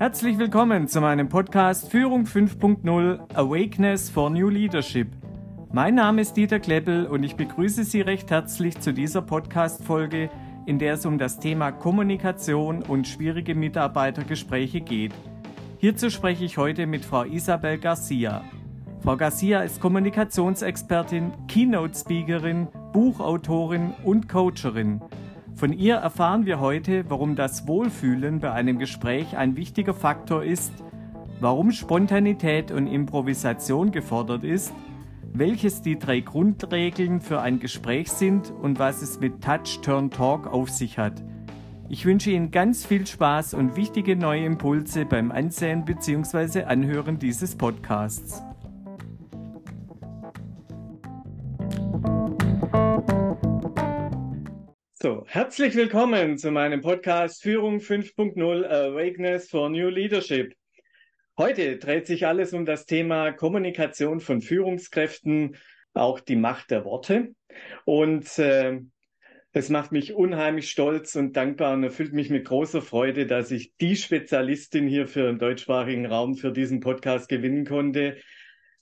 Herzlich 0.00 0.38
willkommen 0.38 0.88
zu 0.88 1.02
meinem 1.02 1.28
Podcast 1.28 1.90
Führung 1.90 2.24
5.0 2.24 3.34
Awakeness 3.34 4.08
for 4.08 4.30
New 4.30 4.48
Leadership. 4.48 5.08
Mein 5.72 5.96
Name 5.96 6.22
ist 6.22 6.38
Dieter 6.38 6.58
Kleppel 6.58 7.04
und 7.04 7.22
ich 7.22 7.36
begrüße 7.36 7.84
Sie 7.84 8.00
recht 8.00 8.30
herzlich 8.30 8.80
zu 8.80 8.94
dieser 8.94 9.20
Podcast-Folge, 9.20 10.30
in 10.64 10.78
der 10.78 10.94
es 10.94 11.04
um 11.04 11.18
das 11.18 11.38
Thema 11.38 11.70
Kommunikation 11.70 12.82
und 12.82 13.08
schwierige 13.08 13.54
Mitarbeitergespräche 13.54 14.80
geht. 14.80 15.12
Hierzu 15.76 16.08
spreche 16.08 16.46
ich 16.46 16.56
heute 16.56 16.86
mit 16.86 17.04
Frau 17.04 17.24
Isabel 17.24 17.76
Garcia. 17.76 18.42
Frau 19.02 19.18
Garcia 19.18 19.60
ist 19.60 19.82
Kommunikationsexpertin, 19.82 21.30
Keynote-Speakerin, 21.46 22.68
Buchautorin 22.94 23.92
und 24.02 24.30
Coacherin. 24.30 25.02
Von 25.60 25.74
ihr 25.74 25.96
erfahren 25.96 26.46
wir 26.46 26.58
heute, 26.58 27.04
warum 27.10 27.36
das 27.36 27.68
Wohlfühlen 27.68 28.40
bei 28.40 28.50
einem 28.50 28.78
Gespräch 28.78 29.36
ein 29.36 29.56
wichtiger 29.56 29.92
Faktor 29.92 30.42
ist, 30.42 30.72
warum 31.38 31.70
Spontanität 31.70 32.70
und 32.70 32.86
Improvisation 32.86 33.92
gefordert 33.92 34.42
ist, 34.42 34.72
welches 35.34 35.82
die 35.82 35.98
drei 35.98 36.20
Grundregeln 36.20 37.20
für 37.20 37.42
ein 37.42 37.60
Gespräch 37.60 38.10
sind 38.10 38.50
und 38.62 38.78
was 38.78 39.02
es 39.02 39.20
mit 39.20 39.44
Touch 39.44 39.82
Turn 39.82 40.10
Talk 40.10 40.46
auf 40.46 40.70
sich 40.70 40.96
hat. 40.96 41.22
Ich 41.90 42.06
wünsche 42.06 42.30
Ihnen 42.30 42.50
ganz 42.50 42.86
viel 42.86 43.06
Spaß 43.06 43.52
und 43.52 43.76
wichtige 43.76 44.16
neue 44.16 44.46
Impulse 44.46 45.04
beim 45.04 45.30
Ansehen 45.30 45.84
bzw. 45.84 46.64
Anhören 46.64 47.18
dieses 47.18 47.54
Podcasts. 47.54 48.42
So, 55.02 55.24
herzlich 55.28 55.76
willkommen 55.76 56.36
zu 56.36 56.50
meinem 56.50 56.82
Podcast 56.82 57.42
Führung 57.42 57.78
5.0 57.78 58.66
Awakeness 58.66 59.48
for 59.48 59.70
New 59.70 59.88
Leadership. 59.88 60.54
Heute 61.38 61.78
dreht 61.78 62.06
sich 62.06 62.26
alles 62.26 62.52
um 62.52 62.66
das 62.66 62.84
Thema 62.84 63.32
Kommunikation 63.32 64.20
von 64.20 64.42
Führungskräften, 64.42 65.56
auch 65.94 66.20
die 66.20 66.36
Macht 66.36 66.70
der 66.70 66.84
Worte. 66.84 67.34
Und 67.86 68.38
äh, 68.38 68.82
es 69.52 69.70
macht 69.70 69.90
mich 69.90 70.12
unheimlich 70.12 70.70
stolz 70.70 71.16
und 71.16 71.34
dankbar 71.34 71.72
und 71.72 71.82
erfüllt 71.82 72.12
mich 72.12 72.28
mit 72.28 72.46
großer 72.46 72.82
Freude, 72.82 73.26
dass 73.26 73.50
ich 73.50 73.74
die 73.78 73.96
Spezialistin 73.96 74.86
hier 74.86 75.08
für 75.08 75.28
den 75.28 75.38
deutschsprachigen 75.38 76.04
Raum 76.04 76.34
für 76.34 76.52
diesen 76.52 76.80
Podcast 76.80 77.30
gewinnen 77.30 77.64
konnte, 77.64 78.18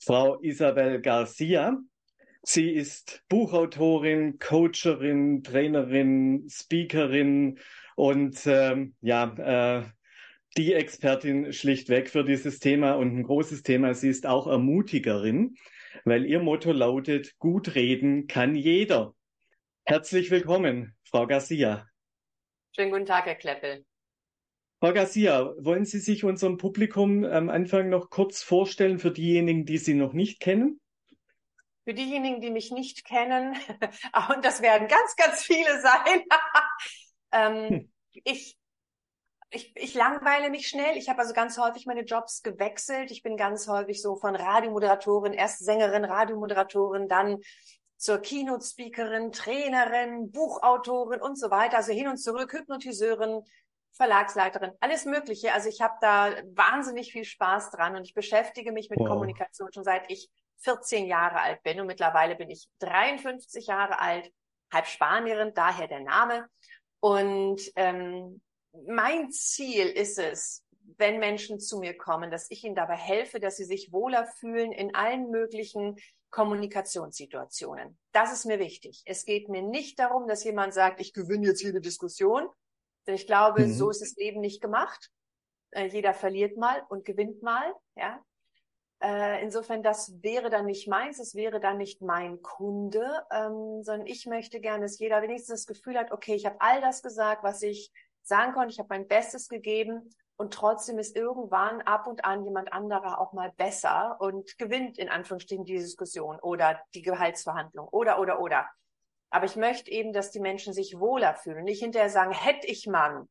Frau 0.01 0.41
Isabel 0.41 1.01
Garcia. 1.01 1.79
Sie 2.42 2.70
ist 2.70 3.22
Buchautorin, 3.28 4.39
Coacherin, 4.39 5.42
Trainerin, 5.42 6.48
Speakerin 6.48 7.58
und 7.97 8.41
ähm, 8.47 8.95
ja, 9.00 9.80
äh, 9.80 9.84
die 10.56 10.72
Expertin 10.72 11.53
schlichtweg 11.53 12.08
für 12.08 12.25
dieses 12.25 12.58
Thema 12.58 12.95
und 12.95 13.17
ein 13.17 13.22
großes 13.22 13.62
Thema. 13.62 13.95
Sie 13.95 14.08
ist 14.08 14.27
auch 14.27 14.47
Ermutigerin, 14.47 15.56
weil 16.05 16.25
ihr 16.27 16.41
Motto 16.41 16.72
lautet, 16.72 17.39
gut 17.39 17.75
reden 17.75 18.27
kann 18.27 18.55
jeder. 18.55 19.14
Herzlich 19.84 20.30
willkommen, 20.30 20.97
Frau 21.05 21.27
Garcia. 21.27 21.86
Schönen 22.75 22.92
guten 22.92 23.06
Tag, 23.06 23.27
Herr 23.27 23.34
Kleppel. 23.34 23.84
Frau 24.80 24.92
Garcia, 24.92 25.55
wollen 25.58 25.84
Sie 25.84 25.98
sich 25.98 26.25
unserem 26.25 26.56
Publikum 26.56 27.25
am 27.25 27.50
Anfang 27.50 27.89
noch 27.89 28.11
kurz 28.11 28.42
vorstellen 28.42 29.00
für 29.00 29.11
diejenigen, 29.11 29.64
die 29.64 29.78
Sie 29.78 29.95
noch 29.95 30.12
nicht 30.12 30.41
kennen? 30.41 30.80
Für 31.89 31.94
diejenigen, 31.94 32.42
die 32.42 32.50
mich 32.50 32.70
nicht 32.70 33.06
kennen, 33.06 33.56
und 34.34 34.44
das 34.44 34.61
werden 34.61 34.89
ganz, 34.89 35.17
ganz 35.17 35.41
viele 35.41 35.81
sein, 35.81 36.22
ähm, 37.33 37.69
hm. 37.70 37.92
ich, 38.25 38.58
ich, 39.48 39.72
ich 39.75 39.95
langweile 39.95 40.50
mich 40.50 40.69
schnell. 40.69 40.98
Ich 40.98 41.08
habe 41.08 41.20
also 41.20 41.33
ganz 41.33 41.56
häufig 41.56 41.86
meine 41.86 42.03
Jobs 42.03 42.42
gewechselt. 42.42 43.11
Ich 43.11 43.22
bin 43.22 43.39
ganz 43.39 43.68
häufig 43.68 44.02
so 44.02 44.17
von 44.17 44.36
Radiomoderatorin, 44.36 45.33
erst 45.33 45.64
Sängerin, 45.64 46.05
Radiomoderatorin, 46.05 47.08
dann 47.08 47.39
zur 47.96 48.18
Keynote-Speakerin, 48.18 49.33
Trainerin, 49.33 50.30
Buchautorin 50.30 51.23
und 51.23 51.39
so 51.39 51.51
weiter. 51.51 51.79
Also 51.79 51.95
hin 51.95 52.08
und 52.08 52.18
zurück, 52.18 52.52
Hypnotiseurin, 52.52 53.40
Verlagsleiterin, 53.92 54.73
alles 54.80 55.07
Mögliche. 55.07 55.55
Also 55.55 55.70
ich 55.70 55.80
habe 55.80 55.95
da 56.02 56.34
wahnsinnig 56.55 57.13
viel 57.13 57.24
Spaß 57.24 57.70
dran 57.70 57.96
und 57.96 58.05
ich 58.05 58.13
beschäftige 58.13 58.73
mich 58.73 58.90
mit 58.90 58.98
wow. 58.98 59.08
Kommunikation 59.08 59.73
schon 59.73 59.84
seit 59.84 60.11
ich 60.11 60.29
14 60.61 61.07
Jahre 61.07 61.41
alt 61.41 61.63
bin 61.63 61.80
und 61.80 61.86
mittlerweile 61.86 62.36
bin 62.36 62.51
ich 62.51 62.69
53 62.80 63.67
Jahre 63.67 63.98
alt, 64.01 64.33
halb 64.73 64.86
Spanierin, 64.86 65.55
daher 65.55 65.89
der 65.89 66.01
Name. 66.01 66.48
Und 67.01 67.61
ähm, 67.77 68.41
mein 68.86 69.30
Ziel 69.30 69.86
ist 69.86 70.19
es, 70.19 70.64
wenn 70.96 71.19
Menschen 71.19 71.61
zu 71.61 71.79
mir 71.79 71.96
kommen, 71.96 72.30
dass 72.30 72.51
ich 72.51 72.64
ihnen 72.64 72.74
dabei 72.74 72.96
helfe, 72.96 73.41
dass 73.41 73.57
sie 73.57 73.64
sich 73.64 73.92
wohler 73.92 74.27
fühlen 74.39 74.73
in 74.73 74.95
allen 74.95 75.30
möglichen 75.30 75.96
Kommunikationssituationen. 76.30 77.98
Das 78.13 78.33
ist 78.33 78.45
mir 78.45 78.58
wichtig. 78.58 79.02
Es 79.07 79.25
geht 79.25 79.48
mir 79.48 79.63
nicht 79.63 79.98
darum, 79.98 80.29
dass 80.29 80.45
jemand 80.45 80.75
sagt, 80.75 81.01
ich 81.01 81.13
gewinne 81.13 81.46
jetzt 81.46 81.64
eine 81.64 81.80
Diskussion, 81.80 82.48
denn 83.07 83.14
ich 83.14 83.27
glaube, 83.27 83.67
mhm. 83.67 83.73
so 83.73 83.90
ist 83.90 84.02
das 84.02 84.17
Leben 84.17 84.40
nicht 84.40 84.61
gemacht. 84.61 85.11
Äh, 85.70 85.86
jeder 85.86 86.14
verliert 86.14 86.57
mal 86.57 86.85
und 86.89 87.05
gewinnt 87.05 87.42
mal, 87.42 87.75
ja. 87.96 88.23
Äh, 89.01 89.42
insofern, 89.42 89.83
das 89.83 90.23
wäre 90.23 90.51
dann 90.51 90.67
nicht 90.67 90.89
meins, 90.89 91.20
es 91.20 91.35
wäre 91.35 91.61
dann 91.61 91.79
nicht 91.79 92.03
mein 92.03 92.42
Kunde, 92.42 93.25
ähm, 93.31 93.83
sondern 93.83 94.07
ich 94.07 94.27
möchte 94.27 94.61
gerne, 94.61 94.86
dass 94.86 94.98
jeder 94.98 95.23
wenigstens 95.23 95.64
das 95.64 95.67
Gefühl 95.67 95.97
hat, 95.97 96.11
okay, 96.11 96.35
ich 96.35 96.47
habe 96.47 96.61
all 96.61 96.81
das 96.81 97.03
gesagt, 97.03 97.45
was 97.45 97.63
ich 97.63 97.92
sagen 98.23 98.53
konnte, 98.53 98.73
ich 98.73 98.79
habe 98.81 98.89
mein 98.91 99.07
Bestes 99.07 99.48
gegeben 99.48 100.11
und 100.37 100.53
trotzdem 100.53 100.98
ist 100.98 101.17
irgendwann 101.17 101.81
ab 101.83 102.08
und 102.08 102.25
an 102.25 102.45
jemand 102.45 102.73
anderer 102.73 103.20
auch 103.20 103.33
mal 103.33 103.53
besser 103.57 104.17
und 104.20 104.58
gewinnt 104.58 104.98
in 104.98 105.08
Anführungsstrichen 105.08 105.64
die 105.64 105.79
Diskussion 105.79 106.39
oder 106.41 106.81
die 106.95 107.03
Gehaltsverhandlung 107.03 107.89
oder, 107.89 108.19
oder, 108.19 108.41
oder. 108.41 108.69
Aber 109.31 109.45
ich 109.45 109.57
möchte 109.57 109.91
eben, 109.91 110.13
dass 110.13 110.31
die 110.31 110.41
Menschen 110.41 110.73
sich 110.73 110.98
wohler 110.98 111.35
fühlen 111.35 111.58
und 111.58 111.64
nicht 111.64 111.81
hinterher 111.83 112.11
sagen, 112.11 112.33
hätte 112.33 112.67
ich 112.67 112.87
Mann, 112.87 113.29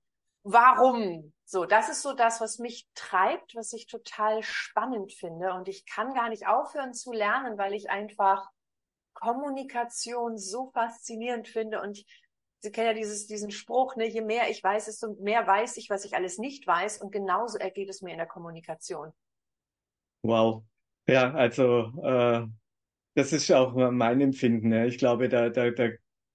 warum? 0.52 1.34
So, 1.46 1.66
das 1.66 1.90
ist 1.90 2.02
so 2.02 2.14
das, 2.14 2.42
was 2.42 2.60
mich 2.60 2.88
treibt, 2.94 3.56
was 3.56 3.72
ich 3.74 3.88
total 3.88 4.44
spannend 4.44 5.14
finde. 5.14 5.54
Und 5.54 5.68
ich 5.68 5.86
kann 5.86 6.14
gar 6.14 6.30
nicht 6.30 6.48
aufhören 6.48 6.94
zu 6.94 7.12
lernen, 7.12 7.58
weil 7.58 7.74
ich 7.74 7.90
einfach 7.90 8.50
Kommunikation 9.14 10.38
so 10.38 10.72
faszinierend 10.72 11.48
finde. 11.48 11.82
Und 11.82 12.04
Sie 12.60 12.72
kennen 12.72 12.88
ja 12.88 12.94
dieses, 12.94 13.28
diesen 13.28 13.52
Spruch, 13.52 13.96
ne, 13.96 14.08
je 14.08 14.22
mehr 14.22 14.50
ich 14.50 14.64
weiß, 14.64 14.86
desto 14.86 15.16
mehr 15.22 15.46
weiß 15.46 15.78
ich, 15.78 15.90
was 15.90 16.06
ich 16.06 16.16
alles 16.16 16.40
nicht 16.40 16.66
weiß. 16.66 17.02
Und 17.02 17.12
genauso 17.12 17.58
ergeht 17.58 17.90
es 17.90 18.02
mir 18.02 18.12
in 18.12 18.18
der 18.18 18.28
Kommunikation. 18.28 19.14
Wow. 20.24 20.64
Ja, 21.08 21.34
also 21.34 21.92
äh, 22.04 22.48
das 23.14 23.32
ist 23.32 23.52
auch 23.52 23.74
mein 23.74 24.22
Empfinden. 24.22 24.70
Ne? 24.70 24.88
Ich 24.88 24.98
glaube, 24.98 25.30
da, 25.30 25.50
da, 25.50 25.70
da 25.70 25.90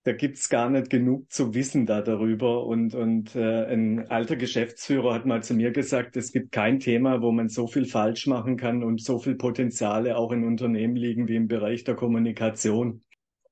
da 0.04 0.12
gibt's 0.12 0.48
gar 0.48 0.68
nicht 0.68 0.90
genug 0.90 1.30
zu 1.30 1.54
wissen 1.54 1.86
da 1.86 2.02
darüber. 2.02 2.66
Und, 2.66 2.94
und 2.94 3.36
äh, 3.36 3.66
ein 3.66 4.08
alter 4.08 4.36
Geschäftsführer 4.36 5.14
hat 5.14 5.26
mal 5.26 5.42
zu 5.42 5.54
mir 5.54 5.70
gesagt, 5.70 6.16
es 6.16 6.32
gibt 6.32 6.50
kein 6.52 6.80
Thema, 6.80 7.22
wo 7.22 7.30
man 7.30 7.48
so 7.48 7.66
viel 7.66 7.84
falsch 7.84 8.26
machen 8.26 8.56
kann 8.56 8.82
und 8.82 9.00
so 9.00 9.18
viel 9.18 9.36
Potenziale 9.36 10.16
auch 10.16 10.32
in 10.32 10.44
Unternehmen 10.44 10.96
liegen 10.96 11.28
wie 11.28 11.36
im 11.36 11.46
Bereich 11.46 11.84
der 11.84 11.94
Kommunikation. 11.94 13.04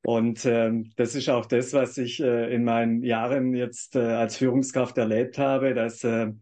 Und 0.03 0.45
äh, 0.45 0.73
das 0.97 1.15
ist 1.15 1.29
auch 1.29 1.47
das, 1.47 1.73
was 1.73 1.99
ich 1.99 2.21
äh, 2.21 2.53
in 2.53 2.65
meinen 2.65 3.03
Jahren 3.03 3.55
jetzt 3.55 3.95
äh, 3.97 4.01
als 4.01 4.37
Führungskraft 4.37 4.99
erlebt 4.99 5.39
habe, 5.39 5.75
dass 5.75 6.03
äh, 6.05 6.33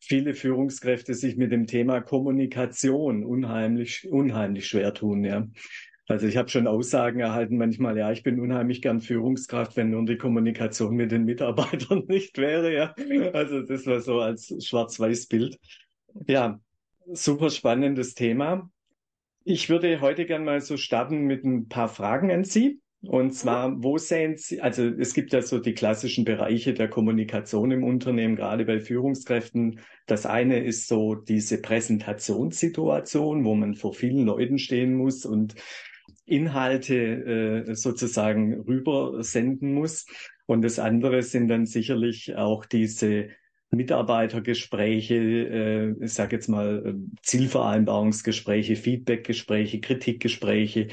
viele 0.00 0.34
Führungskräfte 0.34 1.14
sich 1.14 1.36
mit 1.36 1.52
dem 1.52 1.66
Thema 1.66 2.00
Kommunikation 2.00 3.24
unheimlich, 3.24 4.08
unheimlich 4.10 4.66
schwer 4.66 4.92
tun. 4.94 5.24
Ja. 5.24 5.46
Also 6.12 6.26
ich 6.26 6.36
habe 6.36 6.50
schon 6.50 6.66
Aussagen 6.66 7.20
erhalten 7.20 7.56
manchmal, 7.56 7.96
ja, 7.96 8.12
ich 8.12 8.22
bin 8.22 8.38
unheimlich 8.38 8.82
gern 8.82 9.00
Führungskraft, 9.00 9.78
wenn 9.78 9.88
nur 9.88 10.04
die 10.04 10.18
Kommunikation 10.18 10.94
mit 10.94 11.10
den 11.10 11.24
Mitarbeitern 11.24 12.04
nicht 12.06 12.36
wäre, 12.36 12.70
ja. 12.70 12.94
Also 13.32 13.62
das 13.62 13.86
war 13.86 13.98
so 14.00 14.20
als 14.20 14.54
Schwarz-Weiß-Bild. 14.62 15.58
Ja, 16.26 16.60
super 17.10 17.48
spannendes 17.48 18.12
Thema. 18.12 18.70
Ich 19.44 19.70
würde 19.70 20.02
heute 20.02 20.26
gern 20.26 20.44
mal 20.44 20.60
so 20.60 20.76
starten 20.76 21.22
mit 21.22 21.44
ein 21.44 21.68
paar 21.68 21.88
Fragen 21.88 22.30
an 22.30 22.44
Sie. 22.44 22.82
Und 23.00 23.32
zwar, 23.32 23.82
wo 23.82 23.96
sehen 23.96 24.36
Sie, 24.36 24.60
also 24.60 24.84
es 24.84 25.14
gibt 25.14 25.32
ja 25.32 25.40
so 25.40 25.60
die 25.60 25.72
klassischen 25.72 26.26
Bereiche 26.26 26.74
der 26.74 26.88
Kommunikation 26.88 27.70
im 27.70 27.84
Unternehmen, 27.84 28.36
gerade 28.36 28.66
bei 28.66 28.80
Führungskräften. 28.80 29.80
Das 30.06 30.26
eine 30.26 30.62
ist 30.62 30.88
so 30.88 31.14
diese 31.14 31.62
Präsentationssituation, 31.62 33.46
wo 33.46 33.54
man 33.54 33.76
vor 33.76 33.94
vielen 33.94 34.26
Leuten 34.26 34.58
stehen 34.58 34.94
muss 34.94 35.24
und 35.24 35.54
Inhalte 36.24 37.66
äh, 37.68 37.74
sozusagen 37.74 38.60
rübersenden 38.60 39.74
muss. 39.74 40.06
Und 40.46 40.62
das 40.62 40.78
andere 40.78 41.22
sind 41.22 41.48
dann 41.48 41.66
sicherlich 41.66 42.34
auch 42.36 42.64
diese 42.64 43.28
Mitarbeitergespräche, 43.70 45.14
äh, 45.14 46.04
ich 46.04 46.12
sage 46.12 46.36
jetzt 46.36 46.48
mal 46.48 46.82
äh, 46.86 46.94
Zielvereinbarungsgespräche, 47.22 48.76
Feedbackgespräche, 48.76 49.80
Kritikgespräche, 49.80 50.88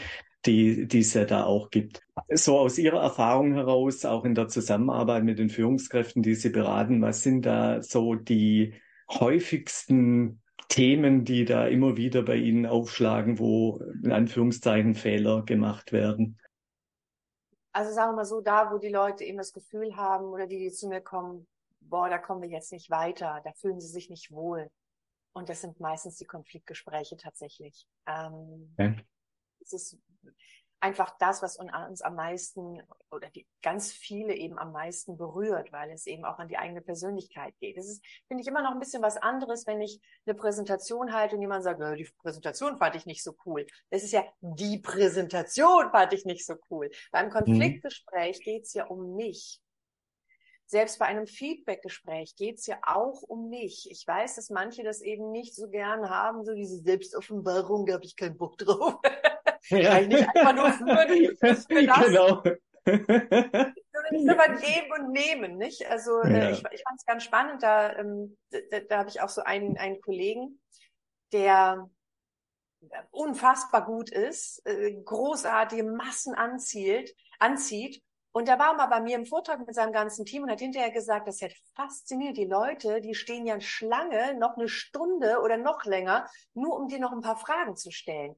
die, 0.45 0.87
die 0.87 0.99
es 0.99 1.13
ja 1.13 1.25
da 1.25 1.43
auch 1.43 1.69
gibt. 1.69 2.01
So 2.29 2.57
aus 2.57 2.77
Ihrer 2.77 3.01
Erfahrung 3.01 3.53
heraus, 3.53 4.05
auch 4.05 4.23
in 4.23 4.35
der 4.35 4.47
Zusammenarbeit 4.47 5.23
mit 5.23 5.39
den 5.39 5.49
Führungskräften, 5.49 6.23
die 6.23 6.35
Sie 6.35 6.49
beraten, 6.49 7.01
was 7.01 7.21
sind 7.21 7.45
da 7.45 7.81
so 7.81 8.15
die 8.15 8.73
häufigsten 9.09 10.41
Themen, 10.69 11.25
die 11.25 11.45
da 11.45 11.67
immer 11.67 11.97
wieder 11.97 12.21
bei 12.21 12.35
Ihnen 12.35 12.65
aufschlagen, 12.65 13.39
wo 13.39 13.81
in 14.03 14.11
Anführungszeichen 14.11 14.95
Fehler 14.95 15.43
gemacht 15.43 15.91
werden? 15.91 16.39
Also 17.71 17.91
sagen 17.91 18.11
wir 18.11 18.17
mal 18.17 18.25
so, 18.25 18.41
da, 18.41 18.71
wo 18.71 18.77
die 18.77 18.89
Leute 18.89 19.23
eben 19.23 19.37
das 19.37 19.51
Gefühl 19.51 19.95
haben 19.95 20.25
oder 20.25 20.47
die, 20.47 20.59
die 20.59 20.71
zu 20.71 20.87
mir 20.87 21.01
kommen, 21.01 21.47
boah, 21.81 22.09
da 22.09 22.17
kommen 22.17 22.41
wir 22.41 22.49
jetzt 22.49 22.71
nicht 22.71 22.89
weiter, 22.89 23.41
da 23.43 23.51
fühlen 23.53 23.79
sie 23.79 23.87
sich 23.87 24.09
nicht 24.09 24.31
wohl. 24.31 24.69
Und 25.33 25.49
das 25.49 25.61
sind 25.61 25.79
meistens 25.79 26.17
die 26.17 26.25
Konfliktgespräche 26.25 27.17
tatsächlich. 27.17 27.87
Ähm, 28.07 28.73
okay. 28.73 28.95
Es 29.61 29.73
ist 29.73 29.97
einfach 30.81 31.15
das, 31.19 31.41
was 31.41 31.57
uns 31.57 32.01
am 32.01 32.15
meisten 32.15 32.81
oder 33.11 33.29
die 33.29 33.45
ganz 33.61 33.91
viele 33.91 34.33
eben 34.33 34.57
am 34.57 34.71
meisten 34.71 35.17
berührt, 35.17 35.71
weil 35.71 35.91
es 35.91 36.05
eben 36.07 36.25
auch 36.25 36.39
an 36.39 36.47
die 36.47 36.57
eigene 36.57 36.81
Persönlichkeit 36.81 37.53
geht. 37.59 37.77
Das 37.77 37.87
ist, 37.87 38.03
finde 38.27 38.41
ich, 38.41 38.47
immer 38.47 38.61
noch 38.61 38.71
ein 38.71 38.79
bisschen 38.79 39.01
was 39.01 39.17
anderes, 39.17 39.67
wenn 39.67 39.81
ich 39.81 39.99
eine 40.25 40.35
Präsentation 40.35 41.13
halte 41.13 41.35
und 41.35 41.41
jemand 41.41 41.63
sagt, 41.63 41.81
die 41.97 42.09
Präsentation 42.21 42.77
fand 42.77 42.95
ich 42.95 43.05
nicht 43.05 43.23
so 43.23 43.35
cool. 43.45 43.65
Das 43.89 44.03
ist 44.03 44.11
ja, 44.11 44.23
die 44.41 44.79
Präsentation 44.79 45.91
fand 45.91 46.13
ich 46.13 46.25
nicht 46.25 46.45
so 46.45 46.55
cool. 46.69 46.89
Beim 47.11 47.27
mhm. 47.27 47.31
Konfliktgespräch 47.31 48.39
mhm. 48.39 48.43
geht 48.43 48.63
es 48.63 48.73
ja 48.73 48.85
um 48.85 49.15
mich. 49.15 49.61
Selbst 50.65 50.99
bei 50.99 51.05
einem 51.07 51.25
Feedbackgespräch 51.25 52.35
geht 52.35 52.59
es 52.59 52.67
ja 52.67 52.79
auch 52.83 53.23
um 53.23 53.49
mich. 53.49 53.89
Ich 53.89 54.05
weiß, 54.05 54.35
dass 54.35 54.51
manche 54.51 54.83
das 54.83 55.01
eben 55.01 55.31
nicht 55.31 55.55
so 55.55 55.67
gern 55.67 56.11
haben, 56.11 56.45
so 56.45 56.53
diese 56.53 56.77
Selbstoffenbarung, 56.77 57.87
da 57.87 57.93
habe 57.93 58.05
ich 58.05 58.15
keinen 58.15 58.37
Bock 58.37 58.55
drauf. 58.59 58.99
Ja. 59.79 59.93
Weil 59.93 60.03
ich 60.03 60.07
nicht 60.09 60.29
einfach 60.35 60.55
nur 60.55 60.71
führen, 60.71 61.13
ich 61.13 61.41
muss 61.41 61.67
Genau. 61.67 62.43
Das 64.11 64.21
ist 64.21 64.29
aber 64.29 64.55
geben 64.55 64.91
und 64.97 65.11
nehmen, 65.11 65.57
nicht? 65.57 65.85
Also 65.87 66.21
äh, 66.21 66.31
ja. 66.31 66.39
äh, 66.47 66.51
ich, 66.53 66.63
ich 66.71 66.83
fand 66.83 66.97
es 66.97 67.05
ganz 67.05 67.23
spannend. 67.23 67.61
Da, 67.61 67.95
ähm, 67.97 68.37
da, 68.71 68.79
da 68.79 68.97
habe 68.99 69.09
ich 69.09 69.21
auch 69.21 69.29
so 69.29 69.41
einen, 69.41 69.77
einen 69.77 70.01
Kollegen, 70.01 70.59
der 71.31 71.89
unfassbar 73.11 73.85
gut 73.85 74.09
ist, 74.09 74.65
äh, 74.65 74.93
großartige 75.03 75.83
Massen 75.83 76.33
anzielt, 76.33 77.13
anzieht. 77.39 78.01
Und 78.31 78.47
da 78.47 78.59
war 78.59 78.75
mal 78.75 78.87
bei 78.87 79.01
mir 79.01 79.15
im 79.15 79.25
Vortrag 79.25 79.65
mit 79.65 79.73
seinem 79.73 79.91
ganzen 79.91 80.23
Team 80.23 80.43
und 80.43 80.51
hat 80.51 80.59
hinterher 80.59 80.91
gesagt, 80.91 81.27
das 81.27 81.41
hätte 81.41 81.55
fasziniert. 81.75 82.37
Die 82.37 82.45
Leute, 82.45 83.01
die 83.01 83.15
stehen 83.15 83.45
ja 83.45 83.55
in 83.55 83.61
Schlange 83.61 84.35
noch 84.37 84.55
eine 84.55 84.69
Stunde 84.69 85.39
oder 85.41 85.57
noch 85.57 85.83
länger, 85.83 86.27
nur 86.53 86.77
um 86.77 86.87
dir 86.87 86.99
noch 86.99 87.11
ein 87.11 87.21
paar 87.21 87.37
Fragen 87.37 87.75
zu 87.75 87.91
stellen. 87.91 88.35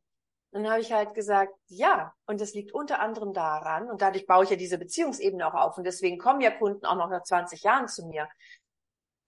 Dann 0.52 0.70
habe 0.70 0.82
ich 0.82 0.92
halt 0.92 1.14
gesagt, 1.14 1.54
ja, 1.68 2.14
und 2.26 2.42
das 2.42 2.54
liegt 2.54 2.74
unter 2.74 3.00
anderem 3.00 3.34
daran, 3.34 3.90
und 3.90 4.02
dadurch 4.02 4.28
baue 4.28 4.44
ich 4.44 4.50
ja 4.50 4.58
diese 4.58 4.78
Beziehungsebene 4.78 5.48
auch 5.48 5.54
auf, 5.54 5.78
und 5.78 5.86
deswegen 5.86 6.18
kommen 6.18 6.42
ja 6.42 6.52
Kunden 6.52 6.86
auch 6.86 6.96
noch 6.96 7.10
nach 7.10 7.24
20 7.24 7.64
Jahren 7.64 7.88
zu 7.88 8.06
mir. 8.06 8.28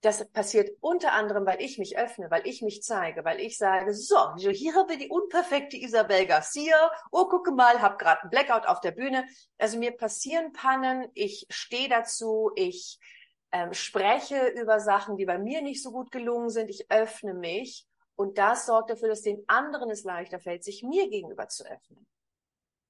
Das 0.02 0.30
passiert 0.32 0.70
unter 0.80 1.12
anderem, 1.12 1.46
weil 1.46 1.62
ich 1.62 1.78
mich 1.78 1.96
öffne, 1.96 2.30
weil 2.30 2.46
ich 2.46 2.60
mich 2.60 2.82
zeige, 2.82 3.24
weil 3.24 3.40
ich 3.40 3.56
sage, 3.56 3.94
so, 3.94 4.34
hier 4.36 4.74
haben 4.74 4.90
wir 4.90 4.98
die 4.98 5.08
unperfekte 5.08 5.78
Isabel 5.78 6.26
Garcia. 6.26 6.76
Oh, 7.10 7.24
gucke 7.24 7.52
mal, 7.52 7.80
hab 7.80 7.98
gerade 7.98 8.20
einen 8.20 8.30
Blackout 8.30 8.66
auf 8.66 8.80
der 8.80 8.90
Bühne. 8.90 9.24
Also 9.56 9.78
mir 9.78 9.92
passieren 9.92 10.52
Pannen, 10.52 11.08
ich 11.14 11.46
stehe 11.48 11.88
dazu, 11.88 12.50
ich 12.54 12.98
ähm, 13.50 13.72
spreche 13.72 14.48
über 14.48 14.78
Sachen, 14.78 15.16
die 15.16 15.24
bei 15.24 15.38
mir 15.38 15.62
nicht 15.62 15.82
so 15.82 15.90
gut 15.90 16.10
gelungen 16.10 16.50
sind, 16.50 16.68
ich 16.68 16.90
öffne 16.90 17.32
mich 17.32 17.86
und 18.16 18.38
das 18.38 18.66
sorgt 18.66 18.90
dafür, 18.90 19.08
dass 19.08 19.22
den 19.22 19.42
anderen 19.48 19.90
es 19.90 20.04
leichter 20.04 20.38
fällt, 20.38 20.64
sich 20.64 20.82
mir 20.82 21.08
gegenüber 21.08 21.48
zu 21.48 21.64
öffnen. 21.64 22.06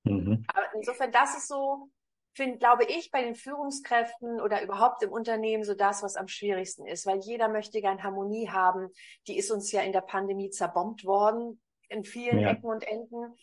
Mhm. 0.04 0.44
Aber 0.48 0.66
insofern, 0.74 1.12
das 1.12 1.36
ist 1.36 1.48
so, 1.48 1.90
finde, 2.34 2.58
glaube 2.58 2.84
ich, 2.84 3.10
bei 3.10 3.22
den 3.22 3.34
Führungskräften 3.34 4.40
oder 4.40 4.62
überhaupt 4.62 5.02
im 5.02 5.12
Unternehmen 5.12 5.64
so 5.64 5.74
das, 5.74 6.02
was 6.02 6.16
am 6.16 6.28
schwierigsten 6.28 6.86
ist, 6.86 7.06
weil 7.06 7.20
jeder 7.20 7.48
möchte 7.48 7.80
gern 7.80 8.02
Harmonie 8.02 8.48
haben. 8.50 8.90
Die 9.26 9.38
ist 9.38 9.50
uns 9.50 9.70
ja 9.72 9.82
in 9.82 9.92
der 9.92 10.02
Pandemie 10.02 10.50
zerbombt 10.50 11.04
worden 11.04 11.60
in 11.88 12.04
vielen 12.04 12.40
ja. 12.40 12.50
Ecken 12.50 12.66
und 12.66 12.86
Enden. 12.86 13.36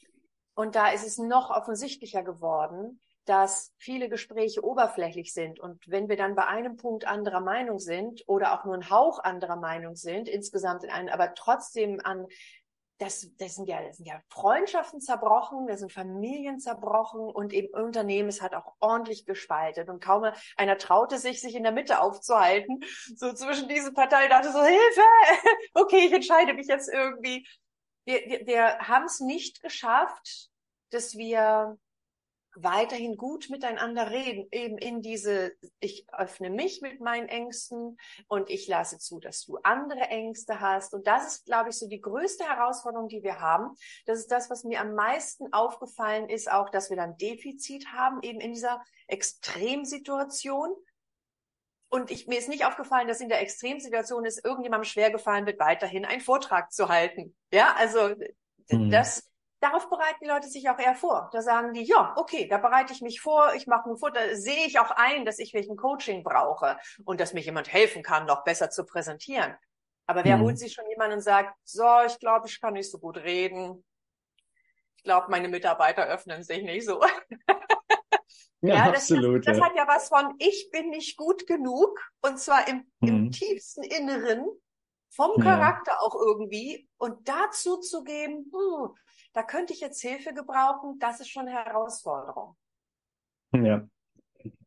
Und 0.53 0.75
da 0.75 0.89
ist 0.91 1.07
es 1.07 1.17
noch 1.17 1.49
offensichtlicher 1.49 2.23
geworden, 2.23 3.01
dass 3.25 3.71
viele 3.77 4.09
Gespräche 4.09 4.63
oberflächlich 4.63 5.33
sind. 5.33 5.59
Und 5.59 5.87
wenn 5.87 6.09
wir 6.09 6.17
dann 6.17 6.35
bei 6.35 6.47
einem 6.47 6.75
Punkt 6.75 7.05
anderer 7.05 7.41
Meinung 7.41 7.79
sind 7.79 8.23
oder 8.27 8.53
auch 8.53 8.65
nur 8.65 8.73
ein 8.73 8.89
Hauch 8.89 9.19
anderer 9.19 9.57
Meinung 9.57 9.95
sind, 9.95 10.27
insgesamt 10.27 10.83
in 10.83 10.89
einem, 10.89 11.09
aber 11.09 11.33
trotzdem 11.35 11.99
an, 12.03 12.25
das, 13.01 13.27
das, 13.37 13.55
sind 13.55 13.67
ja, 13.67 13.81
das 13.81 13.97
sind 13.97 14.05
ja 14.05 14.21
Freundschaften 14.29 15.01
zerbrochen, 15.01 15.65
das 15.67 15.79
sind 15.79 15.91
Familien 15.91 16.59
zerbrochen 16.59 17.21
und 17.21 17.51
eben 17.51 17.73
Unternehmen, 17.73 18.29
es 18.29 18.41
hat 18.41 18.53
auch 18.53 18.75
ordentlich 18.79 19.25
gespaltet 19.25 19.89
und 19.89 20.03
kaum 20.03 20.31
einer 20.55 20.77
traute 20.77 21.17
sich, 21.17 21.41
sich 21.41 21.55
in 21.55 21.63
der 21.63 21.71
Mitte 21.71 21.99
aufzuhalten, 21.99 22.83
so 23.15 23.33
zwischen 23.33 23.67
diesen 23.67 23.95
Parteien, 23.95 24.29
dachte 24.29 24.51
so, 24.51 24.63
Hilfe, 24.63 25.01
okay, 25.73 26.05
ich 26.05 26.13
entscheide 26.13 26.53
mich 26.53 26.67
jetzt 26.67 26.89
irgendwie. 26.89 27.47
Wir, 28.05 28.19
wir, 28.25 28.47
wir 28.47 28.79
haben 28.79 29.05
es 29.05 29.19
nicht 29.19 29.61
geschafft, 29.61 30.49
dass 30.91 31.15
wir 31.15 31.77
weiterhin 32.55 33.15
gut 33.15 33.49
miteinander 33.49 34.11
reden, 34.11 34.47
eben 34.51 34.77
in 34.77 35.01
diese, 35.01 35.53
ich 35.79 36.05
öffne 36.11 36.49
mich 36.49 36.81
mit 36.81 36.99
meinen 36.99 37.29
Ängsten 37.29 37.97
und 38.27 38.49
ich 38.49 38.67
lasse 38.67 38.97
zu, 38.97 39.19
dass 39.19 39.45
du 39.45 39.57
andere 39.63 40.01
Ängste 40.01 40.59
hast. 40.59 40.93
Und 40.93 41.07
das 41.07 41.27
ist, 41.27 41.45
glaube 41.45 41.69
ich, 41.69 41.77
so 41.77 41.87
die 41.87 42.01
größte 42.01 42.43
Herausforderung, 42.43 43.07
die 43.07 43.23
wir 43.23 43.39
haben. 43.39 43.75
Das 44.05 44.19
ist 44.19 44.31
das, 44.31 44.49
was 44.49 44.63
mir 44.63 44.81
am 44.81 44.93
meisten 44.95 45.53
aufgefallen 45.53 46.29
ist, 46.29 46.51
auch, 46.51 46.69
dass 46.69 46.89
wir 46.89 46.97
dann 46.97 47.17
Defizit 47.17 47.87
haben, 47.93 48.21
eben 48.21 48.41
in 48.41 48.53
dieser 48.53 48.83
Extremsituation. 49.07 50.75
Und 51.89 52.11
ich, 52.11 52.27
mir 52.27 52.39
ist 52.39 52.49
nicht 52.49 52.65
aufgefallen, 52.65 53.07
dass 53.07 53.21
in 53.21 53.29
der 53.29 53.41
Extremsituation 53.41 54.25
es 54.25 54.43
irgendjemandem 54.43 54.85
schwer 54.85 55.11
gefallen 55.11 55.45
wird, 55.45 55.59
weiterhin 55.59 56.05
einen 56.05 56.21
Vortrag 56.21 56.71
zu 56.71 56.89
halten. 56.89 57.35
Ja, 57.51 57.75
also 57.77 58.15
mhm. 58.69 58.91
das 58.91 59.30
darauf 59.61 59.89
bereiten 59.89 60.17
die 60.21 60.27
Leute 60.27 60.49
sich 60.49 60.69
auch 60.69 60.79
eher 60.79 60.95
vor. 60.95 61.29
Da 61.31 61.41
sagen 61.41 61.73
die, 61.73 61.83
ja, 61.83 62.13
okay, 62.17 62.47
da 62.47 62.57
bereite 62.57 62.93
ich 62.93 63.01
mich 63.01 63.21
vor, 63.21 63.53
ich 63.53 63.67
mache 63.67 63.89
ein 63.89 63.97
Foto, 63.97 64.15
da 64.15 64.35
sehe 64.35 64.65
ich 64.65 64.79
auch 64.79 64.91
ein, 64.91 65.23
dass 65.23 65.39
ich 65.39 65.53
welchen 65.53 65.77
Coaching 65.77 66.23
brauche 66.23 66.77
und 67.05 67.21
dass 67.21 67.33
mir 67.33 67.41
jemand 67.41 67.71
helfen 67.71 68.03
kann, 68.03 68.25
noch 68.25 68.43
besser 68.43 68.69
zu 68.69 68.85
präsentieren. 68.85 69.55
Aber 70.07 70.25
wer 70.25 70.37
mhm. 70.37 70.41
holt 70.41 70.59
sich 70.59 70.73
schon 70.73 70.89
jemanden 70.89 71.17
und 71.17 71.21
sagt, 71.21 71.55
so, 71.63 71.85
ich 72.05 72.19
glaube, 72.19 72.47
ich 72.47 72.59
kann 72.59 72.73
nicht 72.73 72.91
so 72.91 72.97
gut 72.97 73.17
reden. 73.17 73.85
Ich 74.97 75.03
glaube, 75.03 75.27
meine 75.29 75.47
Mitarbeiter 75.47 76.05
öffnen 76.05 76.43
sich 76.43 76.63
nicht 76.63 76.85
so. 76.85 76.99
ja, 78.61 78.75
ja, 78.75 78.91
das, 78.91 79.03
absolut. 79.03 79.47
Das, 79.47 79.57
das, 79.57 79.65
hat 79.65 79.75
ja 79.75 79.87
was 79.87 80.09
von, 80.09 80.35
ich 80.39 80.69
bin 80.71 80.89
nicht 80.89 81.17
gut 81.17 81.45
genug 81.45 81.97
und 82.21 82.39
zwar 82.39 82.67
im, 82.67 82.91
mhm. 82.99 83.07
im 83.07 83.31
tiefsten 83.31 83.83
Inneren 83.83 84.45
vom 85.11 85.41
Charakter 85.41 85.91
ja. 85.91 85.99
auch 85.99 86.15
irgendwie 86.15 86.87
und 86.97 87.27
dazu 87.27 87.77
zu 87.77 88.03
geben, 88.03 88.51
hm, 88.51 88.95
da 89.33 89.43
könnte 89.43 89.73
ich 89.73 89.81
jetzt 89.81 90.01
Hilfe 90.01 90.33
gebrauchen, 90.33 90.97
das 90.99 91.19
ist 91.19 91.29
schon 91.29 91.47
Herausforderung. 91.47 92.55
Ja. 93.53 93.87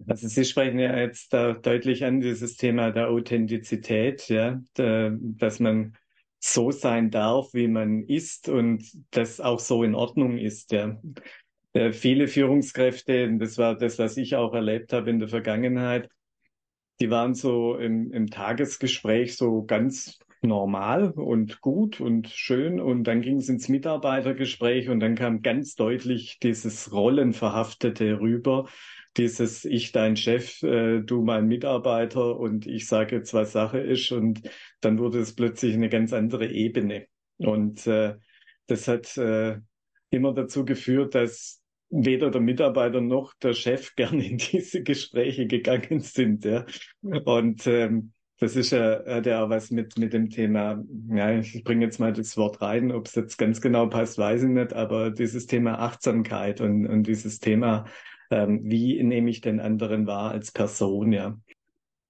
Also 0.06 0.28
Sie 0.28 0.44
sprechen 0.44 0.78
ja 0.78 0.96
jetzt 0.96 1.32
da 1.32 1.52
deutlich 1.52 2.04
an 2.04 2.20
dieses 2.20 2.56
Thema 2.56 2.92
der 2.92 3.08
Authentizität, 3.08 4.28
ja, 4.28 4.60
dass 4.74 5.58
man 5.58 5.96
so 6.38 6.70
sein 6.70 7.10
darf, 7.10 7.54
wie 7.54 7.68
man 7.68 8.04
ist 8.04 8.48
und 8.48 8.84
das 9.10 9.40
auch 9.40 9.58
so 9.58 9.82
in 9.82 9.94
Ordnung 9.94 10.38
ist, 10.38 10.72
ja. 10.72 11.00
Äh, 11.72 11.92
viele 11.92 12.28
Führungskräfte, 12.28 13.36
das 13.38 13.58
war 13.58 13.76
das, 13.76 13.98
was 13.98 14.16
ich 14.16 14.36
auch 14.36 14.54
erlebt 14.54 14.92
habe 14.92 15.10
in 15.10 15.18
der 15.18 15.28
Vergangenheit, 15.28 16.08
die 17.00 17.10
waren 17.10 17.34
so 17.34 17.76
im, 17.76 18.12
im 18.12 18.28
Tagesgespräch 18.30 19.36
so 19.36 19.64
ganz 19.64 20.18
normal 20.44 21.10
und 21.10 21.60
gut 21.60 22.00
und 22.00 22.28
schön. 22.28 22.80
Und 22.80 23.04
dann 23.04 23.22
ging 23.22 23.38
es 23.38 23.48
ins 23.48 23.68
Mitarbeitergespräch 23.68 24.88
und 24.88 25.00
dann 25.00 25.14
kam 25.14 25.42
ganz 25.42 25.74
deutlich 25.74 26.38
dieses 26.40 26.92
Rollenverhaftete 26.92 28.20
rüber. 28.20 28.68
Dieses 29.16 29.64
Ich 29.64 29.92
dein 29.92 30.16
Chef, 30.16 30.62
äh, 30.62 31.00
du 31.00 31.22
mein 31.22 31.46
Mitarbeiter 31.46 32.38
und 32.38 32.66
ich 32.66 32.86
sage 32.88 33.16
jetzt, 33.16 33.32
was 33.32 33.52
Sache 33.52 33.78
ist. 33.78 34.10
Und 34.12 34.42
dann 34.80 34.98
wurde 34.98 35.20
es 35.20 35.34
plötzlich 35.34 35.74
eine 35.74 35.88
ganz 35.88 36.12
andere 36.12 36.50
Ebene. 36.50 37.06
Und 37.38 37.86
äh, 37.86 38.16
das 38.66 38.88
hat 38.88 39.16
äh, 39.16 39.58
immer 40.10 40.32
dazu 40.32 40.64
geführt, 40.64 41.14
dass 41.14 41.60
weder 41.90 42.30
der 42.30 42.40
Mitarbeiter 42.40 43.00
noch 43.00 43.34
der 43.34 43.52
Chef 43.52 43.94
gerne 43.96 44.26
in 44.26 44.38
diese 44.38 44.82
Gespräche 44.82 45.46
gegangen 45.46 46.00
sind. 46.00 46.44
Ja. 46.44 46.66
Und 47.02 47.66
ähm, 47.66 48.12
das 48.44 48.56
ist 48.56 48.72
ja, 48.72 49.02
hat 49.06 49.24
ja 49.24 49.42
auch 49.42 49.48
was 49.48 49.70
mit, 49.70 49.96
mit 49.96 50.12
dem 50.12 50.28
Thema, 50.28 50.84
ja, 51.08 51.30
ich 51.38 51.64
bringe 51.64 51.86
jetzt 51.86 51.98
mal 51.98 52.12
das 52.12 52.36
Wort 52.36 52.60
rein, 52.60 52.92
ob 52.92 53.06
es 53.06 53.14
jetzt 53.14 53.38
ganz 53.38 53.62
genau 53.62 53.86
passt, 53.86 54.18
weiß 54.18 54.42
ich 54.42 54.50
nicht, 54.50 54.74
aber 54.74 55.10
dieses 55.10 55.46
Thema 55.46 55.78
Achtsamkeit 55.78 56.60
und, 56.60 56.86
und 56.86 57.04
dieses 57.04 57.38
Thema, 57.38 57.86
ähm, 58.30 58.60
wie 58.64 59.02
nehme 59.02 59.30
ich 59.30 59.40
den 59.40 59.60
anderen 59.60 60.06
wahr 60.06 60.32
als 60.32 60.52
Person, 60.52 61.12
ja, 61.12 61.38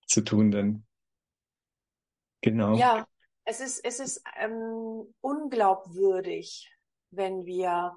zu 0.07 0.23
tun 0.23 0.51
denn. 0.51 0.85
Genau. 2.41 2.77
Ja, 2.77 3.07
es 3.45 3.61
ist, 3.61 3.85
es 3.85 4.01
ist 4.01 4.25
ähm, 4.37 5.07
unglaubwürdig, 5.21 6.69
wenn 7.13 7.47
wir 7.47 7.97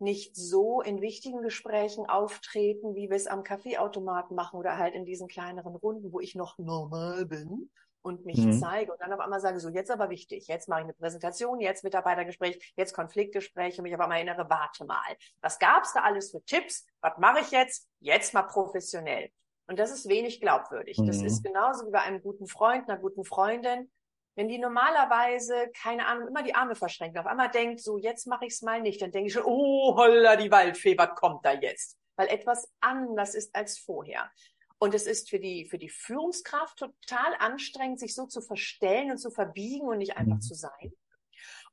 nicht 0.00 0.36
so 0.36 0.80
in 0.80 1.00
wichtigen 1.00 1.42
Gesprächen 1.42 2.06
auftreten, 2.06 2.94
wie 2.94 3.10
wir 3.10 3.16
es 3.16 3.26
am 3.26 3.42
Kaffeeautomaten 3.42 4.36
machen 4.36 4.58
oder 4.58 4.78
halt 4.78 4.94
in 4.94 5.04
diesen 5.04 5.28
kleineren 5.28 5.74
Runden, 5.74 6.12
wo 6.12 6.20
ich 6.20 6.34
noch 6.34 6.58
normal 6.58 7.26
bin 7.26 7.70
und 8.02 8.24
mich 8.24 8.38
mhm. 8.38 8.58
zeige 8.58 8.92
und 8.92 9.00
dann 9.00 9.12
auf 9.12 9.20
einmal 9.20 9.40
sage, 9.40 9.60
so 9.60 9.68
jetzt 9.68 9.90
aber 9.90 10.10
wichtig, 10.10 10.48
jetzt 10.48 10.68
mache 10.68 10.80
ich 10.80 10.84
eine 10.84 10.94
Präsentation, 10.94 11.60
jetzt 11.60 11.84
Mitarbeitergespräch, 11.84 12.72
jetzt 12.76 12.94
Konfliktgespräch 12.94 13.78
und 13.78 13.84
mich 13.84 13.94
aber 13.94 14.06
mal 14.06 14.16
erinnere, 14.16 14.48
warte 14.48 14.84
mal, 14.84 15.16
was 15.40 15.58
gab's 15.58 15.92
da 15.92 16.00
alles 16.00 16.30
für 16.30 16.42
Tipps? 16.44 16.86
Was 17.00 17.18
mache 17.18 17.40
ich 17.40 17.50
jetzt? 17.50 17.88
Jetzt 18.00 18.34
mal 18.34 18.42
professionell. 18.42 19.30
Und 19.66 19.78
das 19.78 19.90
ist 19.90 20.08
wenig 20.08 20.40
glaubwürdig. 20.40 20.98
Mhm. 20.98 21.06
Das 21.06 21.20
ist 21.20 21.44
genauso 21.44 21.86
wie 21.86 21.90
bei 21.90 22.00
einem 22.00 22.22
guten 22.22 22.46
Freund, 22.46 22.88
einer 22.88 22.98
guten 22.98 23.24
Freundin. 23.24 23.90
Wenn 24.38 24.46
die 24.46 24.58
normalerweise, 24.58 25.68
keine 25.82 26.06
Ahnung, 26.06 26.28
immer 26.28 26.44
die 26.44 26.54
Arme 26.54 26.76
verschränkt, 26.76 27.18
auf 27.18 27.26
einmal 27.26 27.50
denkt, 27.50 27.80
so 27.80 27.98
jetzt 27.98 28.28
mache 28.28 28.46
ich 28.46 28.52
es 28.52 28.62
mal 28.62 28.80
nicht, 28.80 29.02
dann 29.02 29.10
denke 29.10 29.26
ich 29.26 29.32
schon, 29.32 29.42
oh 29.44 29.96
holla, 29.96 30.36
die 30.36 30.52
Waldfee, 30.52 30.96
was 30.96 31.16
kommt 31.16 31.44
da 31.44 31.54
jetzt? 31.54 31.98
Weil 32.14 32.28
etwas 32.28 32.72
anders 32.78 33.34
ist 33.34 33.52
als 33.56 33.80
vorher. 33.80 34.30
Und 34.78 34.94
es 34.94 35.08
ist 35.08 35.28
für 35.28 35.40
die, 35.40 35.66
für 35.66 35.76
die 35.76 35.88
Führungskraft 35.88 36.78
total 36.78 37.34
anstrengend, 37.40 37.98
sich 37.98 38.14
so 38.14 38.26
zu 38.26 38.40
verstellen 38.40 39.10
und 39.10 39.18
zu 39.18 39.32
verbiegen 39.32 39.88
und 39.88 39.98
nicht 39.98 40.16
einfach 40.16 40.36
mhm. 40.36 40.40
zu 40.40 40.54
sein. 40.54 40.92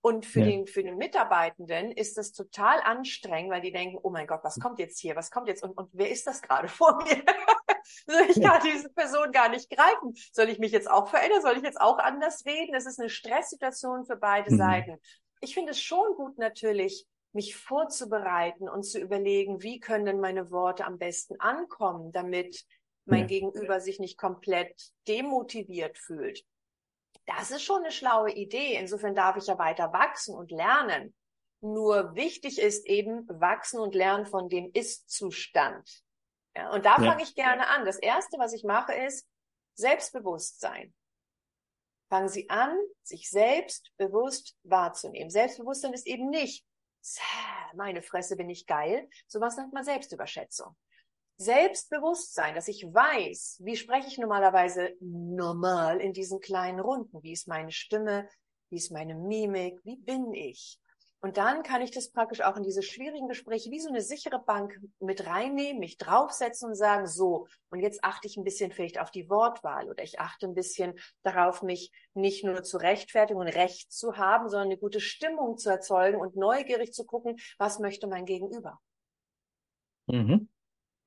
Und 0.01 0.25
für 0.25 0.39
ja. 0.39 0.47
den, 0.47 0.65
für 0.65 0.81
den 0.81 0.97
Mitarbeitenden 0.97 1.91
ist 1.91 2.17
das 2.17 2.31
total 2.31 2.79
anstrengend, 2.81 3.51
weil 3.51 3.61
die 3.61 3.73
denken, 3.73 3.99
oh 4.01 4.09
mein 4.09 4.25
Gott, 4.25 4.43
was 4.43 4.59
kommt 4.59 4.79
jetzt 4.79 4.99
hier? 4.99 5.15
Was 5.15 5.29
kommt 5.29 5.47
jetzt? 5.49 5.61
Und, 5.61 5.77
und 5.77 5.91
wer 5.93 6.09
ist 6.09 6.25
das 6.25 6.41
gerade 6.41 6.67
vor 6.67 6.97
mir? 7.03 7.23
ich 8.29 8.41
kann 8.41 8.61
diese 8.63 8.89
Person 8.89 9.31
gar 9.31 9.49
nicht 9.49 9.69
greifen. 9.69 10.13
Soll 10.31 10.49
ich 10.49 10.59
mich 10.59 10.71
jetzt 10.71 10.89
auch 10.89 11.07
verändern? 11.07 11.41
Soll 11.41 11.57
ich 11.57 11.63
jetzt 11.63 11.79
auch 11.79 11.97
anders 11.99 12.45
reden? 12.45 12.73
Das 12.73 12.85
ist 12.85 12.99
eine 12.99 13.09
Stresssituation 13.09 14.05
für 14.05 14.17
beide 14.17 14.51
mhm. 14.51 14.57
Seiten. 14.57 14.97
Ich 15.41 15.53
finde 15.53 15.71
es 15.71 15.81
schon 15.81 16.15
gut 16.15 16.37
natürlich, 16.37 17.05
mich 17.33 17.55
vorzubereiten 17.55 18.69
und 18.69 18.83
zu 18.83 18.99
überlegen, 18.99 19.61
wie 19.61 19.79
können 19.79 20.05
denn 20.05 20.21
meine 20.21 20.51
Worte 20.51 20.85
am 20.85 20.97
besten 20.97 21.39
ankommen, 21.39 22.11
damit 22.11 22.63
mein 23.05 23.21
ja. 23.21 23.27
Gegenüber 23.27 23.79
sich 23.79 23.99
nicht 23.99 24.17
komplett 24.17 24.91
demotiviert 25.07 25.97
fühlt. 25.97 26.43
Das 27.25 27.51
ist 27.51 27.63
schon 27.63 27.81
eine 27.81 27.91
schlaue 27.91 28.31
Idee. 28.31 28.75
Insofern 28.75 29.15
darf 29.15 29.35
ich 29.37 29.47
ja 29.47 29.57
weiter 29.57 29.91
wachsen 29.93 30.35
und 30.35 30.51
lernen. 30.51 31.13
Nur 31.61 32.15
wichtig 32.15 32.59
ist 32.59 32.85
eben 32.85 33.27
wachsen 33.27 33.79
und 33.79 33.95
lernen 33.95 34.25
von 34.25 34.49
dem 34.49 34.71
Ist-Zustand. 34.73 36.04
Ja, 36.55 36.71
und 36.71 36.85
da 36.85 36.97
ja. 36.97 37.11
fange 37.11 37.23
ich 37.23 37.35
gerne 37.35 37.67
an. 37.67 37.85
Das 37.85 37.97
erste, 37.97 38.37
was 38.37 38.53
ich 38.53 38.63
mache, 38.63 38.93
ist 38.93 39.27
Selbstbewusstsein. 39.75 40.93
Fangen 42.09 42.29
Sie 42.29 42.49
an, 42.49 42.77
sich 43.03 43.29
selbst 43.29 43.91
bewusst 43.97 44.55
wahrzunehmen. 44.63 45.29
Selbstbewusstsein 45.29 45.93
ist 45.93 46.07
eben 46.07 46.29
nicht, 46.29 46.65
meine 47.73 48.01
Fresse 48.01 48.35
bin 48.35 48.49
ich 48.49 48.65
geil. 48.65 49.09
Sowas 49.27 49.57
nennt 49.57 49.73
man 49.73 49.83
Selbstüberschätzung. 49.83 50.75
Selbstbewusstsein, 51.37 52.55
dass 52.55 52.67
ich 52.69 52.83
weiß, 52.83 53.59
wie 53.63 53.75
spreche 53.75 54.07
ich 54.07 54.17
normalerweise 54.17 54.93
normal 55.01 55.99
in 55.99 56.13
diesen 56.13 56.39
kleinen 56.39 56.79
Runden? 56.79 57.21
Wie 57.21 57.33
ist 57.33 57.47
meine 57.47 57.71
Stimme? 57.71 58.29
Wie 58.69 58.77
ist 58.77 58.91
meine 58.91 59.15
Mimik? 59.15 59.79
Wie 59.83 59.97
bin 59.97 60.33
ich? 60.33 60.79
Und 61.25 61.37
dann 61.37 61.63
kann 61.63 61.81
ich 61.81 61.89
das 61.89 62.11
praktisch 62.11 62.41
auch 62.41 62.55
in 62.55 62.61
diese 62.61 62.83
schwierigen 62.83 63.27
Gespräche 63.27 63.71
wie 63.71 63.79
so 63.79 63.89
eine 63.89 64.01
sichere 64.01 64.37
Bank 64.37 64.79
mit 64.99 65.25
reinnehmen, 65.25 65.79
mich 65.79 65.97
draufsetzen 65.97 66.69
und 66.69 66.75
sagen, 66.75 67.07
so, 67.07 67.47
und 67.71 67.79
jetzt 67.79 68.03
achte 68.03 68.27
ich 68.27 68.37
ein 68.37 68.43
bisschen 68.43 68.71
vielleicht 68.71 68.99
auf 68.99 69.09
die 69.09 69.27
Wortwahl 69.27 69.89
oder 69.89 70.03
ich 70.03 70.19
achte 70.19 70.45
ein 70.45 70.53
bisschen 70.53 70.93
darauf, 71.23 71.63
mich 71.63 71.91
nicht 72.13 72.43
nur 72.43 72.61
zu 72.61 72.77
rechtfertigen 72.77 73.39
und 73.39 73.47
Recht 73.47 73.91
zu 73.91 74.17
haben, 74.17 74.49
sondern 74.49 74.67
eine 74.67 74.77
gute 74.77 74.99
Stimmung 74.99 75.57
zu 75.57 75.71
erzeugen 75.71 76.19
und 76.19 76.35
neugierig 76.35 76.93
zu 76.93 77.05
gucken, 77.05 77.37
was 77.57 77.79
möchte 77.79 78.05
mein 78.05 78.25
Gegenüber. 78.25 78.79
Mhm. 80.05 80.47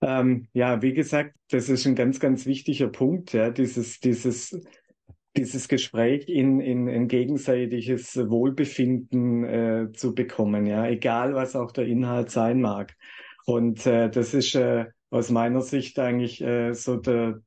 Ähm, 0.01 0.49
ja, 0.53 0.83
wie 0.83 0.95
gesagt, 0.95 1.37
das 1.51 1.69
ist 1.69 1.87
ein 1.87 1.95
ganz, 1.95 2.19
ganz 2.19 2.45
wichtiger 2.45 2.89
Punkt, 2.89 3.35
ja, 3.35 3.51
dieses, 3.51 4.01
dieses 4.01 4.67
dieses 5.38 5.68
Gespräch 5.68 6.28
in, 6.28 6.61
in 6.61 6.88
ein 6.88 7.07
gegenseitiges 7.07 8.16
Wohlbefinden 8.16 9.45
äh, 9.45 9.92
zu 9.92 10.14
bekommen, 10.14 10.66
ja, 10.66 10.87
egal 10.88 11.35
was 11.35 11.54
auch 11.54 11.71
der 11.71 11.87
Inhalt 11.87 12.30
sein 12.30 12.61
mag. 12.61 12.97
Und 13.47 13.87
äh, 13.87 14.11
das 14.11 14.35
ist 14.35 14.54
äh, 14.57 14.87
aus 15.11 15.30
meiner 15.30 15.62
Sicht 15.62 15.99
eigentlich 16.00 16.40
äh, 16.40 16.73
so 16.75 16.97
der, 16.97 17.40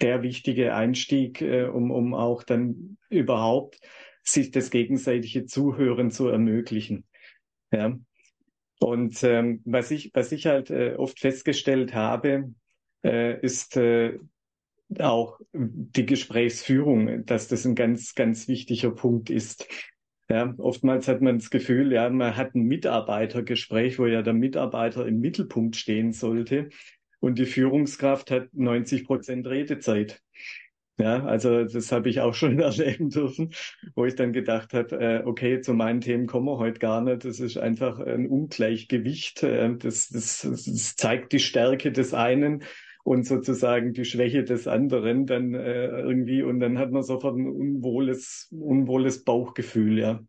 der 0.00 0.22
wichtige 0.22 0.74
Einstieg, 0.74 1.42
äh, 1.42 1.64
um, 1.64 1.90
um 1.90 2.14
auch 2.14 2.42
dann 2.42 2.96
überhaupt 3.10 3.78
sich 4.22 4.50
das 4.50 4.70
gegenseitige 4.70 5.44
Zuhören 5.44 6.10
zu 6.10 6.28
ermöglichen. 6.28 7.04
Ja. 7.70 7.98
Und 8.80 9.22
ähm, 9.22 9.60
was 9.66 9.90
ich, 9.90 10.12
was 10.14 10.32
ich 10.32 10.46
halt 10.46 10.70
äh, 10.70 10.94
oft 10.96 11.20
festgestellt 11.20 11.94
habe, 11.94 12.54
äh, 13.04 13.38
ist, 13.40 13.76
äh, 13.76 14.18
auch 14.98 15.40
die 15.52 16.06
Gesprächsführung, 16.06 17.24
dass 17.26 17.48
das 17.48 17.64
ein 17.64 17.74
ganz, 17.74 18.14
ganz 18.14 18.48
wichtiger 18.48 18.90
Punkt 18.90 19.30
ist. 19.30 19.66
Ja, 20.30 20.54
oftmals 20.58 21.08
hat 21.08 21.22
man 21.22 21.38
das 21.38 21.50
Gefühl, 21.50 21.92
ja, 21.92 22.08
man 22.10 22.36
hat 22.36 22.54
ein 22.54 22.64
Mitarbeitergespräch, 22.64 23.98
wo 23.98 24.06
ja 24.06 24.22
der 24.22 24.34
Mitarbeiter 24.34 25.06
im 25.06 25.20
Mittelpunkt 25.20 25.76
stehen 25.76 26.12
sollte 26.12 26.68
und 27.20 27.38
die 27.38 27.46
Führungskraft 27.46 28.30
hat 28.30 28.48
90 28.52 29.04
Prozent 29.04 29.46
Redezeit. 29.46 30.20
Ja, 31.00 31.24
also 31.24 31.64
das 31.64 31.92
habe 31.92 32.08
ich 32.08 32.20
auch 32.20 32.34
schon 32.34 32.58
erleben 32.60 33.08
dürfen, 33.10 33.54
wo 33.94 34.04
ich 34.04 34.16
dann 34.16 34.32
gedacht 34.32 34.74
habe, 34.74 34.96
äh, 34.96 35.22
okay, 35.24 35.60
zu 35.60 35.72
meinen 35.72 36.00
Themen 36.00 36.26
kommen 36.26 36.46
wir 36.46 36.58
heute 36.58 36.80
gar 36.80 37.00
nicht. 37.00 37.24
Das 37.24 37.38
ist 37.38 37.56
einfach 37.56 38.00
ein 38.00 38.26
Ungleichgewicht. 38.26 39.44
Äh, 39.44 39.76
das, 39.76 40.08
das, 40.08 40.40
das 40.42 40.96
zeigt 40.96 41.32
die 41.32 41.38
Stärke 41.38 41.92
des 41.92 42.14
einen 42.14 42.64
und 43.08 43.24
sozusagen 43.24 43.94
die 43.94 44.04
Schwäche 44.04 44.44
des 44.44 44.68
anderen 44.68 45.24
dann 45.24 45.54
äh, 45.54 45.86
irgendwie 45.86 46.42
und 46.42 46.60
dann 46.60 46.78
hat 46.78 46.90
man 46.90 47.02
sofort 47.02 47.38
ein 47.38 47.48
unwohles, 47.48 48.48
unwohles 48.50 49.24
Bauchgefühl, 49.24 49.98
ja. 49.98 50.20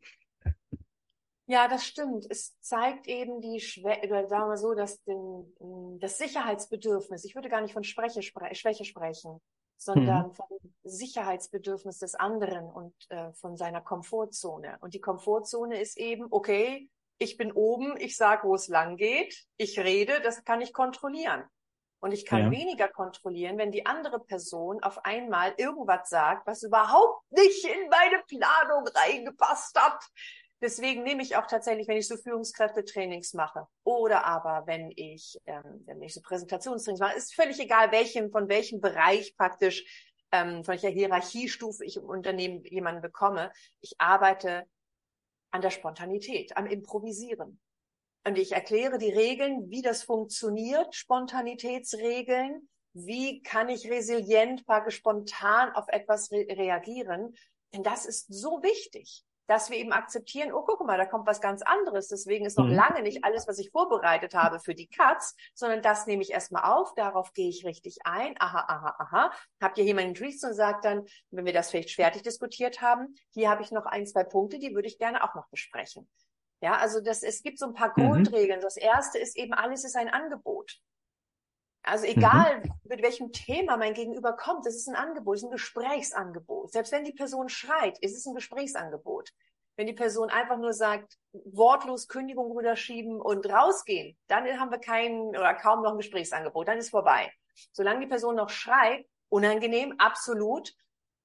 Ja, 1.47 1.67
das 1.67 1.85
stimmt. 1.85 2.25
Es 2.29 2.57
zeigt 2.61 3.07
eben 3.07 3.41
die 3.41 3.59
Schwäche, 3.59 4.07
oder 4.07 4.27
sagen 4.27 4.49
wir 4.49 4.57
so, 4.57 4.75
dass 4.75 5.03
den, 5.03 5.99
das 5.99 6.19
Sicherheitsbedürfnis, 6.19 7.25
ich 7.25 7.35
würde 7.35 7.49
gar 7.49 7.59
nicht 7.59 7.73
von 7.73 7.83
Schwäche, 7.83 8.21
spre 8.21 8.55
Schwäche 8.55 8.85
sprechen, 8.85 9.41
sondern 9.75 10.27
mhm. 10.27 10.33
vom 10.35 10.47
Sicherheitsbedürfnis 10.83 11.97
des 11.97 12.15
anderen 12.15 12.65
und 12.65 12.93
äh, 13.09 13.33
von 13.33 13.57
seiner 13.57 13.81
Komfortzone. 13.81 14.77
Und 14.79 14.93
die 14.93 15.01
Komfortzone 15.01 15.81
ist 15.81 15.97
eben, 15.97 16.27
okay, 16.29 16.89
ich 17.17 17.35
bin 17.35 17.51
oben, 17.51 17.97
ich 17.97 18.15
sage, 18.15 18.47
wo 18.47 18.55
es 18.55 18.69
lang 18.69 18.95
geht, 18.95 19.47
ich 19.57 19.77
rede, 19.79 20.21
das 20.21 20.45
kann 20.45 20.61
ich 20.61 20.71
kontrollieren. 20.71 21.43
Und 22.01 22.13
ich 22.13 22.25
kann 22.25 22.45
ja. 22.45 22.51
weniger 22.51 22.87
kontrollieren, 22.87 23.57
wenn 23.57 23.71
die 23.71 23.85
andere 23.85 24.19
Person 24.19 24.81
auf 24.83 25.03
einmal 25.05 25.53
irgendwas 25.57 26.09
sagt, 26.09 26.47
was 26.47 26.63
überhaupt 26.63 27.29
nicht 27.31 27.65
in 27.65 27.89
meine 27.89 28.23
Planung 28.27 28.87
reingepasst 28.87 29.79
hat. 29.79 30.01
Deswegen 30.61 31.03
nehme 31.03 31.23
ich 31.23 31.37
auch 31.37 31.47
tatsächlich, 31.47 31.87
wenn 31.87 31.97
ich 31.97 32.07
so 32.07 32.17
Führungskräftetrainings 32.17 33.33
mache 33.33 33.65
oder 33.83 34.25
aber 34.25 34.63
wenn 34.65 34.91
ich, 34.95 35.39
ähm, 35.45 35.83
wenn 35.85 36.01
ich 36.01 36.13
so 36.13 36.21
Präsentationstrainings 36.21 36.99
mache, 36.99 37.15
ist 37.15 37.33
völlig 37.33 37.59
egal, 37.59 37.91
welchen, 37.91 38.29
von 38.29 38.49
welchem 38.49 38.81
Bereich 38.81 39.35
praktisch, 39.37 39.85
ähm, 40.31 40.63
von 40.63 40.73
welcher 40.73 40.89
Hierarchiestufe 40.89 41.85
ich 41.85 41.95
im 41.95 42.03
Unternehmen 42.03 42.63
jemanden 42.65 43.01
bekomme. 43.01 43.51
Ich 43.79 43.95
arbeite 43.99 44.65
an 45.51 45.61
der 45.61 45.71
Spontanität, 45.71 46.55
am 46.57 46.65
Improvisieren. 46.65 47.59
Und 48.25 48.37
ich 48.37 48.51
erkläre 48.51 48.97
die 48.97 49.11
Regeln, 49.11 49.69
wie 49.69 49.81
das 49.81 50.03
funktioniert, 50.03 50.93
Spontanitätsregeln. 50.93 52.69
Wie 52.93 53.41
kann 53.41 53.69
ich 53.69 53.89
resilient, 53.89 54.65
praktisch 54.65 54.97
spontan 54.97 55.73
auf 55.73 55.87
etwas 55.89 56.31
re 56.31 56.45
reagieren? 56.49 57.35
Denn 57.73 57.83
das 57.83 58.05
ist 58.05 58.27
so 58.33 58.61
wichtig, 58.63 59.23
dass 59.49 59.71
wir 59.71 59.77
eben 59.77 59.91
akzeptieren, 59.93 60.53
oh, 60.53 60.63
guck 60.63 60.85
mal, 60.85 60.97
da 60.97 61.05
kommt 61.05 61.25
was 61.25 61.41
ganz 61.41 61.63
anderes. 61.63 62.07
Deswegen 62.07 62.45
ist 62.45 62.57
noch 62.57 62.67
mhm. 62.67 62.75
lange 62.75 63.01
nicht 63.01 63.23
alles, 63.23 63.47
was 63.47 63.57
ich 63.57 63.71
vorbereitet 63.71 64.35
habe 64.35 64.59
für 64.59 64.75
die 64.75 64.87
Katz, 64.87 65.35
sondern 65.55 65.81
das 65.81 66.05
nehme 66.05 66.21
ich 66.21 66.31
erstmal 66.31 66.71
auf, 66.71 66.93
darauf 66.93 67.33
gehe 67.33 67.49
ich 67.49 67.65
richtig 67.65 67.97
ein. 68.03 68.35
Aha, 68.39 68.65
aha, 68.67 68.95
aha. 68.99 69.31
Habt 69.59 69.79
ihr 69.79 69.85
jemanden 69.85 70.13
Dries 70.13 70.43
und 70.43 70.53
sagt 70.53 70.85
dann, 70.85 71.05
wenn 71.31 71.45
wir 71.45 71.53
das 71.53 71.71
vielleicht 71.71 71.91
fertig 71.91 72.21
diskutiert 72.21 72.81
haben, 72.81 73.15
hier 73.33 73.49
habe 73.49 73.63
ich 73.63 73.71
noch 73.71 73.87
ein, 73.87 74.05
zwei 74.05 74.23
Punkte, 74.23 74.59
die 74.59 74.75
würde 74.75 74.87
ich 74.87 74.99
gerne 74.99 75.23
auch 75.23 75.33
noch 75.33 75.47
besprechen. 75.49 76.07
Ja, 76.61 76.77
also 76.77 76.99
das, 77.01 77.23
es 77.23 77.41
gibt 77.41 77.57
so 77.59 77.67
ein 77.67 77.73
paar 77.73 77.93
mhm. 77.95 78.03
Grundregeln. 78.03 78.59
Mhm. 78.59 78.63
Das 78.63 78.77
erste 78.77 79.17
ist 79.17 79.37
eben, 79.37 79.53
alles 79.53 79.83
ist 79.83 79.95
ein 79.95 80.09
Angebot. 80.09 80.79
Also 81.83 82.05
egal, 82.05 82.59
mhm. 82.59 82.71
mit 82.83 83.01
welchem 83.01 83.31
Thema 83.31 83.77
mein 83.77 83.93
Gegenüber 83.93 84.33
kommt, 84.33 84.65
es 84.67 84.75
ist 84.75 84.87
ein 84.87 84.95
Angebot, 84.95 85.37
es 85.37 85.43
ist 85.43 85.47
ein 85.47 85.51
Gesprächsangebot. 85.51 86.71
Selbst 86.71 86.91
wenn 86.91 87.05
die 87.05 87.13
Person 87.13 87.49
schreit, 87.49 87.97
ist 87.99 88.17
es 88.17 88.25
ein 88.25 88.35
Gesprächsangebot. 88.35 89.29
Wenn 89.77 89.87
die 89.87 89.93
Person 89.93 90.29
einfach 90.29 90.57
nur 90.57 90.73
sagt, 90.73 91.17
wortlos 91.31 92.09
Kündigung 92.09 92.51
rüberschieben 92.51 93.21
und 93.21 93.49
rausgehen, 93.49 94.17
dann 94.27 94.45
haben 94.59 94.71
wir 94.71 94.79
kein 94.79 95.29
oder 95.29 95.53
kaum 95.53 95.83
noch 95.83 95.91
ein 95.91 95.97
Gesprächsangebot, 95.97 96.67
dann 96.67 96.77
ist 96.77 96.89
vorbei. 96.89 97.31
Solange 97.71 98.01
die 98.01 98.07
Person 98.07 98.35
noch 98.35 98.49
schreit, 98.49 99.05
unangenehm, 99.29 99.95
absolut, 99.97 100.73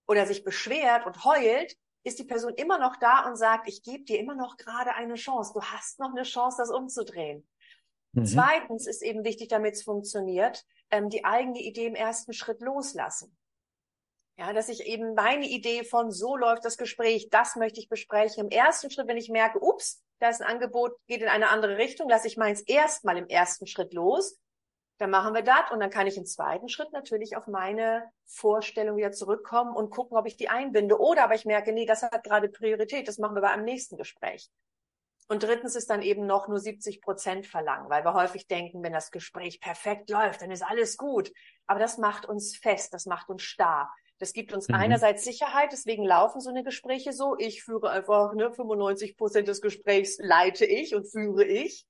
oder 0.07 0.25
sich 0.27 0.45
beschwert 0.45 1.05
und 1.05 1.25
heult, 1.25 1.75
ist 2.05 2.19
die 2.19 2.25
Person 2.25 2.55
immer 2.55 2.79
noch 2.79 2.97
da 2.97 3.27
und 3.27 3.37
sagt, 3.37 3.67
ich 3.67 3.83
gebe 3.83 4.05
dir 4.05 4.21
immer 4.21 4.35
noch 4.35 4.57
gerade 4.57 4.95
eine 4.95 5.15
Chance. 5.15 5.53
Du 5.55 5.63
hast 5.63 5.99
noch 5.99 6.11
eine 6.11 6.23
Chance, 6.23 6.59
das 6.59 6.71
umzudrehen. 6.71 7.49
Mhm. 8.13 8.27
Zweitens 8.27 8.87
ist 8.87 9.03
eben 9.03 9.25
wichtig, 9.25 9.49
damit 9.49 9.75
es 9.75 9.83
funktioniert, 9.83 10.65
ähm, 10.91 11.09
die 11.09 11.25
eigene 11.25 11.61
Idee 11.61 11.87
im 11.87 11.95
ersten 11.95 12.33
Schritt 12.33 12.61
loslassen. 12.61 13.37
Ja, 14.37 14.53
dass 14.53 14.69
ich 14.69 14.87
eben 14.87 15.15
meine 15.15 15.47
Idee 15.47 15.85
von 15.85 16.11
so 16.11 16.37
läuft 16.37 16.65
das 16.65 16.77
Gespräch, 16.77 17.29
das 17.31 17.57
möchte 17.57 17.81
ich 17.81 17.89
besprechen. 17.89 18.45
Im 18.45 18.51
ersten 18.51 18.91
Schritt, 18.91 19.07
wenn 19.07 19.17
ich 19.17 19.29
merke, 19.29 19.61
ups, 19.61 20.03
da 20.19 20.29
ist 20.29 20.43
ein 20.43 20.49
Angebot, 20.49 20.93
geht 21.07 21.23
in 21.23 21.29
eine 21.29 21.49
andere 21.49 21.77
Richtung, 21.79 22.09
lasse 22.09 22.27
ich 22.27 22.37
meins 22.37 22.61
erstmal 22.63 23.17
im 23.17 23.29
ersten 23.29 23.67
Schritt 23.67 23.93
los. 23.93 24.39
Dann 24.99 25.11
machen 25.11 25.35
wir 25.35 25.43
das 25.43 25.71
und 25.73 25.81
dann 25.81 25.91
kann 25.91 26.07
ich 26.07 26.17
im 26.17 26.25
zweiten 26.25 26.69
Schritt 26.69 26.93
natürlich 26.93 27.37
auf 27.37 27.47
meine 27.47 28.09
Vorstellung 28.27 28.97
wieder 28.97 29.11
zurückkommen 29.11 29.75
und 29.75 29.91
gucken, 29.91 30.17
ob 30.17 30.27
ich 30.27 30.37
die 30.37 30.49
einbinde. 30.49 31.01
Oder 31.01 31.25
aber 31.25 31.35
ich 31.35 31.45
merke, 31.45 31.73
nee, 31.73 31.85
das 31.85 32.03
hat 32.03 32.23
gerade 32.23 32.49
Priorität, 32.49 33.09
das 33.09 33.19
machen 33.19 33.35
wir 33.35 33.43
bei 33.43 33.51
einem 33.51 33.65
nächsten 33.65 33.97
Gespräch. 33.97 34.51
Und 35.27 35.43
drittens 35.43 35.75
ist 35.75 35.89
dann 35.89 36.03
eben 36.03 36.27
noch 36.27 36.49
nur 36.49 36.61
70 36.61 37.01
Prozent 37.01 37.47
verlangen, 37.47 37.89
weil 37.89 38.05
wir 38.05 38.13
häufig 38.13 38.47
denken, 38.47 38.83
wenn 38.83 38.93
das 38.93 39.11
Gespräch 39.11 39.61
perfekt 39.61 40.11
läuft, 40.11 40.43
dann 40.43 40.51
ist 40.51 40.63
alles 40.63 40.97
gut. 40.97 41.33
Aber 41.67 41.81
das 41.81 41.99
macht 41.99 42.27
uns 42.27 42.57
fest, 42.57 42.93
das 42.93 43.07
macht 43.07 43.31
uns 43.31 43.43
starr. 43.43 43.91
Das 44.19 44.33
gibt 44.33 44.53
uns 44.53 44.69
mhm. 44.69 44.77
einerseits 44.77 45.25
Sicherheit, 45.25 45.73
deswegen 45.73 46.05
laufen 46.05 46.41
so 46.41 46.51
eine 46.51 46.63
Gespräche 46.63 47.13
so. 47.13 47.37
Ich 47.39 47.65
führe 47.65 47.91
einfach, 47.91 48.35
ne, 48.35 48.53
95 48.53 49.17
Prozent 49.17 49.49
des 49.49 49.61
Gesprächs 49.61 50.19
leite 50.21 50.67
ich 50.67 50.95
und 50.95 51.11
führe 51.11 51.45
ich. 51.45 51.87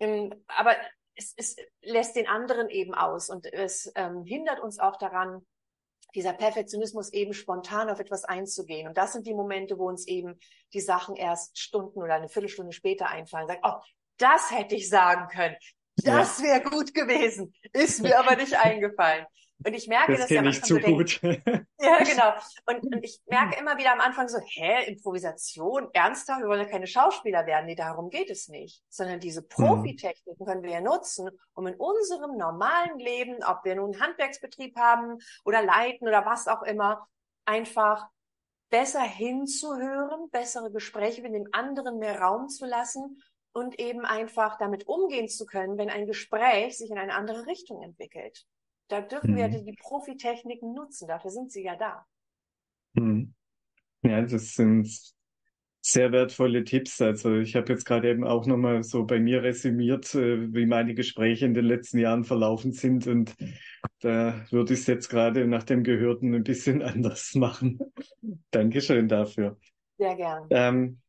Ähm, 0.00 0.32
aber 0.46 0.74
es, 1.16 1.34
es 1.36 1.56
lässt 1.82 2.16
den 2.16 2.26
anderen 2.26 2.68
eben 2.68 2.94
aus 2.94 3.30
und 3.30 3.46
es 3.52 3.90
ähm, 3.94 4.24
hindert 4.24 4.60
uns 4.60 4.78
auch 4.78 4.96
daran, 4.96 5.44
dieser 6.14 6.32
Perfektionismus 6.32 7.12
eben 7.12 7.34
spontan 7.34 7.90
auf 7.90 7.98
etwas 7.98 8.24
einzugehen. 8.24 8.86
Und 8.86 8.96
das 8.96 9.12
sind 9.12 9.26
die 9.26 9.34
Momente, 9.34 9.78
wo 9.78 9.88
uns 9.88 10.06
eben 10.06 10.38
die 10.72 10.80
Sachen 10.80 11.16
erst 11.16 11.58
Stunden 11.58 12.00
oder 12.00 12.14
eine 12.14 12.28
Viertelstunde 12.28 12.72
später 12.72 13.08
einfallen. 13.08 13.48
Sagt, 13.48 13.64
oh, 13.64 13.80
das 14.18 14.50
hätte 14.50 14.76
ich 14.76 14.88
sagen 14.88 15.28
können. 15.28 15.56
Das 15.96 16.42
wäre 16.42 16.62
gut 16.62 16.94
gewesen. 16.94 17.54
Ist 17.72 18.00
mir 18.00 18.18
aber 18.18 18.36
nicht 18.36 18.54
eingefallen. 18.54 19.26
Und 19.66 19.74
ich 19.74 19.88
merke, 19.88 20.12
das 20.12 20.22
dass 20.22 20.30
ich 20.30 20.38
am 20.38 20.46
Anfang 20.46 20.62
zu 20.64 20.74
so 20.74 20.80
gut. 20.80 21.22
Denke, 21.22 21.66
ja, 21.80 21.98
genau. 21.98 22.32
Und, 22.66 22.94
und 22.94 23.04
ich 23.04 23.20
merke 23.26 23.58
immer 23.58 23.78
wieder 23.78 23.92
am 23.92 24.00
Anfang 24.00 24.28
so, 24.28 24.38
hä, 24.38 24.84
Improvisation, 24.86 25.88
ernsthaft, 25.92 26.42
wir 26.42 26.48
wollen 26.48 26.60
ja 26.60 26.68
keine 26.68 26.86
Schauspieler 26.86 27.46
werden. 27.46 27.66
Nee, 27.66 27.74
darum 27.74 28.10
geht 28.10 28.30
es 28.30 28.48
nicht. 28.48 28.82
Sondern 28.88 29.20
diese 29.20 29.42
mhm. 29.42 29.48
Profitechniken 29.48 30.44
können 30.44 30.62
wir 30.62 30.70
ja 30.70 30.80
nutzen, 30.80 31.30
um 31.54 31.66
in 31.66 31.74
unserem 31.76 32.36
normalen 32.36 32.98
Leben, 32.98 33.42
ob 33.44 33.64
wir 33.64 33.74
nun 33.74 33.92
einen 33.92 34.02
Handwerksbetrieb 34.02 34.76
haben 34.76 35.18
oder 35.44 35.62
leiten 35.62 36.06
oder 36.06 36.26
was 36.26 36.46
auch 36.46 36.62
immer, 36.62 37.06
einfach 37.44 38.06
besser 38.70 39.02
hinzuhören, 39.02 40.30
bessere 40.30 40.70
Gespräche 40.72 41.22
mit 41.22 41.34
dem 41.34 41.48
anderen 41.52 41.98
mehr 41.98 42.20
Raum 42.20 42.48
zu 42.48 42.66
lassen 42.66 43.22
und 43.52 43.78
eben 43.78 44.04
einfach 44.04 44.58
damit 44.58 44.88
umgehen 44.88 45.28
zu 45.28 45.46
können, 45.46 45.78
wenn 45.78 45.90
ein 45.90 46.06
Gespräch 46.06 46.76
sich 46.76 46.90
in 46.90 46.98
eine 46.98 47.14
andere 47.14 47.46
Richtung 47.46 47.82
entwickelt. 47.82 48.44
Da 48.88 49.00
dürfen 49.00 49.32
mhm. 49.32 49.36
wir 49.36 49.48
die 49.48 49.76
Profitechniken 49.80 50.74
nutzen, 50.74 51.08
dafür 51.08 51.30
sind 51.30 51.50
sie 51.50 51.64
ja 51.64 51.76
da. 51.76 52.06
Mhm. 52.94 53.34
Ja, 54.02 54.22
das 54.22 54.54
sind 54.54 54.88
sehr 55.80 56.12
wertvolle 56.12 56.64
Tipps. 56.64 57.00
Also 57.02 57.36
ich 57.36 57.56
habe 57.56 57.72
jetzt 57.72 57.84
gerade 57.84 58.10
eben 58.10 58.24
auch 58.24 58.46
nochmal 58.46 58.82
so 58.82 59.04
bei 59.04 59.20
mir 59.20 59.42
resümiert, 59.42 60.14
äh, 60.14 60.52
wie 60.54 60.64
meine 60.64 60.94
Gespräche 60.94 61.44
in 61.44 61.52
den 61.52 61.66
letzten 61.66 61.98
Jahren 61.98 62.24
verlaufen 62.24 62.72
sind. 62.72 63.06
Und 63.06 63.34
da 64.00 64.46
würde 64.50 64.72
ich 64.72 64.80
es 64.80 64.86
jetzt 64.86 65.08
gerade 65.08 65.46
nach 65.46 65.62
dem 65.62 65.84
Gehörten 65.84 66.34
ein 66.34 66.42
bisschen 66.42 66.82
anders 66.82 67.34
machen. 67.34 67.78
Dankeschön 68.50 69.08
dafür. 69.08 69.58
Sehr 69.98 70.16
gern. 70.16 70.46
Ähm, 70.50 71.00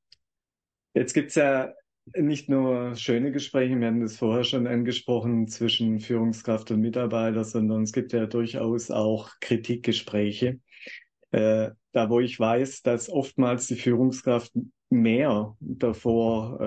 jetzt 0.94 1.13
gibt's 1.13 1.36
ja 1.36 1.74
nicht 2.13 2.50
nur 2.50 2.95
schöne 2.95 3.31
Gespräche, 3.31 3.79
wir 3.79 3.88
hatten 3.88 4.01
das 4.01 4.17
vorher 4.17 4.43
schon 4.43 4.67
angesprochen, 4.67 5.47
zwischen 5.47 6.00
Führungskraft 6.00 6.71
und 6.71 6.81
Mitarbeiter, 6.81 7.43
sondern 7.43 7.83
es 7.83 7.93
gibt 7.93 8.13
ja 8.13 8.25
durchaus 8.25 8.91
auch 8.91 9.31
Kritikgespräche. 9.39 10.59
Äh, 11.31 11.71
da 11.91 12.09
wo 12.09 12.19
ich 12.19 12.39
weiß, 12.39 12.83
dass 12.83 13.09
oftmals 13.09 13.67
die 13.67 13.75
Führungskraft 13.75 14.53
mehr 14.89 15.56
davor 15.60 16.60
äh, 16.60 16.65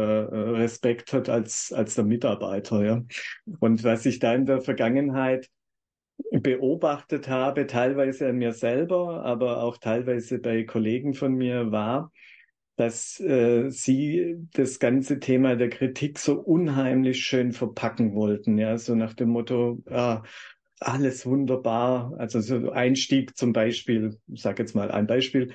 Respekt 0.57 1.13
hat 1.13 1.29
als, 1.29 1.73
als 1.73 1.95
der 1.95 2.05
Mitarbeiter. 2.05 2.85
Ja? 2.85 3.03
Und 3.61 3.85
was 3.85 4.07
ich 4.07 4.19
da 4.19 4.35
in 4.35 4.47
der 4.47 4.61
Vergangenheit 4.61 5.49
beobachtet 6.31 7.29
habe, 7.29 7.67
teilweise 7.67 8.29
an 8.29 8.37
mir 8.37 8.53
selber, 8.53 9.25
aber 9.25 9.63
auch 9.63 9.79
teilweise 9.79 10.39
bei 10.39 10.65
Kollegen 10.65 11.15
von 11.15 11.35
mir, 11.35 11.71
war, 11.71 12.11
dass 12.79 13.19
äh, 13.19 13.71
Sie 13.71 14.37
das 14.53 14.79
ganze 14.79 15.19
Thema 15.19 15.57
der 15.57 15.69
Kritik 15.69 16.21
so 16.21 16.35
unheimlich 16.39 17.25
schön 17.25 17.51
verpacken 17.51 18.15
wollten, 18.15 18.57
ja, 18.57 18.79
so 18.79 18.95
nach 18.95 19.15
dem 19.15 19.31
Motto, 19.31 19.83
ah, 19.91 20.23
alles 20.79 21.27
wunderbar. 21.27 22.15
Also 22.19 22.41
so 22.41 22.71
Einstieg 22.71 23.37
zum 23.37 23.53
Beispiel, 23.53 24.17
ich 24.29 24.43
sage 24.43 24.63
jetzt 24.63 24.77
mal 24.77 24.93
ein 24.93 25.09
Beispiel, 25.09 25.55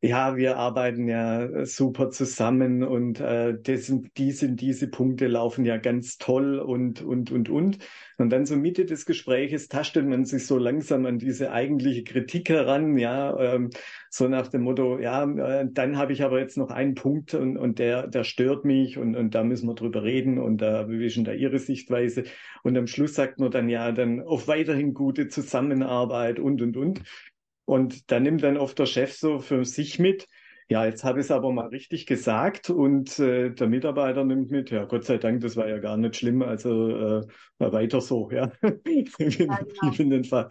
ja, 0.00 0.36
wir 0.36 0.56
arbeiten 0.58 1.08
ja 1.08 1.66
super 1.66 2.10
zusammen 2.10 2.84
und 2.84 3.18
äh, 3.18 3.58
das 3.60 3.86
sind, 3.86 4.16
die 4.16 4.30
sind 4.30 4.60
diese 4.60 4.86
Punkte 4.86 5.26
laufen 5.26 5.64
ja 5.64 5.76
ganz 5.76 6.18
toll 6.18 6.60
und 6.60 7.02
und 7.02 7.32
und 7.32 7.48
und. 7.48 7.78
Und 8.16 8.30
dann 8.30 8.46
so 8.46 8.56
Mitte 8.56 8.84
des 8.84 9.06
Gespräches 9.06 9.68
tastet 9.68 10.06
man 10.06 10.24
sich 10.24 10.46
so 10.46 10.56
langsam 10.56 11.04
an 11.06 11.18
diese 11.18 11.50
eigentliche 11.50 12.04
Kritik 12.04 12.48
heran, 12.48 12.96
ja, 12.96 13.36
ähm, 13.40 13.70
so 14.08 14.28
nach 14.28 14.46
dem 14.48 14.62
Motto, 14.62 15.00
ja, 15.00 15.24
äh, 15.24 15.66
dann 15.68 15.96
habe 15.98 16.12
ich 16.12 16.22
aber 16.22 16.38
jetzt 16.38 16.56
noch 16.56 16.70
einen 16.70 16.94
Punkt 16.94 17.34
und 17.34 17.56
und 17.56 17.80
der 17.80 18.06
der 18.06 18.22
stört 18.22 18.64
mich 18.64 18.98
und 18.98 19.16
und 19.16 19.34
da 19.34 19.42
müssen 19.42 19.66
wir 19.66 19.74
drüber 19.74 20.04
reden 20.04 20.38
und 20.38 20.58
da 20.58 20.88
äh, 20.88 21.22
da 21.24 21.32
Ihre 21.32 21.58
Sichtweise. 21.58 22.22
Und 22.62 22.78
am 22.78 22.86
Schluss 22.86 23.14
sagt 23.14 23.40
man 23.40 23.50
dann 23.50 23.68
ja 23.68 23.90
dann 23.90 24.20
auf 24.20 24.46
weiterhin 24.46 24.94
gute 24.94 25.26
Zusammenarbeit 25.28 26.38
und 26.38 26.62
und 26.62 26.76
und 26.76 27.02
und 27.68 28.10
da 28.10 28.18
nimmt 28.18 28.42
dann 28.42 28.56
oft 28.56 28.78
der 28.78 28.86
Chef 28.86 29.12
so 29.12 29.40
für 29.40 29.62
sich 29.66 29.98
mit, 29.98 30.26
ja, 30.70 30.86
jetzt 30.86 31.04
habe 31.04 31.20
ich 31.20 31.26
es 31.26 31.30
aber 31.30 31.52
mal 31.52 31.66
richtig 31.66 32.06
gesagt 32.06 32.70
und 32.70 33.18
äh, 33.18 33.50
der 33.50 33.68
Mitarbeiter 33.68 34.24
nimmt 34.24 34.50
mit, 34.50 34.70
ja, 34.70 34.86
Gott 34.86 35.04
sei 35.04 35.18
Dank, 35.18 35.42
das 35.42 35.54
war 35.54 35.68
ja 35.68 35.76
gar 35.76 35.98
nicht 35.98 36.16
schlimm, 36.16 36.40
also 36.40 36.88
äh, 36.88 37.26
weiter 37.58 38.00
so, 38.00 38.30
ja. 38.30 38.50
ich 38.86 39.12
bin 39.98 40.08
den 40.08 40.24
Fall. 40.24 40.48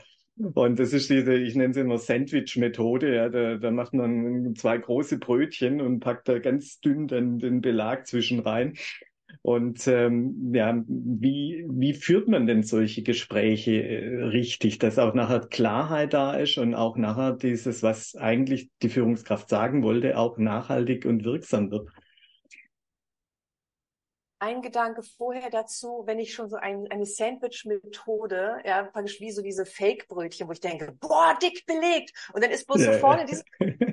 Und 0.53 0.77
das 0.77 0.93
ist 0.93 1.09
diese, 1.09 1.33
ich 1.33 1.55
nenne 1.55 1.71
es 1.71 1.77
immer 1.77 1.97
Sandwich-Methode, 1.97 3.15
ja, 3.15 3.29
da, 3.29 3.55
da 3.55 3.71
macht 3.71 3.95
man 3.95 4.53
zwei 4.55 4.77
große 4.77 5.17
Brötchen 5.17 5.81
und 5.81 5.99
packt 5.99 6.29
da 6.29 6.37
ganz 6.37 6.79
dünn 6.81 7.07
dann 7.07 7.39
den 7.39 7.61
Belag 7.61 8.05
zwischen 8.05 8.41
rein. 8.41 8.73
Und 9.41 9.87
ähm, 9.87 10.51
ja, 10.53 10.83
wie, 10.87 11.65
wie 11.69 11.93
führt 11.93 12.27
man 12.27 12.47
denn 12.47 12.63
solche 12.63 13.03
Gespräche 13.03 13.83
äh, 13.83 14.23
richtig, 14.25 14.79
dass 14.79 14.99
auch 14.99 15.13
nachher 15.13 15.41
Klarheit 15.41 16.13
da 16.13 16.35
ist 16.35 16.57
und 16.57 16.75
auch 16.75 16.97
nachher 16.97 17.33
dieses, 17.33 17.83
was 17.83 18.15
eigentlich 18.15 18.69
die 18.81 18.89
Führungskraft 18.89 19.49
sagen 19.49 19.83
wollte, 19.83 20.17
auch 20.17 20.37
nachhaltig 20.37 21.05
und 21.05 21.23
wirksam 21.23 21.71
wird? 21.71 21.89
Ein 24.39 24.61
Gedanke 24.61 25.01
vorher 25.01 25.49
dazu, 25.49 26.03
wenn 26.05 26.19
ich 26.19 26.33
schon 26.33 26.49
so 26.49 26.57
ein, 26.57 26.87
eine 26.91 27.05
Sandwich-Methode, 27.05 28.61
ja, 28.63 28.83
praktisch 28.83 29.19
wie 29.19 29.31
so 29.31 29.41
diese 29.41 29.65
Fake-Brötchen, 29.65 30.47
wo 30.47 30.51
ich 30.51 30.59
denke, 30.59 30.91
boah, 30.99 31.37
dick 31.41 31.65
belegt. 31.65 32.13
Und 32.33 32.43
dann 32.43 32.51
ist 32.51 32.67
bloß 32.67 32.81
ja, 32.81 32.93
so 32.93 32.99
vorne, 32.99 33.21
ja. 33.21 33.25
Dieses, 33.25 33.43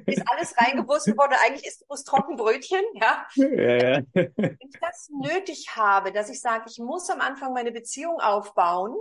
ist 0.07 0.22
alles 0.30 0.54
reingebusst 0.59 1.09
worden. 1.16 1.35
Eigentlich 1.44 1.66
ist 1.66 1.87
bloß 1.87 2.04
Trockenbrötchen, 2.04 2.83
ja. 2.94 3.26
ja, 3.37 3.46
ja. 3.46 4.02
Wenn 4.12 4.59
ich 4.61 4.80
das 4.80 5.09
nötig 5.11 5.68
habe, 5.76 6.12
dass 6.12 6.28
ich 6.28 6.40
sage, 6.40 6.64
ich 6.68 6.78
muss 6.78 7.09
am 7.09 7.20
Anfang 7.20 7.54
meine 7.54 7.72
Beziehung 7.72 8.20
aufbauen 8.20 8.94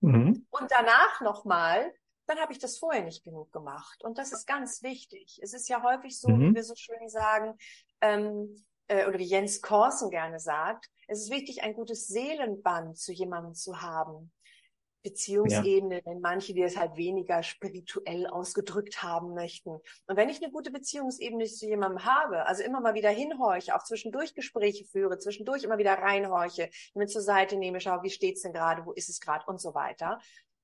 mhm. 0.00 0.46
und 0.50 0.70
danach 0.70 1.20
nochmal, 1.20 1.92
dann 2.26 2.38
habe 2.38 2.52
ich 2.52 2.58
das 2.58 2.78
vorher 2.78 3.04
nicht 3.04 3.24
genug 3.24 3.52
gemacht. 3.52 4.02
Und 4.02 4.18
das 4.18 4.32
ist 4.32 4.46
ganz 4.46 4.82
wichtig. 4.82 5.38
Es 5.42 5.52
ist 5.52 5.68
ja 5.68 5.82
häufig 5.82 6.18
so, 6.18 6.28
mhm. 6.28 6.40
wie 6.40 6.54
wir 6.56 6.64
so 6.64 6.74
schön 6.74 7.08
sagen, 7.08 7.56
ähm, 8.00 8.56
äh, 8.88 9.06
oder 9.06 9.18
wie 9.18 9.24
Jens 9.24 9.60
Korsen 9.62 10.10
gerne 10.10 10.40
sagt, 10.40 10.90
es 11.08 11.22
ist 11.22 11.30
wichtig, 11.30 11.62
ein 11.62 11.74
gutes 11.74 12.08
Seelenband 12.08 12.98
zu 12.98 13.12
jemandem 13.12 13.54
zu 13.54 13.80
haben. 13.80 14.32
Beziehungsebene, 15.02 15.96
ja. 15.96 16.00
denn 16.00 16.20
manche, 16.20 16.52
die 16.52 16.62
es 16.62 16.76
halt 16.76 16.96
weniger 16.96 17.44
spirituell 17.44 18.26
ausgedrückt 18.26 19.04
haben 19.04 19.34
möchten. 19.34 19.70
Und 19.70 20.16
wenn 20.16 20.28
ich 20.28 20.42
eine 20.42 20.50
gute 20.50 20.72
Beziehungsebene 20.72 21.44
zu 21.44 21.66
jemandem 21.66 22.04
habe, 22.04 22.44
also 22.46 22.64
immer 22.64 22.80
mal 22.80 22.94
wieder 22.94 23.10
hinhorche, 23.10 23.76
auch 23.76 23.84
zwischendurch 23.84 24.34
Gespräche 24.34 24.84
führe, 24.84 25.18
zwischendurch 25.18 25.62
immer 25.62 25.78
wieder 25.78 25.94
reinhorche, 25.94 26.70
mir 26.94 27.06
zur 27.06 27.22
Seite 27.22 27.56
nehme, 27.56 27.80
schaue, 27.80 28.02
wie 28.02 28.10
steht's 28.10 28.42
denn 28.42 28.52
gerade, 28.52 28.84
wo 28.84 28.90
ist 28.92 29.08
es 29.08 29.20
gerade 29.20 29.44
und 29.46 29.60
so 29.60 29.74
weiter, 29.74 30.18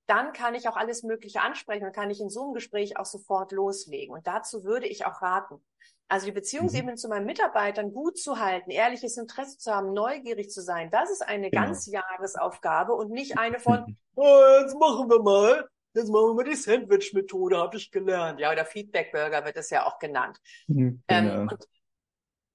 dann 0.06 0.32
kann 0.32 0.56
ich 0.56 0.68
auch 0.68 0.76
alles 0.76 1.04
Mögliche 1.04 1.40
ansprechen 1.40 1.87
und 1.87 1.94
kann 1.94 2.11
ich 2.11 2.20
in 2.20 2.28
so 2.28 2.42
einem 2.42 2.54
Gespräch 2.54 2.96
auch 2.96 3.06
sofort 3.06 3.52
loslegen. 3.52 4.12
Und 4.12 4.26
dazu 4.26 4.64
würde 4.64 4.88
ich 4.88 5.06
auch 5.06 5.22
raten. 5.22 5.64
Also 6.12 6.27
die 6.27 6.33
Beziehungsebene 6.33 6.92
mhm. 6.92 6.96
zu 6.98 7.09
meinen 7.09 7.25
Mitarbeitern 7.25 7.90
gut 7.90 8.18
zu 8.18 8.38
halten, 8.38 8.70
ehrliches 8.70 9.16
Interesse 9.16 9.57
zu 9.57 9.75
haben, 9.75 9.94
neugierig 9.94 10.51
zu 10.51 10.61
sein, 10.61 10.90
das 10.90 11.11
ist 11.11 11.22
eine 11.22 11.48
genau. 11.48 11.62
ganz 11.62 11.87
Jahresaufgabe 11.87 12.92
und 12.92 13.11
nicht 13.11 13.38
eine 13.38 13.59
von, 13.59 13.96
oh, 14.14 14.38
jetzt 14.61 14.79
machen 14.79 15.09
wir 15.09 15.22
mal. 15.22 15.66
jetzt 15.94 16.11
machen 16.11 16.27
wir 16.27 16.35
mal 16.35 16.44
die 16.44 16.55
Sandwich-Methode, 16.55 17.57
habe 17.57 17.79
ich 17.79 17.90
gelernt. 17.90 18.40
Ja, 18.40 18.53
oder 18.53 18.66
Feedback-Burger 18.66 19.46
wird 19.46 19.57
es 19.57 19.70
ja 19.70 19.87
auch 19.87 19.98
genannt. 19.98 20.37
Mhm, 20.66 21.03
genau. 21.07 21.33
ähm, 21.33 21.51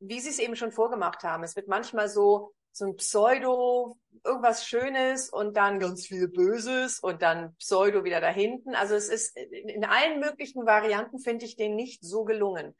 wie 0.01 0.19
Sie 0.19 0.29
es 0.29 0.37
eben 0.37 0.55
schon 0.55 0.71
vorgemacht 0.71 1.23
haben, 1.23 1.43
es 1.43 1.55
wird 1.55 1.67
manchmal 1.67 2.09
so, 2.09 2.53
so 2.71 2.85
ein 2.85 2.95
Pseudo, 2.97 3.97
irgendwas 4.23 4.67
Schönes 4.67 5.31
und 5.31 5.57
dann 5.57 5.79
ganz 5.79 6.05
viel 6.05 6.27
Böses 6.27 6.99
und 6.99 7.23
dann 7.23 7.55
Pseudo 7.55 8.03
wieder 8.03 8.21
da 8.21 8.29
hinten. 8.29 8.75
Also 8.75 8.93
es 8.93 9.09
ist 9.09 9.35
in 9.35 9.83
allen 9.83 10.19
möglichen 10.19 10.67
Varianten 10.67 11.17
finde 11.17 11.45
ich 11.45 11.55
den 11.55 11.75
nicht 11.75 12.03
so 12.03 12.23
gelungen. 12.23 12.75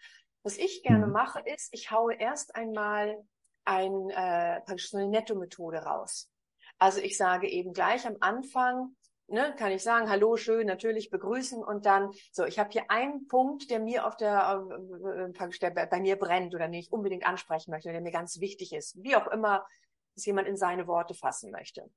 Was 0.48 0.58
ich 0.58 0.82
gerne 0.82 1.08
mhm. 1.08 1.12
mache, 1.12 1.42
ist, 1.42 1.68
ich 1.74 1.92
haue 1.92 2.14
erst 2.14 2.56
einmal 2.56 3.22
ein, 3.66 4.10
äh, 4.12 4.62
praktisch 4.62 4.92
so 4.92 4.98
eine 4.98 5.10
Netto-Methode 5.10 5.80
raus. 5.80 6.30
Also 6.78 7.02
ich 7.02 7.18
sage 7.18 7.50
eben 7.50 7.74
gleich 7.74 8.08
am 8.08 8.16
Anfang, 8.22 8.96
ne, 9.28 9.54
kann 9.58 9.74
ich 9.74 9.84
sagen, 9.84 10.10
hallo, 10.10 10.38
schön, 10.38 10.66
natürlich 10.66 11.10
begrüßen 11.10 11.62
und 11.62 11.86
dann, 11.86 12.12
so, 12.32 12.46
ich 12.46 12.60
habe 12.60 12.70
hier 12.72 12.90
einen 12.90 13.28
Punkt, 13.28 13.70
der 13.70 13.82
mir 13.82 14.08
auf 14.08 14.16
der, 14.16 14.66
äh, 14.72 15.50
der 15.60 15.86
bei 15.88 16.00
mir 16.00 16.16
brennt 16.16 16.56
oder 16.56 16.68
den 16.68 16.76
ich 16.76 16.94
unbedingt 16.94 17.28
ansprechen 17.28 17.72
möchte, 17.72 17.92
der 17.92 18.00
mir 18.00 18.14
ganz 18.14 18.40
wichtig 18.40 18.72
ist, 18.72 18.96
wie 19.04 19.18
auch 19.18 19.28
immer 19.28 19.68
es 20.16 20.26
jemand 20.26 20.48
in 20.48 20.56
seine 20.56 20.88
Worte 20.88 21.14
fassen 21.14 21.52
möchte. 21.52 21.92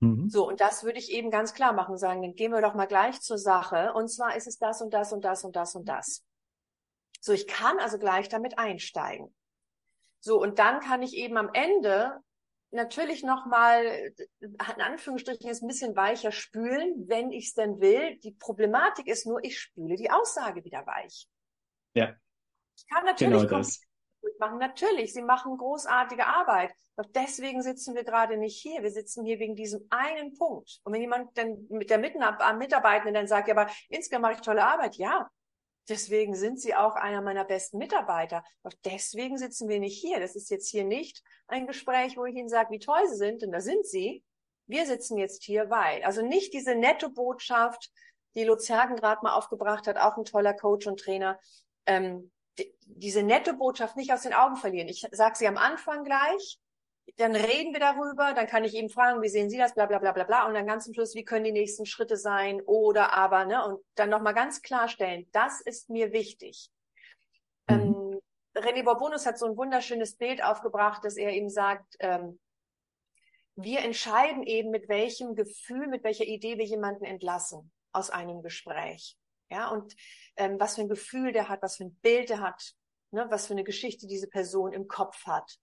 Mhm. 0.00 0.28
So, 0.28 0.46
und 0.46 0.60
das 0.60 0.84
würde 0.84 0.98
ich 0.98 1.10
eben 1.10 1.30
ganz 1.30 1.54
klar 1.54 1.72
machen, 1.72 1.96
sagen, 1.96 2.20
dann 2.20 2.34
gehen 2.34 2.52
wir 2.52 2.60
doch 2.60 2.74
mal 2.74 2.84
gleich 2.84 3.22
zur 3.22 3.38
Sache. 3.38 3.94
Und 3.94 4.08
zwar 4.08 4.36
ist 4.36 4.46
es 4.46 4.58
das 4.58 4.82
und 4.82 4.92
das 4.92 5.14
und 5.14 5.24
das 5.24 5.42
und 5.42 5.56
das 5.56 5.74
und 5.74 5.88
das. 5.88 6.22
So, 7.24 7.32
ich 7.32 7.46
kann 7.46 7.78
also 7.78 7.98
gleich 7.98 8.28
damit 8.28 8.58
einsteigen. 8.58 9.32
So, 10.18 10.40
und 10.40 10.58
dann 10.58 10.80
kann 10.80 11.02
ich 11.02 11.14
eben 11.14 11.36
am 11.36 11.50
Ende 11.52 12.18
natürlich 12.72 13.22
nochmal, 13.22 14.12
in 14.40 14.58
Anführungsstrichen, 14.58 15.48
ist 15.48 15.62
ein 15.62 15.68
bisschen 15.68 15.94
weicher 15.94 16.32
spülen, 16.32 17.08
wenn 17.08 17.30
ich 17.30 17.48
es 17.48 17.54
denn 17.54 17.80
will. 17.80 18.16
Die 18.18 18.32
Problematik 18.32 19.06
ist 19.06 19.26
nur, 19.26 19.44
ich 19.44 19.60
spüle 19.60 19.94
die 19.94 20.10
Aussage 20.10 20.64
wieder 20.64 20.84
weich. 20.86 21.28
Ja. 21.94 22.14
Ich 22.76 22.88
kann 22.88 23.04
natürlich 23.04 23.48
genau 23.48 23.62
machen. 24.38 24.58
Natürlich, 24.58 25.12
sie 25.12 25.22
machen 25.22 25.56
großartige 25.56 26.26
Arbeit. 26.26 26.72
Doch 26.96 27.06
deswegen 27.14 27.62
sitzen 27.62 27.94
wir 27.94 28.02
gerade 28.02 28.36
nicht 28.36 28.60
hier. 28.60 28.82
Wir 28.82 28.90
sitzen 28.90 29.24
hier 29.24 29.38
wegen 29.38 29.54
diesem 29.54 29.86
einen 29.90 30.36
Punkt. 30.36 30.80
Und 30.82 30.92
wenn 30.92 31.00
jemand 31.00 31.36
dann 31.38 31.66
mit 31.68 31.90
der 31.90 31.98
Mitarbeitenden 31.98 33.14
dann 33.14 33.28
sagt, 33.28 33.48
ja, 33.48 33.54
aber 33.54 33.70
insgesamt 33.88 34.22
mache 34.22 34.34
ich 34.34 34.40
tolle 34.40 34.64
Arbeit, 34.64 34.96
ja, 34.96 35.30
Deswegen 35.88 36.34
sind 36.34 36.60
Sie 36.60 36.74
auch 36.74 36.94
einer 36.94 37.22
meiner 37.22 37.44
besten 37.44 37.78
Mitarbeiter. 37.78 38.44
Doch 38.62 38.72
deswegen 38.84 39.36
sitzen 39.36 39.68
wir 39.68 39.80
nicht 39.80 40.00
hier. 40.00 40.20
Das 40.20 40.36
ist 40.36 40.50
jetzt 40.50 40.68
hier 40.68 40.84
nicht 40.84 41.22
ein 41.48 41.66
Gespräch, 41.66 42.16
wo 42.16 42.24
ich 42.24 42.36
Ihnen 42.36 42.48
sage, 42.48 42.70
wie 42.70 42.78
toll 42.78 43.06
Sie 43.08 43.16
sind, 43.16 43.42
denn 43.42 43.50
da 43.50 43.60
sind 43.60 43.84
Sie. 43.86 44.22
Wir 44.66 44.86
sitzen 44.86 45.18
jetzt 45.18 45.42
hier, 45.42 45.70
weil. 45.70 46.02
Also 46.04 46.22
nicht 46.22 46.54
diese 46.54 46.74
nette 46.74 47.08
Botschaft, 47.08 47.90
die 48.34 48.44
Lutz 48.44 48.68
Hergen 48.68 48.96
gerade 48.96 49.22
mal 49.22 49.34
aufgebracht 49.34 49.86
hat, 49.86 49.98
auch 49.98 50.16
ein 50.16 50.24
toller 50.24 50.54
Coach 50.54 50.86
und 50.86 51.00
Trainer. 51.00 51.38
Ähm, 51.86 52.30
die, 52.58 52.72
diese 52.86 53.22
nette 53.22 53.54
Botschaft 53.54 53.96
nicht 53.96 54.12
aus 54.12 54.22
den 54.22 54.34
Augen 54.34 54.56
verlieren. 54.56 54.88
Ich 54.88 55.06
sage 55.10 55.36
sie 55.36 55.48
am 55.48 55.56
Anfang 55.56 56.04
gleich, 56.04 56.60
dann 57.16 57.34
reden 57.34 57.72
wir 57.72 57.80
darüber, 57.80 58.32
dann 58.34 58.46
kann 58.46 58.64
ich 58.64 58.74
eben 58.74 58.88
fragen, 58.88 59.22
wie 59.22 59.28
sehen 59.28 59.50
Sie 59.50 59.58
das, 59.58 59.74
bla 59.74 59.86
bla 59.86 59.98
bla 59.98 60.12
bla 60.12 60.24
bla 60.24 60.46
und 60.46 60.54
dann 60.54 60.66
ganz 60.66 60.84
zum 60.84 60.94
Schluss, 60.94 61.14
wie 61.14 61.24
können 61.24 61.44
die 61.44 61.52
nächsten 61.52 61.86
Schritte 61.86 62.16
sein 62.16 62.60
oder 62.62 63.12
aber, 63.12 63.44
ne, 63.44 63.64
und 63.64 63.84
dann 63.94 64.10
nochmal 64.10 64.34
ganz 64.34 64.62
klarstellen, 64.62 65.28
das 65.32 65.60
ist 65.60 65.90
mir 65.90 66.12
wichtig. 66.12 66.70
Mhm. 67.68 67.76
Ähm, 67.76 68.20
René 68.54 68.84
Borbonus 68.84 69.26
hat 69.26 69.38
so 69.38 69.46
ein 69.46 69.56
wunderschönes 69.56 70.16
Bild 70.16 70.42
aufgebracht, 70.42 71.04
dass 71.04 71.16
er 71.16 71.32
eben 71.32 71.48
sagt, 71.48 71.96
ähm, 72.00 72.38
wir 73.56 73.80
entscheiden 73.80 74.44
eben, 74.44 74.70
mit 74.70 74.88
welchem 74.88 75.34
Gefühl, 75.34 75.86
mit 75.86 76.04
welcher 76.04 76.24
Idee 76.24 76.58
wir 76.58 76.64
jemanden 76.64 77.04
entlassen 77.04 77.70
aus 77.92 78.10
einem 78.10 78.42
Gespräch. 78.42 79.16
Ja, 79.50 79.68
und 79.68 79.94
ähm, 80.36 80.58
was 80.58 80.76
für 80.76 80.82
ein 80.82 80.88
Gefühl 80.88 81.32
der 81.32 81.50
hat, 81.50 81.62
was 81.62 81.76
für 81.76 81.84
ein 81.84 81.94
Bild 81.96 82.30
der 82.30 82.40
hat, 82.40 82.74
ne, 83.10 83.26
was 83.28 83.46
für 83.46 83.52
eine 83.52 83.64
Geschichte 83.64 84.06
diese 84.06 84.28
Person 84.28 84.72
im 84.72 84.88
Kopf 84.88 85.26
hat. 85.26 85.58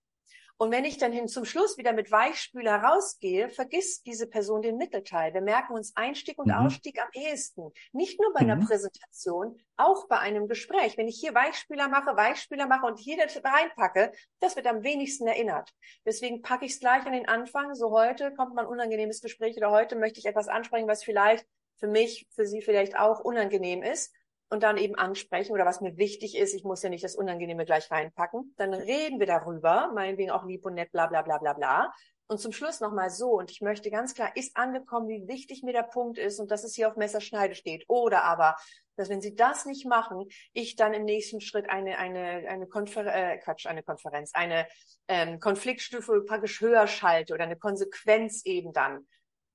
Und 0.62 0.72
wenn 0.72 0.84
ich 0.84 0.98
dann 0.98 1.14
hin 1.14 1.30
zum 1.30 1.46
Schluss 1.46 1.78
wieder 1.78 1.94
mit 1.94 2.12
Weichspüler 2.12 2.84
rausgehe, 2.84 3.50
vergisst 3.50 4.06
diese 4.06 4.28
Person 4.28 4.62
den 4.62 4.76
Mittelteil. 4.76 5.34
Wir 5.34 5.40
merken 5.40 5.72
uns 5.72 5.96
Einstieg 5.96 6.38
und 6.38 6.48
mhm. 6.48 6.54
Ausstieg 6.56 7.02
am 7.02 7.08
ehesten. 7.14 7.72
Nicht 7.94 8.20
nur 8.20 8.34
bei 8.34 8.44
mhm. 8.44 8.52
einer 8.52 8.66
Präsentation, 8.66 9.58
auch 9.78 10.10
bei 10.10 10.20
einem 10.20 10.50
Gespräch. 10.50 10.98
Wenn 10.98 11.08
ich 11.08 11.18
hier 11.18 11.34
Weichspüler 11.34 11.88
mache, 11.88 12.18
Weichspüler 12.18 12.68
mache 12.68 12.88
und 12.88 13.00
hier 13.00 13.18
reinpacke, 13.20 14.12
das 14.42 14.58
wird 14.58 14.68
am 14.68 14.84
wenigsten 14.84 15.28
erinnert. 15.28 15.72
Deswegen 16.06 16.42
packe 16.42 16.66
ich 16.66 16.74
es 16.74 16.82
gleich 16.82 17.06
an 17.06 17.14
den 17.14 17.30
Anfang. 17.30 17.74
So 17.74 17.92
heute 17.92 18.34
kommt 18.34 18.54
mal 18.54 18.64
ein 18.64 18.68
unangenehmes 18.68 19.22
Gespräch 19.22 19.56
oder 19.56 19.72
heute 19.72 19.96
möchte 19.96 20.20
ich 20.20 20.26
etwas 20.26 20.50
ansprechen, 20.50 20.90
was 20.90 21.06
vielleicht 21.06 21.48
für 21.78 21.88
mich, 21.88 22.28
für 22.32 22.46
Sie 22.46 22.62
vielleicht 22.62 23.00
auch 23.00 23.22
unangenehm 23.22 23.82
ist 23.82 24.14
und 24.50 24.64
dann 24.64 24.78
eben 24.78 24.96
ansprechen 24.96 25.54
oder 25.54 25.66
was 25.66 25.82
mir 25.82 25.98
wichtig 25.98 26.36
ist, 26.36 26.54
ich 26.54 26.64
muss 26.64 26.82
ja 26.82 26.90
nicht 26.90 27.04
das 27.04 27.16
Unangenehme 27.16 27.66
gleich 27.66 27.90
reinpacken, 27.92 28.54
dann 28.58 28.74
reden 28.74 29.20
wir 29.20 29.28
darüber, 29.28 29.92
meinetwegen 29.94 30.32
auch 30.32 30.46
lieb 30.46 30.66
und 30.66 30.74
nett, 30.74 30.92
bla 30.92 31.08
bla 31.08 31.22
bla 31.22 31.38
bla 31.38 31.54
bla. 31.54 31.94
Und 32.32 32.40
zum 32.40 32.52
Schluss 32.52 32.80
nochmal 32.80 33.10
so, 33.10 33.32
und 33.32 33.50
ich 33.50 33.62
möchte 33.62 33.90
ganz 33.90 34.14
klar, 34.14 34.36
ist 34.36 34.56
angekommen, 34.56 35.08
wie 35.08 35.28
wichtig 35.28 35.64
mir 35.64 35.74
der 35.74 35.82
Punkt 35.82 36.20
ist 36.20 36.40
und 36.40 36.52
dass 36.52 36.64
es 36.64 36.76
hier 36.76 36.88
auf 36.88 36.96
Messerschneide 36.96 37.56
steht. 37.56 37.86
Oder 37.88 38.24
aber, 38.24 38.56
dass 38.98 39.10
wenn 39.10 39.20
Sie 39.20 39.34
das 39.34 39.66
nicht 39.66 39.88
machen, 39.88 40.28
ich 40.54 40.76
dann 40.76 40.94
im 40.94 41.06
nächsten 41.06 41.42
Schritt 41.42 41.72
eine, 41.72 41.98
eine, 41.98 42.48
eine 42.48 42.68
Konferenz, 42.68 43.16
äh, 43.16 43.38
Quatsch, 43.40 43.66
eine 43.66 43.82
Konferenz, 43.82 44.32
eine 44.36 44.68
ähm, 45.08 45.40
Konfliktstufe 45.40 46.22
praktisch 46.22 46.62
höher 46.62 46.86
schalte 46.86 47.34
oder 47.34 47.46
eine 47.46 47.58
Konsequenz 47.58 48.46
eben 48.46 48.74
dann 48.74 49.08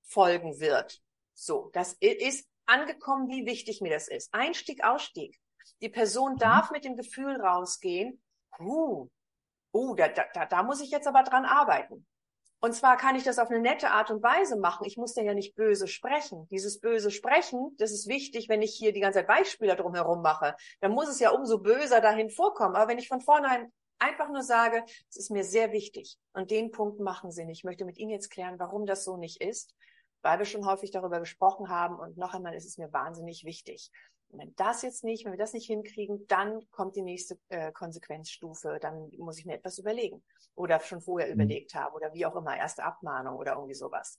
folgen 0.03 0.59
wird. 0.59 1.01
So, 1.35 1.71
das 1.75 1.93
ist 2.01 2.49
angekommen, 2.67 3.29
wie 3.29 3.47
wichtig 3.47 3.81
mir 3.81 3.93
das 3.93 4.09
ist. 4.09 4.33
Einstieg, 4.33 4.85
Ausstieg. 4.85 5.39
Die 5.81 5.89
Person 5.89 6.35
mhm. 6.35 6.39
darf 6.39 6.71
mit 6.71 6.85
dem 6.85 6.97
Gefühl 6.97 7.41
rausgehen, 7.41 8.23
uh, 8.61 9.09
uh, 9.73 9.95
da, 9.95 10.09
da, 10.09 10.47
da 10.47 10.63
muss 10.63 10.81
ich 10.81 10.91
jetzt 10.91 11.07
aber 11.07 11.23
dran 11.23 11.45
arbeiten. 11.45 12.07
Und 12.61 12.73
zwar 12.73 12.97
kann 12.97 13.15
ich 13.15 13.25
das 13.25 13.39
auf 13.39 13.51
eine 13.51 13.61
nette 13.61 13.91
Art 13.91 14.11
und 14.11 14.23
Weise 14.23 14.57
machen. 14.57 14.87
Ich 14.87 14.97
muss 14.97 15.13
dann 15.13 15.27
ja 15.27 15.35
nicht 15.35 15.55
böse 15.55 15.87
sprechen. 15.87 16.49
Dieses 16.51 16.81
böse 16.81 17.11
Sprechen, 17.11 17.77
das 17.77 17.93
ist 17.93 18.09
wichtig, 18.09 18.49
wenn 18.49 18.63
ich 18.63 18.75
hier 18.75 18.95
die 18.95 19.01
ganze 19.01 19.19
Zeit 19.19 19.27
Beispiele 19.27 19.77
drumherum 19.77 20.23
mache. 20.23 20.57
Dann 20.81 20.93
muss 20.93 21.09
es 21.09 21.21
ja 21.21 21.31
umso 21.31 21.59
böser 21.59 22.01
dahin 22.01 22.31
vorkommen. 22.31 22.75
Aber 22.75 22.89
wenn 22.89 22.97
ich 22.97 23.09
von 23.09 23.21
vornherein 23.21 23.71
einfach 23.99 24.31
nur 24.31 24.43
sage, 24.43 24.83
es 25.11 25.17
ist 25.17 25.31
mir 25.31 25.45
sehr 25.45 25.73
wichtig 25.73 26.17
und 26.33 26.51
den 26.51 26.71
Punkt 26.71 27.01
machen 27.01 27.31
Sie 27.31 27.45
nicht. 27.45 27.59
Ich 27.59 27.65
möchte 27.65 27.85
mit 27.85 27.99
Ihnen 27.99 28.13
jetzt 28.13 28.31
klären, 28.31 28.59
warum 28.59 28.87
das 28.87 29.05
so 29.05 29.19
nicht 29.19 29.43
ist 29.43 29.75
weil 30.25 30.39
wir 30.39 30.47
schon 30.47 30.67
häufig 30.67 30.91
darüber 30.91 31.21
gesprochen 31.21 31.69
haben 31.69 31.97
und 31.97 32.17
noch 32.17 32.33
einmal 32.33 32.55
ist 32.55 32.67
es 32.67 32.79
mir 32.79 32.93
wahnsinnig 32.93 33.45
wichtig. 33.45 33.93
Und 34.29 34.41
wenn 34.41 34.55
das 34.57 34.83
jetzt 34.83 35.05
nicht, 35.05 35.25
wenn 35.25 35.33
wir 35.33 35.39
das 35.39 35.53
nicht 35.53 35.67
hinkriegen, 35.67 36.27
dann 36.27 36.69
kommt 36.71 36.97
die 36.97 37.03
nächste 37.03 37.39
äh, 37.51 37.71
Konsequenzstufe, 37.73 38.79
dann 38.81 39.11
muss 39.19 39.39
ich 39.39 39.45
mir 39.45 39.55
etwas 39.55 39.79
überlegen 39.79 40.25
oder 40.55 40.81
schon 40.81 41.03
vorher 41.03 41.29
mhm. 41.29 41.35
überlegt 41.35 41.75
haben 41.75 41.95
oder 41.95 42.13
wie 42.15 42.25
auch 42.25 42.35
immer, 42.37 42.57
erste 42.57 42.85
Abmahnung 42.85 43.37
oder 43.37 43.53
irgendwie 43.53 43.75
sowas. 43.75 44.19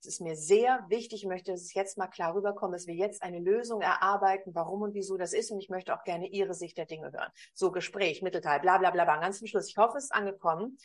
Es 0.00 0.06
ist 0.06 0.20
mir 0.20 0.36
sehr 0.36 0.84
wichtig, 0.88 1.22
ich 1.22 1.28
möchte, 1.28 1.52
dass 1.52 1.62
es 1.62 1.74
jetzt 1.74 1.96
mal 1.96 2.06
klar 2.06 2.34
rüberkommt, 2.34 2.74
dass 2.74 2.86
wir 2.86 2.94
jetzt 2.94 3.22
eine 3.22 3.38
Lösung 3.38 3.80
erarbeiten, 3.80 4.54
warum 4.54 4.82
und 4.82 4.92
wieso 4.92 5.16
das 5.16 5.32
ist. 5.32 5.50
Und 5.50 5.58
ich 5.58 5.70
möchte 5.70 5.94
auch 5.94 6.04
gerne 6.04 6.28
Ihre 6.28 6.52
Sicht 6.52 6.76
der 6.76 6.84
Dinge 6.84 7.10
hören. 7.10 7.32
So 7.54 7.72
Gespräch, 7.72 8.20
Mittelteil, 8.20 8.60
bla 8.60 8.76
bla 8.76 8.90
bla, 8.90 9.04
bla 9.04 9.16
ganz 9.20 9.38
zum 9.38 9.46
Schluss. 9.46 9.68
Ich 9.68 9.78
hoffe, 9.78 9.96
es 9.96 10.04
ist 10.04 10.14
angekommen, 10.14 10.76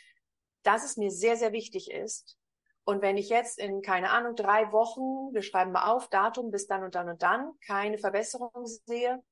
dass 0.63 0.85
es 0.85 0.95
mir 0.95 1.11
sehr, 1.11 1.35
sehr 1.35 1.51
wichtig 1.51 1.91
ist, 1.91 2.37
und 2.83 3.01
wenn 3.01 3.17
ich 3.17 3.29
jetzt 3.29 3.59
in, 3.59 3.81
keine 3.81 4.09
Ahnung, 4.09 4.35
drei 4.35 4.71
Wochen, 4.71 5.33
wir 5.33 5.41
schreiben 5.41 5.71
mal 5.71 5.91
auf, 5.91 6.09
Datum 6.09 6.51
bis 6.51 6.67
dann 6.67 6.83
und 6.83 6.95
dann 6.95 7.09
und 7.09 7.21
dann, 7.21 7.51
keine 7.65 7.97
Verbesserung 7.97 8.65
sehe, 8.65 9.23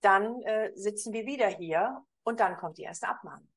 dann 0.00 0.42
äh, 0.42 0.72
sitzen 0.74 1.12
wir 1.12 1.26
wieder 1.26 1.48
hier 1.48 2.02
und 2.24 2.40
dann 2.40 2.56
kommt 2.56 2.78
die 2.78 2.82
erste 2.82 3.08
Abmahnung. 3.08 3.48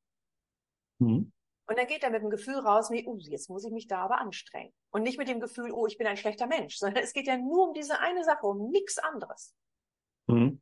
Mhm. 0.99 1.31
Und 1.67 1.77
dann 1.79 1.87
geht 1.87 2.03
er 2.03 2.09
mit 2.09 2.21
dem 2.21 2.29
Gefühl 2.29 2.59
raus, 2.59 2.91
wie, 2.91 3.07
uh, 3.07 3.17
jetzt 3.17 3.49
muss 3.49 3.63
ich 3.63 3.71
mich 3.71 3.87
da 3.87 3.99
aber 3.99 4.19
anstrengen. 4.19 4.73
Und 4.89 5.03
nicht 5.03 5.17
mit 5.17 5.29
dem 5.29 5.39
Gefühl, 5.39 5.71
oh, 5.71 5.87
ich 5.87 5.97
bin 5.97 6.05
ein 6.05 6.17
schlechter 6.17 6.47
Mensch, 6.47 6.77
sondern 6.77 7.03
es 7.03 7.13
geht 7.13 7.27
ja 7.27 7.37
nur 7.37 7.69
um 7.69 7.73
diese 7.73 7.99
eine 7.99 8.23
Sache, 8.23 8.45
um 8.45 8.69
nichts 8.69 8.97
anderes. 8.99 9.55
Mhm. 10.27 10.61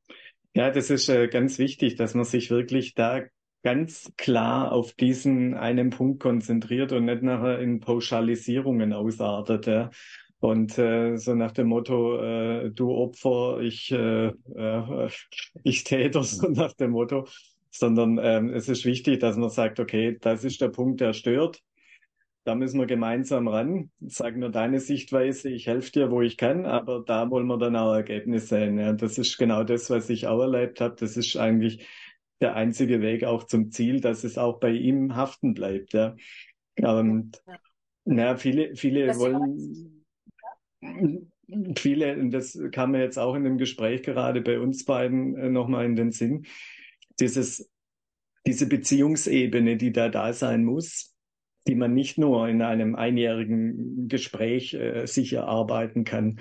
Ja, 0.53 0.71
das 0.71 0.89
ist 0.89 1.09
äh, 1.09 1.27
ganz 1.27 1.57
wichtig, 1.57 1.95
dass 1.95 2.15
man 2.15 2.25
sich 2.25 2.49
wirklich 2.49 2.93
da 2.95 3.23
ganz 3.63 4.11
klar 4.17 4.71
auf 4.71 4.93
diesen 4.93 5.53
einen 5.53 5.89
Punkt 5.89 6.21
konzentriert 6.21 6.91
und 6.91 7.05
nicht 7.05 7.23
nachher 7.23 7.59
in 7.59 7.79
Pauschalisierungen 7.79 8.93
ausartet. 8.93 9.67
Ja. 9.67 9.89
Und 10.39 10.77
äh, 10.77 11.17
so 11.17 11.35
nach 11.35 11.51
dem 11.51 11.67
Motto, 11.67 12.21
äh, 12.21 12.71
du 12.71 12.91
Opfer, 12.91 13.59
ich, 13.61 13.91
äh, 13.91 14.27
äh, 14.27 15.09
ich 15.63 15.83
Täter, 15.83 16.23
so 16.23 16.47
nach 16.49 16.73
dem 16.73 16.91
Motto, 16.91 17.27
sondern 17.69 18.19
ähm, 18.21 18.49
es 18.49 18.69
ist 18.69 18.85
wichtig, 18.85 19.19
dass 19.19 19.35
man 19.35 19.49
sagt, 19.49 19.79
okay, 19.79 20.17
das 20.19 20.43
ist 20.43 20.61
der 20.61 20.69
Punkt, 20.69 21.01
der 21.01 21.13
stört. 21.13 21.61
Da 22.45 22.55
müssen 22.55 22.79
wir 22.79 22.87
gemeinsam 22.87 23.47
ran. 23.47 23.91
Sag 23.99 24.37
nur 24.37 24.49
deine 24.49 24.79
Sichtweise, 24.79 25.49
ich 25.49 25.67
helfe 25.67 25.91
dir, 25.91 26.09
wo 26.09 26.21
ich 26.21 26.37
kann, 26.37 26.65
aber 26.65 27.03
da 27.05 27.29
wollen 27.29 27.45
wir 27.47 27.57
dann 27.57 27.75
auch 27.75 27.93
Ergebnisse 27.93 28.47
sehen. 28.47 28.79
Ja. 28.79 28.93
Das 28.93 29.17
ist 29.17 29.37
genau 29.37 29.63
das, 29.63 29.89
was 29.89 30.09
ich 30.09 30.25
auch 30.25 30.41
erlebt 30.41 30.79
habe. 30.79 30.95
Das 30.97 31.17
ist 31.17 31.35
eigentlich 31.35 31.85
der 32.41 32.55
einzige 32.55 33.01
Weg 33.01 33.23
auch 33.23 33.43
zum 33.43 33.71
Ziel, 33.71 33.99
dass 34.01 34.23
es 34.23 34.37
auch 34.37 34.59
bei 34.59 34.71
ihm 34.71 35.15
haften 35.15 35.53
bleibt. 35.53 35.93
Ja. 35.93 36.15
Und 36.77 37.41
ja. 37.45 37.57
na, 38.05 38.37
viele, 38.37 38.75
viele 38.75 39.07
das 39.07 39.19
wollen, 39.19 40.05
viele, 41.77 42.17
und 42.17 42.31
das 42.31 42.57
kam 42.71 42.91
mir 42.91 43.01
jetzt 43.01 43.17
auch 43.17 43.35
in 43.35 43.43
dem 43.43 43.57
Gespräch 43.57 44.03
gerade 44.03 44.41
bei 44.41 44.59
uns 44.59 44.85
beiden 44.85 45.35
äh, 45.35 45.49
nochmal 45.49 45.85
in 45.85 45.95
den 45.95 46.11
Sinn, 46.11 46.45
dieses, 47.19 47.69
diese 48.45 48.67
Beziehungsebene, 48.67 49.77
die 49.77 49.91
da 49.91 50.09
da 50.09 50.33
sein 50.33 50.63
muss, 50.63 51.15
die 51.67 51.75
man 51.75 51.93
nicht 51.93 52.17
nur 52.17 52.47
in 52.47 52.61
einem 52.61 52.95
einjährigen 52.95 54.07
Gespräch 54.07 54.73
äh, 54.73 55.05
sich 55.05 55.33
erarbeiten 55.33 56.03
kann. 56.03 56.39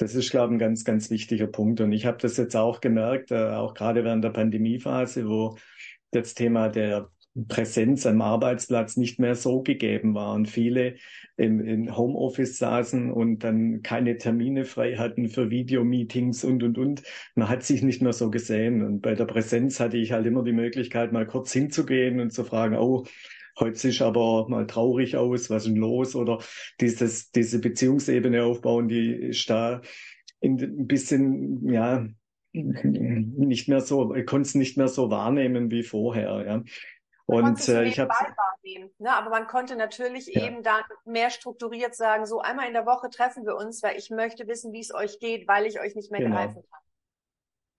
Das 0.00 0.14
ist, 0.14 0.30
glaube 0.30 0.46
ich, 0.46 0.56
ein 0.56 0.58
ganz, 0.58 0.84
ganz 0.84 1.10
wichtiger 1.10 1.46
Punkt. 1.46 1.82
Und 1.82 1.92
ich 1.92 2.06
habe 2.06 2.16
das 2.16 2.38
jetzt 2.38 2.56
auch 2.56 2.80
gemerkt, 2.80 3.32
äh, 3.32 3.50
auch 3.50 3.74
gerade 3.74 4.02
während 4.02 4.24
der 4.24 4.30
Pandemiephase, 4.30 5.28
wo 5.28 5.58
das 6.10 6.34
Thema 6.34 6.70
der 6.70 7.10
Präsenz 7.48 8.06
am 8.06 8.22
Arbeitsplatz 8.22 8.96
nicht 8.96 9.20
mehr 9.20 9.34
so 9.34 9.62
gegeben 9.62 10.14
war 10.14 10.32
und 10.32 10.48
viele 10.48 10.96
im, 11.36 11.60
im 11.60 11.96
Homeoffice 11.96 12.56
saßen 12.56 13.12
und 13.12 13.44
dann 13.44 13.82
keine 13.82 14.16
Termine 14.16 14.64
frei 14.64 14.96
hatten 14.96 15.28
für 15.28 15.50
Videomeetings 15.50 16.44
und, 16.44 16.62
und, 16.62 16.78
und. 16.78 17.02
Man 17.34 17.50
hat 17.50 17.62
sich 17.62 17.82
nicht 17.82 18.00
mehr 18.00 18.14
so 18.14 18.30
gesehen. 18.30 18.82
Und 18.82 19.02
bei 19.02 19.14
der 19.14 19.26
Präsenz 19.26 19.80
hatte 19.80 19.98
ich 19.98 20.12
halt 20.12 20.24
immer 20.24 20.42
die 20.42 20.52
Möglichkeit, 20.52 21.12
mal 21.12 21.26
kurz 21.26 21.52
hinzugehen 21.52 22.20
und 22.20 22.30
zu 22.32 22.42
fragen, 22.44 22.74
oh, 22.76 23.04
heute 23.60 23.76
sieht 23.76 24.02
aber 24.02 24.48
mal 24.48 24.66
traurig 24.66 25.16
aus, 25.16 25.50
was 25.50 25.64
ist 25.64 25.68
denn 25.68 25.76
los? 25.76 26.14
Oder 26.14 26.38
dieses, 26.80 27.30
diese 27.30 27.60
Beziehungsebene 27.60 28.44
aufbauen, 28.44 28.88
die 28.88 29.12
ist 29.12 29.48
da 29.48 29.82
in, 30.40 30.58
ein 30.58 30.86
bisschen, 30.86 31.68
ja, 31.68 32.06
nicht 32.52 33.68
mehr 33.68 33.80
so, 33.80 34.14
ich 34.14 34.26
konnte 34.26 34.48
es 34.48 34.54
nicht 34.54 34.76
mehr 34.76 34.88
so 34.88 35.10
wahrnehmen 35.10 35.70
wie 35.70 35.82
vorher, 35.82 36.44
ja. 36.44 36.62
Und 37.26 37.68
äh, 37.68 37.84
ich 37.84 38.00
habe 38.00 38.12
ne? 38.98 39.12
aber 39.12 39.30
man 39.30 39.46
konnte 39.46 39.76
natürlich 39.76 40.26
ja. 40.26 40.46
eben 40.46 40.64
dann 40.64 40.82
mehr 41.04 41.30
strukturiert 41.30 41.94
sagen, 41.94 42.26
so 42.26 42.40
einmal 42.40 42.66
in 42.66 42.72
der 42.72 42.86
Woche 42.86 43.08
treffen 43.08 43.46
wir 43.46 43.54
uns, 43.54 43.84
weil 43.84 43.96
ich 43.96 44.10
möchte 44.10 44.48
wissen, 44.48 44.72
wie 44.72 44.80
es 44.80 44.92
euch 44.92 45.20
geht, 45.20 45.46
weil 45.46 45.66
ich 45.66 45.80
euch 45.80 45.94
nicht 45.94 46.10
mehr 46.10 46.22
genau. 46.22 46.34
greifen 46.34 46.62
kann. 46.68 46.80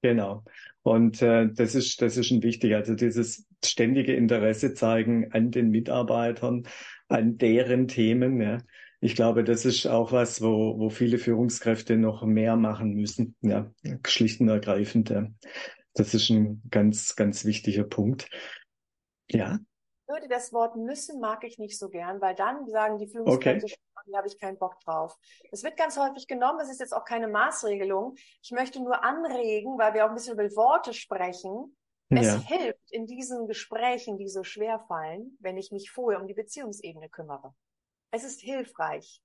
Genau. 0.01 0.43
Und 0.83 1.21
äh, 1.21 1.47
das 1.53 1.75
ist 1.75 2.01
das 2.01 2.17
ist 2.17 2.27
schon 2.27 2.41
wichtig. 2.43 2.73
Also 2.73 2.95
dieses 2.95 3.47
ständige 3.63 4.15
Interesse 4.15 4.73
zeigen 4.73 5.31
an 5.31 5.51
den 5.51 5.69
Mitarbeitern, 5.69 6.63
an 7.07 7.37
deren 7.37 7.87
Themen. 7.87 8.41
Ja. 8.41 8.57
Ich 8.99 9.15
glaube, 9.15 9.43
das 9.43 9.65
ist 9.65 9.85
auch 9.85 10.11
was, 10.11 10.41
wo, 10.41 10.79
wo 10.79 10.89
viele 10.89 11.17
Führungskräfte 11.17 11.97
noch 11.97 12.23
mehr 12.23 12.55
machen 12.55 12.93
müssen. 12.93 13.35
Ja, 13.41 13.71
schlicht 14.05 14.41
und 14.41 14.49
ergreifend. 14.49 15.09
Ja. 15.09 15.27
Das 15.93 16.13
ist 16.13 16.29
ein 16.29 16.61
ganz, 16.69 17.15
ganz 17.15 17.45
wichtiger 17.45 17.83
Punkt. 17.83 18.29
Ja. 19.29 19.59
Würde 20.07 20.27
das 20.27 20.51
Wort 20.51 20.75
müssen 20.75 21.19
mag 21.19 21.43
ich 21.43 21.57
nicht 21.57 21.77
so 21.77 21.89
gern, 21.89 22.21
weil 22.21 22.35
dann 22.35 22.67
sagen 22.67 22.97
die 22.97 23.07
Führungskräfte, 23.07 23.65
okay. 23.65 23.75
Da 24.07 24.17
habe 24.17 24.27
ich 24.27 24.39
keinen 24.39 24.57
Bock 24.57 24.79
drauf. 24.81 25.17
Das 25.51 25.63
wird 25.63 25.77
ganz 25.77 25.97
häufig 25.97 26.27
genommen, 26.27 26.59
das 26.59 26.69
ist 26.69 26.79
jetzt 26.79 26.93
auch 26.93 27.05
keine 27.05 27.27
Maßregelung. 27.27 28.15
Ich 28.41 28.51
möchte 28.51 28.81
nur 28.81 29.03
anregen, 29.03 29.77
weil 29.77 29.93
wir 29.93 30.05
auch 30.05 30.09
ein 30.09 30.15
bisschen 30.15 30.33
über 30.33 30.43
Worte 30.55 30.93
sprechen. 30.93 31.75
Es 32.09 32.27
ja. 32.27 32.39
hilft 32.39 32.91
in 32.91 33.05
diesen 33.05 33.47
Gesprächen, 33.47 34.17
die 34.17 34.27
so 34.27 34.43
schwer 34.43 34.79
fallen, 34.79 35.37
wenn 35.39 35.57
ich 35.57 35.71
mich 35.71 35.91
vorher 35.91 36.19
um 36.19 36.27
die 36.27 36.33
Beziehungsebene 36.33 37.07
kümmere. 37.09 37.53
Es 38.11 38.25
ist 38.25 38.41
hilfreich. 38.41 39.21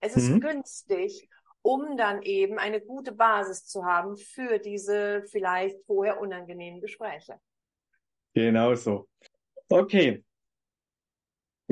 Es 0.00 0.16
ist 0.16 0.30
mhm. 0.30 0.40
günstig, 0.40 1.28
um 1.62 1.98
dann 1.98 2.22
eben 2.22 2.58
eine 2.58 2.80
gute 2.80 3.12
Basis 3.12 3.66
zu 3.66 3.84
haben 3.84 4.16
für 4.16 4.58
diese 4.58 5.22
vielleicht 5.26 5.84
vorher 5.84 6.20
unangenehmen 6.20 6.80
Gespräche. 6.80 7.38
Genau 8.32 8.74
so. 8.74 9.08
Okay. 9.68 10.24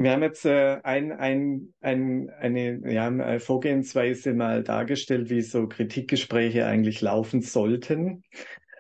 Wir 0.00 0.12
haben 0.12 0.22
jetzt 0.22 0.44
äh, 0.44 0.78
ein, 0.84 1.10
ein, 1.10 1.74
ein, 1.80 2.30
eine 2.30 2.92
ja, 2.92 3.40
Vorgehensweise 3.40 4.32
mal 4.32 4.62
dargestellt, 4.62 5.28
wie 5.28 5.42
so 5.42 5.66
Kritikgespräche 5.66 6.66
eigentlich 6.66 7.00
laufen 7.00 7.42
sollten. 7.42 8.22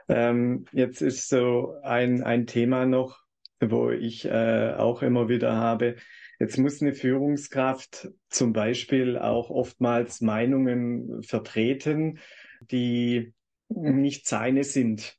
Ähm, 0.08 0.64
jetzt 0.70 1.02
ist 1.02 1.28
so 1.28 1.74
ein, 1.82 2.22
ein 2.22 2.46
Thema 2.46 2.86
noch, 2.86 3.18
wo 3.58 3.90
ich 3.90 4.26
äh, 4.26 4.74
auch 4.76 5.02
immer 5.02 5.28
wieder 5.28 5.56
habe. 5.56 5.96
Jetzt 6.38 6.56
muss 6.56 6.80
eine 6.80 6.92
Führungskraft 6.92 8.10
zum 8.28 8.52
Beispiel 8.52 9.18
auch 9.18 9.50
oftmals 9.50 10.20
Meinungen 10.20 11.24
vertreten, 11.24 12.20
die 12.60 13.34
nicht 13.68 14.28
seine 14.28 14.62
sind. 14.62 15.18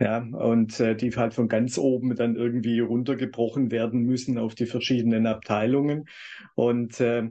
Ja, 0.00 0.18
und 0.18 0.80
äh, 0.80 0.96
die 0.96 1.12
halt 1.14 1.34
von 1.34 1.48
ganz 1.48 1.78
oben 1.78 2.16
dann 2.16 2.34
irgendwie 2.34 2.80
runtergebrochen 2.80 3.70
werden 3.70 4.02
müssen 4.02 4.38
auf 4.38 4.54
die 4.56 4.66
verschiedenen 4.66 5.26
Abteilungen. 5.26 6.06
Und 6.56 7.00
äh, 7.00 7.30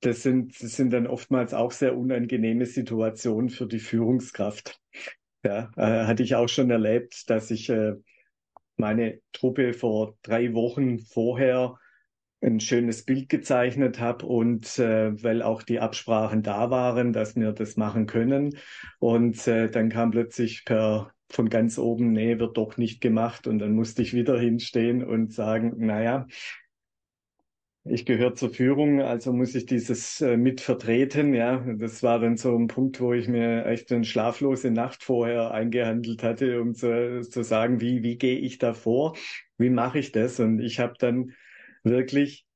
das 0.00 0.22
sind, 0.22 0.62
das 0.62 0.76
sind 0.76 0.92
dann 0.92 1.06
oftmals 1.06 1.52
auch 1.52 1.70
sehr 1.70 1.96
unangenehme 1.96 2.64
Situationen 2.64 3.50
für 3.50 3.66
die 3.66 3.78
Führungskraft. 3.78 4.80
Ja, 5.44 5.70
äh, 5.76 6.06
hatte 6.06 6.22
ich 6.22 6.34
auch 6.34 6.48
schon 6.48 6.70
erlebt, 6.70 7.28
dass 7.30 7.50
ich 7.50 7.68
äh, 7.70 7.94
meine 8.76 9.20
Truppe 9.32 9.74
vor 9.74 10.16
drei 10.22 10.54
Wochen 10.54 10.98
vorher 11.00 11.78
ein 12.40 12.60
schönes 12.60 13.04
Bild 13.04 13.28
gezeichnet 13.28 14.00
habe 14.00 14.26
und 14.26 14.78
äh, 14.78 15.22
weil 15.22 15.42
auch 15.42 15.62
die 15.62 15.80
Absprachen 15.80 16.42
da 16.42 16.70
waren, 16.70 17.12
dass 17.12 17.36
wir 17.36 17.52
das 17.52 17.76
machen 17.76 18.06
können. 18.06 18.56
Und 19.00 19.46
äh, 19.48 19.70
dann 19.70 19.88
kam 19.90 20.12
plötzlich 20.12 20.64
per 20.64 21.12
von 21.30 21.48
ganz 21.48 21.78
oben, 21.78 22.12
nee, 22.12 22.38
wird 22.38 22.56
doch 22.56 22.76
nicht 22.76 23.00
gemacht. 23.00 23.46
Und 23.46 23.58
dann 23.58 23.74
musste 23.74 24.02
ich 24.02 24.14
wieder 24.14 24.38
hinstehen 24.38 25.04
und 25.04 25.32
sagen, 25.32 25.74
naja, 25.78 26.26
ich 27.90 28.04
gehöre 28.04 28.34
zur 28.34 28.50
Führung, 28.50 29.00
also 29.00 29.32
muss 29.32 29.54
ich 29.54 29.66
dieses 29.66 30.20
äh, 30.20 30.36
mit 30.36 30.60
vertreten. 30.60 31.34
Ja, 31.34 31.64
das 31.78 32.02
war 32.02 32.18
dann 32.18 32.36
so 32.36 32.56
ein 32.56 32.66
Punkt, 32.66 33.00
wo 33.00 33.12
ich 33.12 33.28
mir 33.28 33.66
echt 33.66 33.90
eine 33.92 34.04
schlaflose 34.04 34.70
Nacht 34.70 35.02
vorher 35.02 35.52
eingehandelt 35.52 36.22
hatte, 36.22 36.60
um 36.60 36.74
zu, 36.74 37.20
zu 37.22 37.42
sagen, 37.42 37.80
wie, 37.80 38.02
wie 38.02 38.16
gehe 38.16 38.38
ich 38.38 38.58
da 38.58 38.74
vor? 38.74 39.16
Wie 39.56 39.70
mache 39.70 39.98
ich 39.98 40.12
das? 40.12 40.40
Und 40.40 40.60
ich 40.60 40.80
habe 40.80 40.94
dann 40.98 41.32
wirklich, 41.82 42.46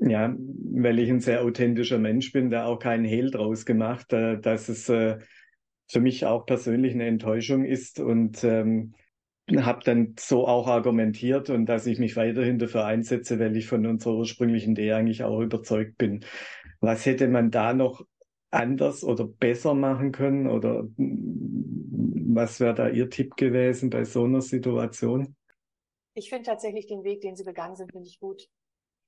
ja, 0.00 0.34
weil 0.36 0.98
ich 0.98 1.10
ein 1.10 1.20
sehr 1.20 1.42
authentischer 1.42 1.98
Mensch 1.98 2.32
bin, 2.32 2.50
da 2.50 2.64
auch 2.64 2.78
keinen 2.78 3.04
Hehl 3.04 3.30
draus 3.30 3.64
gemacht, 3.64 4.12
äh, 4.12 4.40
dass 4.40 4.68
es 4.68 4.88
äh, 4.88 5.18
für 5.88 6.00
mich 6.00 6.24
auch 6.26 6.46
persönlich 6.46 6.94
eine 6.94 7.06
Enttäuschung 7.06 7.64
ist 7.64 8.00
und 8.00 8.42
ähm, 8.44 8.94
habe 9.56 9.82
dann 9.84 10.14
so 10.18 10.46
auch 10.46 10.68
argumentiert 10.68 11.50
und 11.50 11.66
dass 11.66 11.86
ich 11.86 11.98
mich 11.98 12.16
weiterhin 12.16 12.58
dafür 12.58 12.84
einsetze, 12.84 13.38
weil 13.38 13.56
ich 13.56 13.66
von 13.66 13.86
unserer 13.86 14.14
ursprünglichen 14.14 14.72
Idee 14.72 14.92
eigentlich 14.92 15.24
auch 15.24 15.40
überzeugt 15.40 15.98
bin. 15.98 16.24
Was 16.80 17.06
hätte 17.06 17.28
man 17.28 17.50
da 17.50 17.74
noch 17.74 18.04
anders 18.50 19.02
oder 19.02 19.26
besser 19.26 19.74
machen 19.74 20.12
können 20.12 20.46
oder 20.46 20.86
was 20.96 22.60
wäre 22.60 22.74
da 22.74 22.88
Ihr 22.88 23.10
Tipp 23.10 23.36
gewesen 23.36 23.90
bei 23.90 24.04
so 24.04 24.24
einer 24.24 24.42
Situation? 24.42 25.36
Ich 26.14 26.28
finde 26.28 26.44
tatsächlich 26.44 26.86
den 26.86 27.04
Weg, 27.04 27.22
den 27.22 27.36
Sie 27.36 27.44
gegangen 27.44 27.76
sind, 27.76 27.90
finde 27.90 28.08
ich 28.08 28.20
gut. 28.20 28.48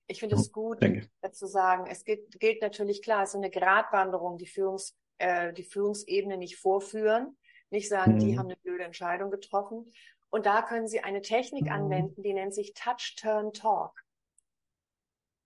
Ich 0.07 0.21
finde 0.21 0.37
es 0.37 0.53
gut, 0.53 0.83
Danke. 0.83 1.09
zu 1.33 1.47
sagen. 1.47 1.87
Es 1.91 2.05
gilt, 2.05 2.39
gilt 2.39 2.61
natürlich 2.61 3.03
klar, 3.03 3.23
es 3.23 3.31
ist 3.31 3.37
eine 3.37 3.51
Gratwanderung, 3.51 4.37
die 4.37 4.47
Führungs 4.47 4.95
äh, 5.19 5.53
die 5.53 5.65
Führungsebene 5.65 6.37
nicht 6.37 6.57
vorführen, 6.57 7.37
nicht 7.71 7.89
sagen, 7.89 8.15
mhm. 8.15 8.19
die 8.19 8.39
haben 8.39 8.47
eine 8.47 8.57
blöde 8.57 8.85
Entscheidung 8.85 9.31
getroffen. 9.31 9.91
Und 10.31 10.47
da 10.47 10.63
können 10.63 10.89
Sie 10.89 11.01
eine 11.01 11.23
Technik 11.23 11.65
mhm. 11.65 11.73
anwenden, 11.73 12.23
die 12.23 12.33
nennt 12.33 12.55
sich 12.55 12.75
Touch, 12.75 13.17
Turn, 13.17 13.53
Talk. 13.53 14.03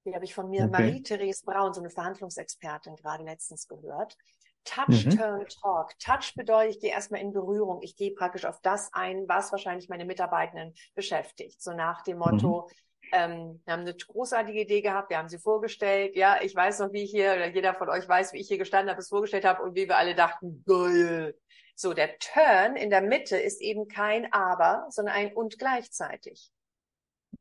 Die 0.04 0.14
habe 0.14 0.24
ich 0.24 0.34
von 0.34 0.48
mir, 0.48 0.64
okay. 0.64 0.70
Marie-Therese 0.70 1.44
Braun, 1.44 1.74
so 1.74 1.80
eine 1.80 1.90
Verhandlungsexpertin, 1.90 2.96
gerade 2.96 3.24
letztens 3.24 3.68
gehört. 3.68 4.16
Touch, 4.64 5.06
mhm. 5.06 5.10
Turn, 5.10 5.46
Talk. 5.48 5.98
Touch 5.98 6.34
bedeutet, 6.34 6.76
ich 6.76 6.80
gehe 6.80 6.90
erstmal 6.90 7.20
in 7.20 7.32
Berührung. 7.32 7.82
Ich 7.82 7.96
gehe 7.96 8.14
praktisch 8.14 8.44
auf 8.44 8.60
das 8.60 8.90
ein, 8.92 9.28
was 9.28 9.52
wahrscheinlich 9.52 9.88
meine 9.88 10.04
Mitarbeitenden 10.04 10.74
beschäftigt. 10.94 11.60
So 11.60 11.72
nach 11.72 12.02
dem 12.02 12.18
Motto, 12.18 12.68
mhm. 12.68 12.74
Ähm, 13.12 13.60
wir 13.64 13.72
haben 13.72 13.80
eine 13.80 13.94
großartige 13.94 14.60
Idee 14.60 14.82
gehabt, 14.82 15.10
wir 15.10 15.18
haben 15.18 15.28
sie 15.28 15.38
vorgestellt. 15.38 16.16
Ja, 16.16 16.40
ich 16.42 16.54
weiß 16.54 16.80
noch, 16.80 16.92
wie 16.92 17.02
ich 17.02 17.10
hier, 17.10 17.32
oder 17.32 17.48
jeder 17.48 17.74
von 17.74 17.88
euch 17.88 18.08
weiß, 18.08 18.32
wie 18.32 18.40
ich 18.40 18.48
hier 18.48 18.58
gestanden 18.58 18.90
habe, 18.90 19.00
es 19.00 19.08
vorgestellt 19.08 19.44
habe 19.44 19.62
und 19.62 19.74
wie 19.74 19.88
wir 19.88 19.96
alle 19.96 20.14
dachten, 20.14 20.64
geil. 20.66 21.34
So, 21.74 21.94
der 21.94 22.18
Turn 22.18 22.76
in 22.76 22.90
der 22.90 23.02
Mitte 23.02 23.36
ist 23.36 23.60
eben 23.60 23.86
kein 23.86 24.32
Aber, 24.32 24.86
sondern 24.90 25.14
ein 25.14 25.32
und 25.32 25.58
gleichzeitig. 25.58 26.50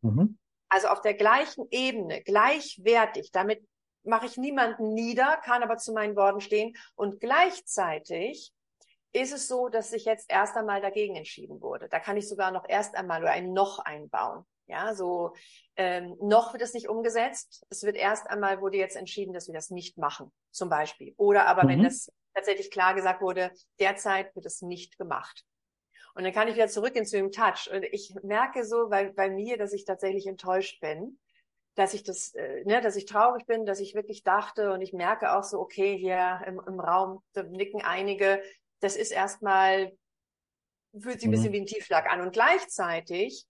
Mhm. 0.02 0.38
Also 0.70 0.90
auf 0.90 1.02
der 1.02 1.16
gleichen 1.16 1.66
Ebene, 1.72 2.22
gleichwertig. 2.22 3.32
Damit 3.32 3.68
mache 4.04 4.26
ich 4.26 4.38
niemanden 4.38 4.94
nieder, 4.94 5.38
kann 5.44 5.64
aber 5.64 5.78
zu 5.78 5.94
meinen 5.94 6.16
Worten 6.16 6.42
stehen. 6.42 6.76
Und 6.96 7.20
gleichzeitig 7.20 8.54
ist 9.12 9.34
es 9.34 9.48
so, 9.48 9.70
dass 9.70 9.90
sich 9.90 10.06
jetzt 10.06 10.30
erst 10.30 10.56
einmal 10.56 10.82
dagegen 10.82 11.16
entschieden 11.16 11.62
wurde. 11.62 11.90
Da 11.90 12.00
kann 12.00 12.18
ich 12.18 12.28
sogar 12.28 12.52
noch 12.52 12.68
erst 12.68 12.96
einmal 12.96 13.22
oder 13.22 13.32
ein 13.32 13.54
Noch 13.54 13.80
einbauen. 13.80 14.46
Ja, 14.68 14.94
so 14.94 15.34
ähm, 15.78 16.18
noch 16.22 16.54
wird 16.54 16.62
es 16.62 16.74
nicht 16.74 16.90
umgesetzt. 16.90 17.66
Es 17.70 17.84
wird 17.84 17.96
erst 17.96 18.30
einmal 18.30 18.60
wurde 18.62 18.78
jetzt 18.78 18.98
entschieden, 18.98 19.34
dass 19.34 19.48
wir 19.48 19.54
das 19.54 19.70
nicht 19.70 19.98
machen, 19.98 20.32
zum 20.52 20.70
Beispiel. 20.70 21.14
Oder 21.18 21.48
aber 21.48 21.64
mhm. 21.64 21.70
wenn 21.70 21.84
das 21.84 22.12
tatsächlich 22.34 22.70
klar 22.70 22.94
gesagt 22.94 23.22
wurde, 23.22 23.52
derzeit 23.80 24.36
wird 24.36 24.46
es 24.46 24.62
nicht 24.62 24.98
gemacht. 24.98 25.46
Und 26.14 26.24
dann 26.24 26.34
kann 26.34 26.48
ich 26.48 26.56
wieder 26.56 26.68
zurück 26.68 26.96
ins 26.96 27.12
Swim 27.12 27.32
Touch. 27.32 27.70
Und 27.72 27.84
ich 27.84 28.14
merke 28.24 28.66
so 28.66 28.90
bei, 28.90 29.12
bei 29.12 29.30
mir, 29.30 29.58
dass 29.58 29.72
ich 29.72 29.86
tatsächlich 29.86 30.28
enttäuscht 30.28 30.82
bin, 30.82 31.20
dass 31.76 31.94
ich 31.94 32.04
das, 32.04 32.34
äh, 32.34 32.64
ne, 32.66 32.82
dass 32.82 32.96
ich 32.96 33.06
traurig 33.06 33.46
bin, 33.46 33.66
dass 33.66 33.80
ich 33.80 33.94
wirklich 33.94 34.24
dachte 34.24 34.74
und 34.74 34.82
ich 34.82 34.94
merke 34.94 35.34
auch 35.34 35.44
so, 35.44 35.60
okay, 35.60 35.96
hier 35.96 36.42
im, 36.48 36.60
im 36.68 36.80
Raum, 36.80 37.22
da 37.34 37.44
nicken 37.44 37.84
einige, 37.84 38.42
das 38.80 38.96
ist 38.96 39.12
erstmal, 39.12 39.96
fühlt 41.00 41.20
sich 41.20 41.28
ein 41.28 41.32
bisschen 41.32 41.50
mhm. 41.50 41.54
wie 41.54 41.62
ein 41.62 41.66
Tiefschlag 41.68 42.12
an 42.12 42.22
und 42.22 42.34
gleichzeitig 42.34 43.46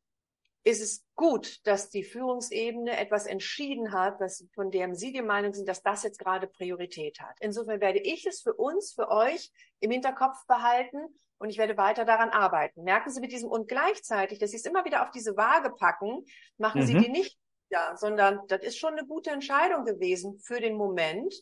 ist 0.68 0.82
es 0.82 1.06
gut, 1.16 1.66
dass 1.66 1.90
die 1.90 2.04
Führungsebene 2.04 2.98
etwas 2.98 3.26
entschieden 3.26 3.94
hat, 3.94 4.20
was, 4.20 4.46
von 4.54 4.70
dem 4.70 4.96
Sie 4.96 5.14
die 5.14 5.22
Meinung 5.22 5.54
sind, 5.54 5.68
dass 5.68 5.82
das 5.82 6.04
jetzt 6.04 6.20
gerade 6.20 6.48
Priorität 6.48 7.20
hat. 7.22 7.38
Insofern 7.40 7.80
werde 7.80 8.00
ich 8.00 8.26
es 8.26 8.42
für 8.42 8.54
uns, 8.54 8.94
für 8.94 9.10
euch 9.10 9.52
im 9.80 9.92
Hinterkopf 9.92 10.46
behalten 10.46 10.98
und 11.38 11.50
ich 11.50 11.58
werde 11.58 11.78
weiter 11.78 12.04
daran 12.04 12.30
arbeiten. 12.30 12.84
Merken 12.84 13.12
Sie 13.12 13.22
mit 13.22 13.32
diesem 13.32 13.50
und 13.50 13.68
gleichzeitig, 13.68 14.40
dass 14.40 14.52
Sie 14.52 14.58
es 14.58 14.66
immer 14.66 14.84
wieder 14.84 15.04
auf 15.04 15.12
diese 15.12 15.38
Waage 15.38 15.70
packen, 15.70 16.26
machen 16.58 16.82
mhm. 16.82 16.86
Sie 16.86 16.98
die 16.98 17.10
nicht 17.10 17.38
ja, 17.70 17.96
sondern 17.98 18.40
das 18.48 18.62
ist 18.62 18.78
schon 18.78 18.94
eine 18.94 19.06
gute 19.06 19.30
Entscheidung 19.30 19.84
gewesen 19.84 20.40
für 20.40 20.60
den 20.62 20.76
Moment. 20.76 21.34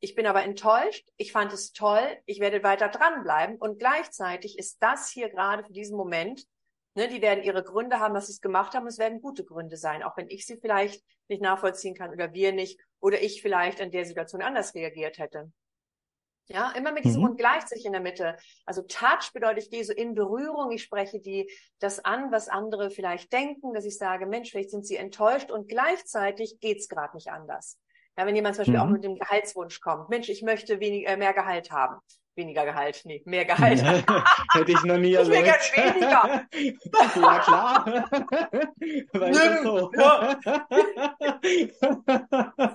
Ich 0.00 0.14
bin 0.14 0.26
aber 0.26 0.42
enttäuscht. 0.42 1.08
Ich 1.16 1.32
fand 1.32 1.52
es 1.52 1.72
toll. 1.72 2.18
Ich 2.26 2.40
werde 2.40 2.62
weiter 2.62 2.88
dranbleiben. 2.88 3.56
Und 3.56 3.78
gleichzeitig 3.78 4.58
ist 4.58 4.82
das 4.82 5.10
hier 5.10 5.28
gerade 5.28 5.64
für 5.64 5.72
diesen 5.72 5.96
Moment 5.96 6.46
Ne, 6.94 7.06
die 7.06 7.22
werden 7.22 7.44
ihre 7.44 7.62
Gründe 7.62 8.00
haben, 8.00 8.14
dass 8.14 8.26
sie 8.26 8.32
es 8.32 8.40
gemacht 8.40 8.74
haben. 8.74 8.86
Es 8.86 8.98
werden 8.98 9.20
gute 9.20 9.44
Gründe 9.44 9.76
sein, 9.76 10.02
auch 10.02 10.16
wenn 10.16 10.28
ich 10.28 10.44
sie 10.44 10.56
vielleicht 10.56 11.04
nicht 11.28 11.40
nachvollziehen 11.40 11.94
kann 11.94 12.10
oder 12.10 12.32
wir 12.32 12.52
nicht 12.52 12.80
oder 12.98 13.22
ich 13.22 13.42
vielleicht 13.42 13.78
in 13.78 13.92
der 13.92 14.04
Situation 14.04 14.42
anders 14.42 14.74
reagiert 14.74 15.18
hätte. 15.18 15.52
Ja, 16.46 16.72
immer 16.72 16.90
mit 16.90 17.04
diesem 17.04 17.20
mhm. 17.22 17.28
und 17.28 17.36
gleichzeitig 17.36 17.86
in 17.86 17.92
der 17.92 18.00
Mitte. 18.00 18.36
Also 18.66 18.82
Touch 18.82 19.32
bedeutet, 19.32 19.62
ich 19.62 19.70
gehe 19.70 19.84
so 19.84 19.92
in 19.92 20.16
Berührung, 20.16 20.72
ich 20.72 20.82
spreche 20.82 21.20
die 21.20 21.48
das 21.78 22.04
an, 22.04 22.32
was 22.32 22.48
andere 22.48 22.90
vielleicht 22.90 23.32
denken, 23.32 23.72
dass 23.72 23.84
ich 23.84 23.96
sage, 23.96 24.26
Mensch, 24.26 24.50
vielleicht 24.50 24.72
sind 24.72 24.84
sie 24.84 24.96
enttäuscht 24.96 25.52
und 25.52 25.68
gleichzeitig 25.68 26.58
geht's 26.58 26.88
gerade 26.88 27.14
nicht 27.14 27.30
anders. 27.30 27.78
Ja, 28.18 28.26
wenn 28.26 28.34
jemand 28.34 28.56
zum 28.56 28.62
Beispiel 28.62 28.80
mhm. 28.80 28.84
auch 28.84 28.90
mit 28.90 29.04
dem 29.04 29.14
Gehaltswunsch 29.14 29.80
kommt, 29.80 30.08
Mensch, 30.08 30.28
ich 30.28 30.42
möchte 30.42 30.80
weniger, 30.80 31.10
äh, 31.10 31.16
mehr 31.16 31.34
Gehalt 31.34 31.70
haben 31.70 32.00
weniger 32.40 32.64
Gehalt, 32.64 33.02
nee, 33.04 33.22
mehr 33.26 33.44
Gehalt. 33.52 33.82
Hätte 33.82 34.72
ich 34.72 34.82
noch 34.82 34.98
nie 34.98 35.14
erlebt. 35.14 35.46
Ich 35.72 35.76
will 35.76 35.92
ganz 35.92 35.94
weniger. 35.94 36.46
ja, 37.20 37.38
klar. 37.38 37.84
Nö, 39.12 39.62
so. 39.62 39.92
ja. 39.92 40.38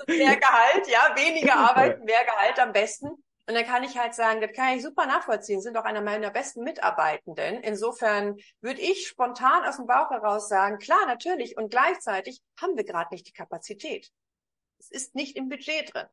mehr 0.08 0.36
Gehalt, 0.38 0.88
ja, 0.88 1.16
weniger 1.16 1.56
arbeiten, 1.56 2.06
mehr 2.06 2.24
Gehalt 2.26 2.60
am 2.60 2.72
besten. 2.72 3.10
Und 3.48 3.54
dann 3.54 3.66
kann 3.66 3.84
ich 3.84 3.96
halt 3.96 4.16
sagen, 4.16 4.42
das 4.42 4.54
kann 4.54 4.76
ich 4.76 4.82
super 4.82 5.06
nachvollziehen, 5.06 5.62
sind 5.62 5.78
auch 5.78 5.84
einer 5.84 6.02
meiner 6.02 6.32
besten 6.32 6.64
Mitarbeitenden. 6.64 7.62
Insofern 7.62 8.38
würde 8.62 8.82
ich 8.82 9.08
spontan 9.08 9.64
aus 9.66 9.76
dem 9.76 9.86
Bauch 9.86 10.10
heraus 10.10 10.50
sagen, 10.50 10.80
klar, 10.80 11.06
natürlich. 11.06 11.56
Und 11.56 11.70
gleichzeitig 11.70 12.42
haben 12.60 12.76
wir 12.76 12.84
gerade 12.84 13.14
nicht 13.14 13.28
die 13.28 13.34
Kapazität. 13.34 14.12
Es 14.80 14.90
ist 14.90 15.14
nicht 15.14 15.36
im 15.36 15.50
Budget 15.50 15.94
drin. 15.94 16.08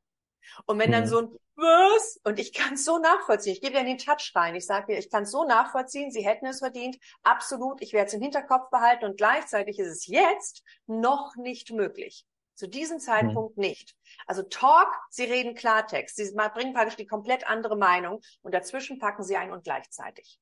Und 0.67 0.79
wenn 0.79 0.93
dann 0.93 1.07
so 1.07 1.19
ein 1.21 1.29
was? 1.57 2.21
Und 2.25 2.39
ich 2.39 2.53
kann 2.53 2.75
es 2.75 2.85
so 2.85 2.99
nachvollziehen. 2.99 3.53
Ich 3.53 3.61
gebe 3.61 3.75
ja 3.77 3.85
den 3.85 3.99
Touch 3.99 4.33
rein. 4.35 4.55
Ich 4.55 4.67
sage 4.67 4.87
mir, 4.89 4.99
ich 4.99 5.11
kann 5.11 5.25
es 5.25 5.31
so 5.31 5.45
nachvollziehen. 5.45 6.11
Sie 6.11 6.25
hätten 6.25 6.47
es 6.47 6.59
verdient. 6.61 6.99
Absolut. 7.23 7.83
Ich 7.83 7.93
werde 7.93 8.09
es 8.09 8.15
im 8.15 8.23
Hinterkopf 8.23 8.71
behalten. 8.71 9.05
Und 9.05 9.17
gleichzeitig 9.17 9.79
ist 9.79 9.89
es 9.89 10.07
jetzt 10.07 10.63
noch 10.87 11.37
nicht 11.37 11.73
möglich. 11.73 12.25
Zu 12.55 12.69
diesem 12.69 13.01
Zeitpunkt 13.01 13.57
mhm. 13.57 13.63
nicht. 13.63 13.97
Also 14.27 14.43
Talk, 14.43 14.89
Sie 15.11 15.25
reden 15.25 15.55
Klartext. 15.55 16.17
Sie 16.17 16.33
bringen 16.55 16.75
praktisch 16.75 16.97
die 16.97 17.07
komplett 17.07 17.47
andere 17.47 17.77
Meinung. 17.77 18.21
Und 18.43 18.55
dazwischen 18.55 18.99
packen 18.99 19.23
Sie 19.23 19.37
ein 19.37 19.53
und 19.53 19.65
gleichzeitig. 19.65 20.39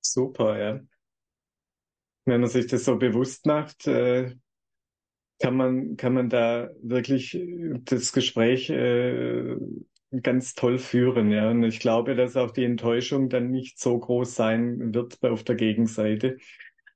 Super, 0.00 0.58
ja. 0.58 0.80
Wenn 2.24 2.40
man 2.40 2.50
sich 2.50 2.66
das 2.66 2.84
so 2.84 2.96
bewusst 2.96 3.46
macht, 3.46 3.86
äh, 3.86 4.36
kann 5.42 5.56
man, 5.56 5.96
kann 5.96 6.14
man 6.14 6.28
da 6.28 6.70
wirklich 6.82 7.34
äh, 7.34 7.74
das 7.84 8.12
Gespräch 8.12 8.70
äh, 8.70 9.56
ganz 10.22 10.54
toll 10.54 10.78
führen. 10.78 11.30
Ja. 11.30 11.50
Und 11.50 11.64
ich 11.64 11.80
glaube, 11.80 12.14
dass 12.14 12.36
auch 12.36 12.52
die 12.52 12.64
Enttäuschung 12.64 13.28
dann 13.28 13.50
nicht 13.50 13.78
so 13.78 13.98
groß 13.98 14.34
sein 14.34 14.94
wird 14.94 15.22
auf 15.22 15.42
der 15.42 15.56
Gegenseite, 15.56 16.38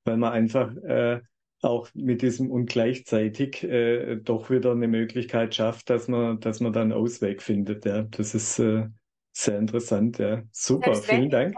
weil 0.05 0.17
man 0.17 0.31
einfach 0.31 0.75
äh, 0.77 1.19
auch 1.61 1.89
mit 1.93 2.21
diesem 2.21 2.49
und 2.51 2.69
gleichzeitig 2.69 3.63
äh, 3.63 4.15
doch 4.15 4.49
wieder 4.49 4.71
eine 4.71 4.87
Möglichkeit 4.87 5.53
schafft, 5.53 5.89
dass 5.89 6.07
man, 6.07 6.39
dass 6.39 6.59
man 6.61 6.71
dann 6.71 6.93
Ausweg 6.93 7.41
findet. 7.41 7.85
Ja. 7.85 8.03
Das 8.03 8.33
ist 8.33 8.59
äh, 8.59 8.85
sehr 9.33 9.59
interessant. 9.59 10.19
Ja. 10.19 10.43
Super, 10.51 10.95
vielen 10.95 11.29
Dank. 11.29 11.55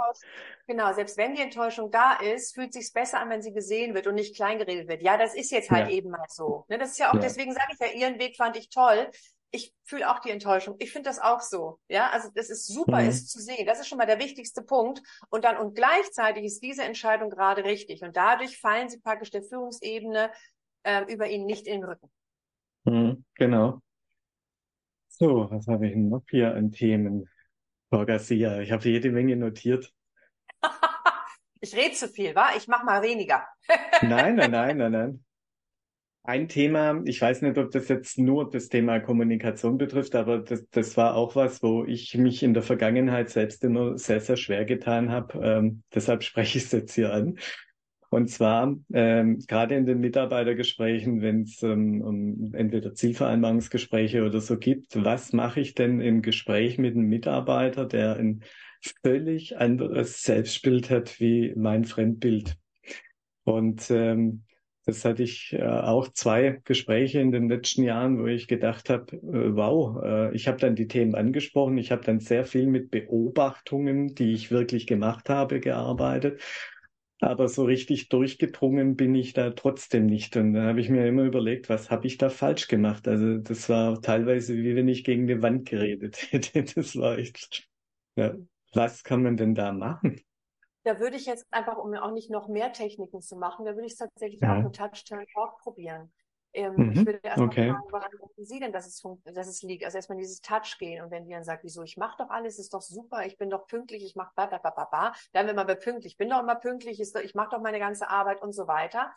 Genau, 0.69 0.93
selbst 0.93 1.17
wenn 1.17 1.33
die 1.33 1.41
Enttäuschung 1.41 1.89
da 1.89 2.13
ist, 2.17 2.53
fühlt 2.53 2.73
sich's 2.73 2.93
besser 2.93 3.19
an, 3.19 3.31
wenn 3.31 3.41
sie 3.41 3.53
gesehen 3.53 3.95
wird 3.95 4.05
und 4.05 4.13
nicht 4.13 4.35
kleingeredet 4.35 4.87
wird. 4.87 5.01
Ja, 5.01 5.17
das 5.17 5.33
ist 5.33 5.49
jetzt 5.49 5.71
halt 5.71 5.89
ja. 5.89 5.95
eben 5.95 6.11
mal 6.11 6.27
so. 6.27 6.65
Ne, 6.69 6.77
das 6.77 6.91
ist 6.91 6.99
ja 6.99 7.09
auch, 7.09 7.15
ja. 7.15 7.21
deswegen 7.21 7.53
sage 7.53 7.73
ich 7.73 7.79
ja, 7.79 7.87
ihren 7.99 8.19
Weg 8.19 8.37
fand 8.37 8.55
ich 8.55 8.69
toll. 8.69 9.09
Ich 9.49 9.73
fühle 9.83 10.07
auch 10.11 10.19
die 10.19 10.29
Enttäuschung. 10.29 10.75
Ich 10.77 10.91
finde 10.91 11.09
das 11.09 11.17
auch 11.17 11.41
so. 11.41 11.79
Ja, 11.87 12.11
also 12.11 12.29
das 12.35 12.51
ist 12.51 12.67
super, 12.67 13.01
mhm. 13.01 13.09
ist 13.09 13.31
zu 13.31 13.39
sehen. 13.39 13.65
Das 13.65 13.79
ist 13.79 13.87
schon 13.87 13.97
mal 13.97 14.05
der 14.05 14.19
wichtigste 14.19 14.61
Punkt. 14.61 15.01
Und 15.31 15.43
dann, 15.43 15.57
und 15.57 15.73
gleichzeitig 15.73 16.43
ist 16.43 16.61
diese 16.61 16.83
Entscheidung 16.83 17.31
gerade 17.31 17.63
richtig. 17.63 18.03
Und 18.03 18.15
dadurch 18.15 18.59
fallen 18.59 18.89
sie 18.89 18.99
praktisch 18.99 19.31
der 19.31 19.41
Führungsebene 19.41 20.29
äh, 20.83 21.11
über 21.11 21.27
ihn 21.27 21.47
nicht 21.47 21.65
in 21.65 21.81
den 21.81 21.89
Rücken. 21.89 22.11
Mhm, 22.83 23.25
genau. 23.33 23.81
So, 25.07 25.49
was 25.49 25.65
habe 25.65 25.87
ich 25.87 25.95
noch 25.95 26.21
hier 26.29 26.53
an 26.53 26.71
Themen? 26.71 27.27
Frau 27.89 28.05
Garcia, 28.05 28.59
ich 28.59 28.71
habe 28.71 28.87
jede 28.87 29.09
Menge 29.09 29.35
notiert. 29.35 29.91
Ich 31.61 31.75
rede 31.75 31.93
zu 31.93 32.07
viel, 32.07 32.35
wa? 32.35 32.49
Ich 32.57 32.67
mach 32.67 32.83
mal 32.83 33.01
weniger. 33.01 33.43
nein, 34.01 34.35
nein, 34.35 34.51
nein, 34.51 34.77
nein, 34.77 34.91
nein. 34.91 35.25
Ein 36.23 36.47
Thema, 36.47 37.01
ich 37.05 37.21
weiß 37.21 37.41
nicht, 37.41 37.57
ob 37.57 37.71
das 37.71 37.87
jetzt 37.87 38.19
nur 38.19 38.49
das 38.49 38.67
Thema 38.67 38.99
Kommunikation 38.99 39.77
betrifft, 39.77 40.15
aber 40.15 40.39
das, 40.39 40.67
das 40.69 40.95
war 40.97 41.15
auch 41.15 41.35
was, 41.35 41.63
wo 41.63 41.85
ich 41.85 42.15
mich 42.15 42.43
in 42.43 42.53
der 42.53 42.61
Vergangenheit 42.61 43.29
selbst 43.29 43.63
immer 43.63 43.97
sehr, 43.97 44.19
sehr 44.19 44.37
schwer 44.37 44.65
getan 44.65 45.09
habe. 45.09 45.39
Ähm, 45.41 45.83
deshalb 45.95 46.23
spreche 46.23 46.57
ich 46.57 46.65
es 46.65 46.71
jetzt 46.71 46.93
hier 46.93 47.13
an. 47.13 47.39
Und 48.09 48.29
zwar 48.29 48.75
ähm, 48.91 49.39
gerade 49.47 49.75
in 49.75 49.85
den 49.85 49.99
Mitarbeitergesprächen, 49.99 51.21
wenn 51.21 51.43
es 51.43 51.61
ähm, 51.61 52.01
um 52.01 52.53
entweder 52.53 52.93
Zielvereinbarungsgespräche 52.93 54.25
oder 54.25 54.41
so 54.41 54.57
gibt, 54.57 55.03
was 55.03 55.31
mache 55.31 55.59
ich 55.59 55.75
denn 55.75 56.01
im 56.01 56.21
Gespräch 56.21 56.79
mit 56.79 56.95
einem 56.95 57.07
Mitarbeiter, 57.07 57.85
der 57.85 58.17
ein 58.17 58.43
völlig 59.03 59.57
anderes 59.57 60.23
Selbstbild 60.23 60.89
hat 60.89 61.19
wie 61.19 61.53
mein 61.55 61.85
Fremdbild. 61.85 62.57
Und 63.43 63.89
ähm, 63.91 64.43
das 64.85 65.05
hatte 65.05 65.23
ich 65.23 65.53
äh, 65.53 65.63
auch 65.63 66.07
zwei 66.13 66.61
Gespräche 66.63 67.19
in 67.19 67.31
den 67.31 67.49
letzten 67.49 67.83
Jahren, 67.83 68.19
wo 68.19 68.25
ich 68.27 68.47
gedacht 68.47 68.89
habe, 68.89 69.15
äh, 69.17 69.55
wow, 69.55 70.01
äh, 70.03 70.35
ich 70.35 70.47
habe 70.47 70.57
dann 70.57 70.75
die 70.75 70.87
Themen 70.87 71.15
angesprochen, 71.15 71.77
ich 71.77 71.91
habe 71.91 72.03
dann 72.03 72.19
sehr 72.19 72.45
viel 72.45 72.67
mit 72.67 72.89
Beobachtungen, 72.91 74.15
die 74.15 74.33
ich 74.33 74.51
wirklich 74.51 74.87
gemacht 74.87 75.29
habe, 75.29 75.59
gearbeitet. 75.59 76.41
Aber 77.21 77.49
so 77.49 77.65
richtig 77.65 78.07
durchgedrungen 78.09 78.95
bin 78.95 79.13
ich 79.13 79.33
da 79.33 79.51
trotzdem 79.51 80.05
nicht. 80.05 80.37
Und 80.37 80.53
dann 80.53 80.65
habe 80.67 80.79
ich 80.79 80.89
mir 80.89 81.05
immer 81.05 81.23
überlegt, 81.23 81.69
was 81.69 81.91
habe 81.91 82.07
ich 82.07 82.17
da 82.17 82.29
falsch 82.29 82.67
gemacht? 82.69 83.07
Also 83.07 83.37
das 83.39 83.67
war 83.69 84.01
teilweise 84.01 84.55
wie 84.55 84.75
wenn 84.75 84.87
ich 84.87 85.03
gegen 85.03 85.23
eine 85.29 85.41
Wand 85.41 85.67
geredet 85.69 86.17
hätte. 86.31 86.63
Das 86.63 86.95
war 86.95 87.17
echt, 87.17 87.67
ja, 88.15 88.35
was 88.73 89.03
kann 89.03 89.23
man 89.23 89.37
denn 89.37 89.55
da 89.55 89.71
machen? 89.71 90.21
Da 90.83 90.99
würde 90.99 91.17
ich 91.17 91.25
jetzt 91.25 91.45
einfach, 91.51 91.77
um 91.77 91.93
auch 91.95 92.11
nicht 92.11 92.29
noch 92.29 92.47
mehr 92.47 92.71
Techniken 92.71 93.21
zu 93.21 93.35
machen, 93.35 93.65
da 93.65 93.75
würde 93.75 93.85
ich 93.85 93.93
es 93.93 93.97
tatsächlich 93.97 94.41
ja. 94.41 94.57
auch 94.57 94.63
mit 94.63 94.75
Touch-Turn-Talk 94.75 95.59
probieren. 95.59 96.11
Ähm, 96.53 96.73
mhm. 96.75 96.91
Ich 96.91 97.05
würde 97.05 97.19
erstmal 97.21 97.47
okay. 97.47 97.69
fragen, 97.69 97.91
woran 97.91 98.11
denken 98.11 98.45
Sie 98.45 98.59
denn, 98.59 98.71
dass 98.71 98.87
es, 98.87 99.03
dass 99.25 99.47
es 99.47 99.61
liegt? 99.61 99.85
Also 99.85 99.97
erstmal 99.97 100.17
dieses 100.17 100.41
Touch 100.41 100.77
gehen 100.79 101.03
und 101.03 101.11
wenn 101.11 101.25
die 101.25 101.31
dann 101.31 101.43
sagt, 101.43 101.63
wieso, 101.63 101.83
ich 101.83 101.97
mache 101.97 102.15
doch 102.17 102.29
alles, 102.29 102.57
ist 102.57 102.73
doch 102.73 102.81
super, 102.81 103.25
ich 103.25 103.37
bin 103.37 103.49
doch 103.49 103.67
pünktlich, 103.67 104.03
ich 104.03 104.15
mache 104.15 104.31
ba, 104.35 104.47
ba, 104.47 104.57
ba, 104.57 104.71
ba, 104.71 104.85
ba. 104.85 105.13
Dann, 105.31 105.47
wenn 105.47 105.55
man 105.55 105.67
bei 105.67 105.75
pünktlich, 105.75 106.13
ich 106.13 106.17
bin 106.17 106.29
doch 106.29 106.39
immer 106.39 106.55
pünktlich, 106.55 106.99
ist 106.99 107.15
doch, 107.15 107.21
ich 107.21 107.35
mache 107.35 107.49
doch 107.51 107.61
meine 107.61 107.79
ganze 107.79 108.09
Arbeit 108.09 108.41
und 108.41 108.53
so 108.53 108.67
weiter. 108.67 109.13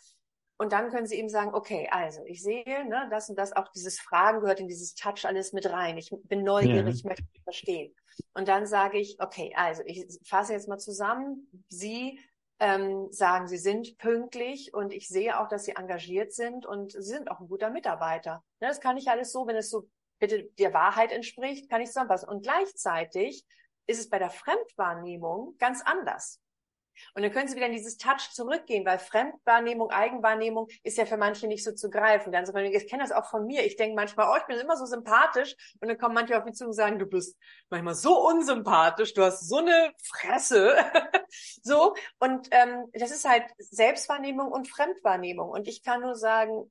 Und 0.62 0.72
dann 0.72 0.90
können 0.90 1.06
Sie 1.06 1.18
ihm 1.18 1.28
sagen, 1.28 1.54
okay, 1.54 1.88
also 1.90 2.22
ich 2.24 2.40
sehe, 2.40 2.88
ne, 2.88 3.08
das 3.10 3.28
und 3.28 3.36
das, 3.36 3.52
auch 3.52 3.66
dieses 3.72 3.98
Fragen 3.98 4.42
gehört 4.42 4.60
in 4.60 4.68
dieses 4.68 4.94
Touch 4.94 5.24
alles 5.26 5.52
mit 5.52 5.68
rein. 5.68 5.98
Ich 5.98 6.14
bin 6.22 6.44
neugierig, 6.44 6.84
ja. 6.84 6.88
ich 6.88 7.04
möchte 7.04 7.24
verstehen. 7.42 7.92
Und 8.32 8.46
dann 8.46 8.64
sage 8.66 8.98
ich, 8.98 9.16
okay, 9.18 9.52
also 9.56 9.82
ich 9.84 10.06
fasse 10.24 10.52
jetzt 10.52 10.68
mal 10.68 10.78
zusammen. 10.78 11.48
Sie 11.68 12.20
ähm, 12.60 13.08
sagen, 13.10 13.48
Sie 13.48 13.58
sind 13.58 13.98
pünktlich 13.98 14.72
und 14.72 14.92
ich 14.92 15.08
sehe 15.08 15.40
auch, 15.40 15.48
dass 15.48 15.64
Sie 15.64 15.72
engagiert 15.72 16.32
sind 16.32 16.64
und 16.64 16.92
Sie 16.92 17.02
sind 17.02 17.28
auch 17.28 17.40
ein 17.40 17.48
guter 17.48 17.70
Mitarbeiter. 17.70 18.44
Ne, 18.60 18.68
das 18.68 18.80
kann 18.80 18.96
ich 18.96 19.10
alles 19.10 19.32
so, 19.32 19.48
wenn 19.48 19.56
es 19.56 19.68
so 19.68 19.88
bitte 20.20 20.44
der 20.60 20.72
Wahrheit 20.72 21.10
entspricht, 21.10 21.70
kann 21.70 21.80
ich 21.80 21.88
zusammenfassen. 21.88 22.28
Und 22.28 22.44
gleichzeitig 22.44 23.44
ist 23.88 23.98
es 23.98 24.08
bei 24.08 24.20
der 24.20 24.30
Fremdwahrnehmung 24.30 25.56
ganz 25.58 25.82
anders. 25.84 26.40
Und 27.14 27.22
dann 27.22 27.32
können 27.32 27.48
Sie 27.48 27.56
wieder 27.56 27.66
in 27.66 27.72
dieses 27.72 27.96
Touch 27.96 28.30
zurückgehen, 28.32 28.84
weil 28.84 28.98
Fremdwahrnehmung, 28.98 29.90
Eigenwahrnehmung 29.90 30.68
ist 30.82 30.98
ja 30.98 31.06
für 31.06 31.16
manche 31.16 31.46
nicht 31.46 31.64
so 31.64 31.72
zu 31.72 31.90
greifen. 31.90 32.32
Dann 32.32 32.46
so, 32.46 32.54
ich 32.54 32.88
kenne 32.88 33.02
das 33.02 33.12
auch 33.12 33.28
von 33.28 33.46
mir. 33.46 33.64
Ich 33.64 33.76
denke 33.76 33.94
manchmal, 33.94 34.28
oh, 34.30 34.36
ich 34.38 34.46
bin 34.46 34.58
immer 34.58 34.76
so 34.76 34.86
sympathisch. 34.86 35.54
Und 35.80 35.88
dann 35.88 35.98
kommen 35.98 36.14
manche 36.14 36.38
auf 36.38 36.44
mich 36.44 36.54
zu 36.54 36.66
und 36.66 36.72
sagen, 36.72 36.98
du 36.98 37.06
bist 37.06 37.36
manchmal 37.70 37.94
so 37.94 38.26
unsympathisch, 38.26 39.14
du 39.14 39.22
hast 39.22 39.48
so 39.48 39.58
eine 39.58 39.92
Fresse. 40.04 40.76
so. 41.62 41.94
Und 42.18 42.48
ähm, 42.50 42.86
das 42.92 43.10
ist 43.10 43.28
halt 43.28 43.44
Selbstwahrnehmung 43.58 44.50
und 44.50 44.68
Fremdwahrnehmung. 44.68 45.50
Und 45.50 45.68
ich 45.68 45.82
kann 45.82 46.00
nur 46.00 46.14
sagen, 46.14 46.70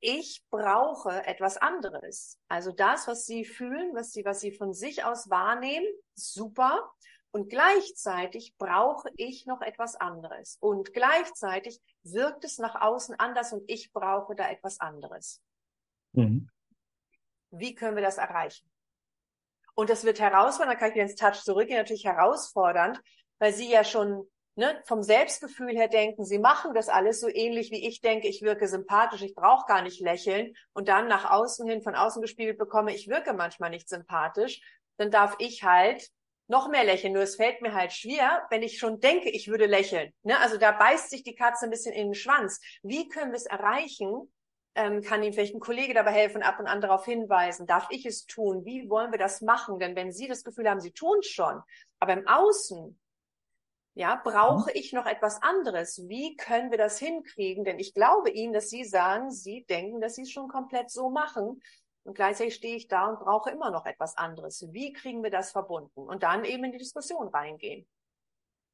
ich 0.00 0.42
brauche 0.50 1.24
etwas 1.26 1.56
anderes. 1.56 2.38
Also 2.48 2.72
das, 2.72 3.08
was 3.08 3.24
Sie 3.24 3.44
fühlen, 3.44 3.94
was 3.94 4.12
Sie, 4.12 4.24
was 4.24 4.40
Sie 4.40 4.52
von 4.52 4.72
sich 4.72 5.04
aus 5.04 5.30
wahrnehmen, 5.30 5.86
super. 6.14 6.92
Und 7.36 7.50
gleichzeitig 7.50 8.56
brauche 8.56 9.10
ich 9.18 9.44
noch 9.44 9.60
etwas 9.60 9.94
anderes. 9.94 10.56
Und 10.58 10.94
gleichzeitig 10.94 11.82
wirkt 12.02 12.44
es 12.44 12.56
nach 12.56 12.80
außen 12.80 13.14
anders 13.20 13.52
und 13.52 13.62
ich 13.66 13.92
brauche 13.92 14.34
da 14.34 14.48
etwas 14.48 14.80
anderes. 14.80 15.42
Mhm. 16.12 16.48
Wie 17.50 17.74
können 17.74 17.94
wir 17.94 18.02
das 18.02 18.16
erreichen? 18.16 18.66
Und 19.74 19.90
das 19.90 20.04
wird 20.04 20.18
herausfordernd, 20.18 20.76
da 20.76 20.78
kann 20.78 20.88
ich 20.88 20.94
wieder 20.94 21.04
ins 21.04 21.14
Touch 21.14 21.44
zurückgehen, 21.44 21.76
natürlich 21.76 22.06
herausfordernd, 22.06 23.02
weil 23.38 23.52
Sie 23.52 23.70
ja 23.70 23.84
schon 23.84 24.26
ne, 24.54 24.82
vom 24.86 25.02
Selbstgefühl 25.02 25.76
her 25.76 25.88
denken, 25.88 26.24
Sie 26.24 26.38
machen 26.38 26.72
das 26.72 26.88
alles 26.88 27.20
so 27.20 27.28
ähnlich 27.28 27.70
wie 27.70 27.86
ich 27.86 28.00
denke, 28.00 28.28
ich 28.28 28.40
wirke 28.40 28.66
sympathisch, 28.66 29.20
ich 29.20 29.34
brauche 29.34 29.66
gar 29.66 29.82
nicht 29.82 30.00
lächeln 30.00 30.54
und 30.72 30.88
dann 30.88 31.06
nach 31.06 31.30
außen 31.30 31.68
hin, 31.68 31.82
von 31.82 31.96
außen 31.96 32.22
gespiegelt 32.22 32.56
bekomme, 32.56 32.94
ich 32.94 33.08
wirke 33.08 33.34
manchmal 33.34 33.68
nicht 33.68 33.90
sympathisch, 33.90 34.62
dann 34.96 35.10
darf 35.10 35.36
ich 35.38 35.64
halt 35.64 36.10
noch 36.48 36.68
mehr 36.68 36.84
lächeln. 36.84 37.12
Nur 37.12 37.22
es 37.22 37.36
fällt 37.36 37.62
mir 37.62 37.74
halt 37.74 37.92
schwer, 37.92 38.46
wenn 38.50 38.62
ich 38.62 38.78
schon 38.78 39.00
denke, 39.00 39.30
ich 39.30 39.48
würde 39.48 39.66
lächeln. 39.66 40.12
Ne? 40.22 40.38
Also 40.40 40.56
da 40.56 40.72
beißt 40.72 41.10
sich 41.10 41.22
die 41.22 41.34
Katze 41.34 41.66
ein 41.66 41.70
bisschen 41.70 41.92
in 41.92 42.08
den 42.08 42.14
Schwanz. 42.14 42.60
Wie 42.82 43.08
können 43.08 43.32
wir 43.32 43.36
es 43.36 43.46
erreichen? 43.46 44.32
Ähm, 44.74 45.02
kann 45.02 45.22
Ihnen 45.22 45.32
vielleicht 45.32 45.54
ein 45.54 45.60
Kollege 45.60 45.94
dabei 45.94 46.12
helfen, 46.12 46.42
ab 46.42 46.60
und 46.60 46.66
an 46.66 46.82
darauf 46.82 47.04
hinweisen? 47.06 47.66
Darf 47.66 47.86
ich 47.90 48.04
es 48.04 48.26
tun? 48.26 48.64
Wie 48.64 48.90
wollen 48.90 49.10
wir 49.10 49.18
das 49.18 49.40
machen? 49.40 49.78
Denn 49.78 49.96
wenn 49.96 50.12
Sie 50.12 50.28
das 50.28 50.44
Gefühl 50.44 50.68
haben, 50.68 50.80
Sie 50.80 50.92
tun 50.92 51.18
es 51.20 51.28
schon, 51.28 51.62
aber 51.98 52.12
im 52.12 52.28
Außen, 52.28 52.98
ja, 53.94 54.20
brauche 54.22 54.70
ich 54.72 54.92
noch 54.92 55.06
etwas 55.06 55.42
anderes? 55.42 56.06
Wie 56.06 56.36
können 56.36 56.70
wir 56.70 56.76
das 56.76 56.98
hinkriegen? 56.98 57.64
Denn 57.64 57.78
ich 57.78 57.94
glaube 57.94 58.28
Ihnen, 58.28 58.52
dass 58.52 58.68
Sie 58.68 58.84
sagen, 58.84 59.30
Sie 59.30 59.64
denken, 59.64 60.02
dass 60.02 60.16
Sie 60.16 60.22
es 60.22 60.30
schon 60.30 60.48
komplett 60.48 60.90
so 60.90 61.08
machen. 61.08 61.62
Und 62.06 62.14
gleichzeitig 62.14 62.54
stehe 62.54 62.76
ich 62.76 62.86
da 62.86 63.08
und 63.08 63.18
brauche 63.18 63.50
immer 63.50 63.72
noch 63.72 63.84
etwas 63.84 64.16
anderes. 64.16 64.64
Wie 64.70 64.92
kriegen 64.92 65.24
wir 65.24 65.30
das 65.30 65.50
verbunden? 65.50 66.00
Und 66.00 66.22
dann 66.22 66.44
eben 66.44 66.62
in 66.62 66.70
die 66.70 66.78
Diskussion 66.78 67.26
reingehen. 67.26 67.84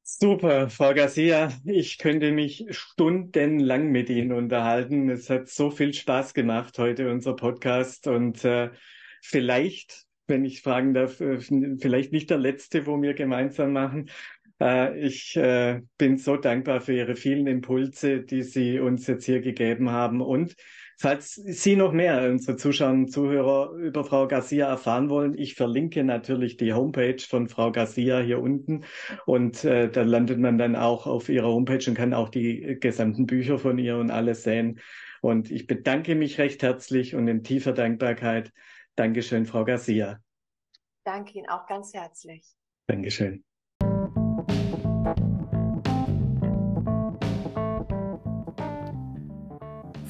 Super, 0.03 0.69
Frau 0.69 0.93
Garcia. 0.93 1.51
Ich 1.65 1.97
könnte 1.97 2.31
mich 2.31 2.67
stundenlang 2.69 3.89
mit 3.89 4.09
Ihnen 4.09 4.33
unterhalten. 4.33 5.09
Es 5.09 5.31
hat 5.31 5.47
so 5.47 5.71
viel 5.71 5.95
Spaß 5.95 6.35
gemacht 6.35 6.77
heute, 6.77 7.09
unser 7.09 7.35
Podcast. 7.35 8.05
Und 8.05 8.45
äh, 8.45 8.69
vielleicht, 9.23 10.05
wenn 10.27 10.45
ich 10.45 10.61
fragen 10.61 10.93
darf, 10.93 11.19
äh, 11.19 11.39
vielleicht 11.39 12.11
nicht 12.11 12.29
der 12.29 12.37
letzte, 12.37 12.85
wo 12.85 13.01
wir 13.01 13.15
gemeinsam 13.15 13.73
machen. 13.73 14.11
Äh, 14.61 14.99
ich 14.99 15.35
äh, 15.37 15.81
bin 15.97 16.17
so 16.17 16.37
dankbar 16.37 16.81
für 16.81 16.93
Ihre 16.93 17.15
vielen 17.15 17.47
Impulse, 17.47 18.21
die 18.21 18.43
Sie 18.43 18.79
uns 18.79 19.07
jetzt 19.07 19.25
hier 19.25 19.41
gegeben 19.41 19.89
haben. 19.89 20.21
Und 20.21 20.55
Falls 20.97 21.35
Sie 21.35 21.75
noch 21.75 21.91
mehr, 21.91 22.29
unsere 22.29 22.55
Zuschauer 22.57 22.91
und 22.91 23.11
Zuhörer, 23.11 23.71
über 23.73 24.03
Frau 24.03 24.27
Garcia 24.27 24.67
erfahren 24.67 25.09
wollen, 25.09 25.37
ich 25.37 25.55
verlinke 25.55 26.03
natürlich 26.03 26.57
die 26.57 26.73
Homepage 26.73 27.19
von 27.19 27.47
Frau 27.49 27.71
Garcia 27.71 28.19
hier 28.19 28.39
unten 28.39 28.85
und 29.25 29.63
äh, 29.63 29.89
da 29.89 30.03
landet 30.03 30.39
man 30.39 30.57
dann 30.57 30.75
auch 30.75 31.07
auf 31.07 31.29
ihrer 31.29 31.47
Homepage 31.47 31.83
und 31.87 31.95
kann 31.95 32.13
auch 32.13 32.29
die 32.29 32.77
gesamten 32.79 33.25
Bücher 33.25 33.57
von 33.57 33.77
ihr 33.77 33.97
und 33.97 34.11
alles 34.11 34.43
sehen. 34.43 34.79
Und 35.21 35.51
ich 35.51 35.67
bedanke 35.67 36.15
mich 36.15 36.37
recht 36.37 36.61
herzlich 36.63 37.15
und 37.15 37.27
in 37.27 37.43
tiefer 37.43 37.73
Dankbarkeit. 37.73 38.51
Dankeschön, 38.95 39.45
Frau 39.45 39.65
Garcia. 39.65 40.19
Danke 41.03 41.39
Ihnen 41.39 41.49
auch 41.49 41.65
ganz 41.65 41.93
herzlich. 41.93 42.45
Dankeschön. 42.87 43.43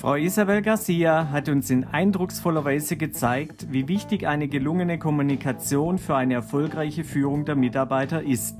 Frau 0.03 0.15
Isabel 0.15 0.61
Garcia 0.61 1.29
hat 1.31 1.47
uns 1.47 1.69
in 1.69 1.85
eindrucksvoller 1.85 2.65
Weise 2.65 2.97
gezeigt, 2.97 3.67
wie 3.71 3.87
wichtig 3.87 4.27
eine 4.27 4.49
gelungene 4.49 4.99
Kommunikation 4.99 5.97
für 5.97 6.17
eine 6.17 6.33
erfolgreiche 6.33 7.05
Führung 7.05 7.45
der 7.45 7.55
Mitarbeiter 7.55 8.21
ist. 8.21 8.57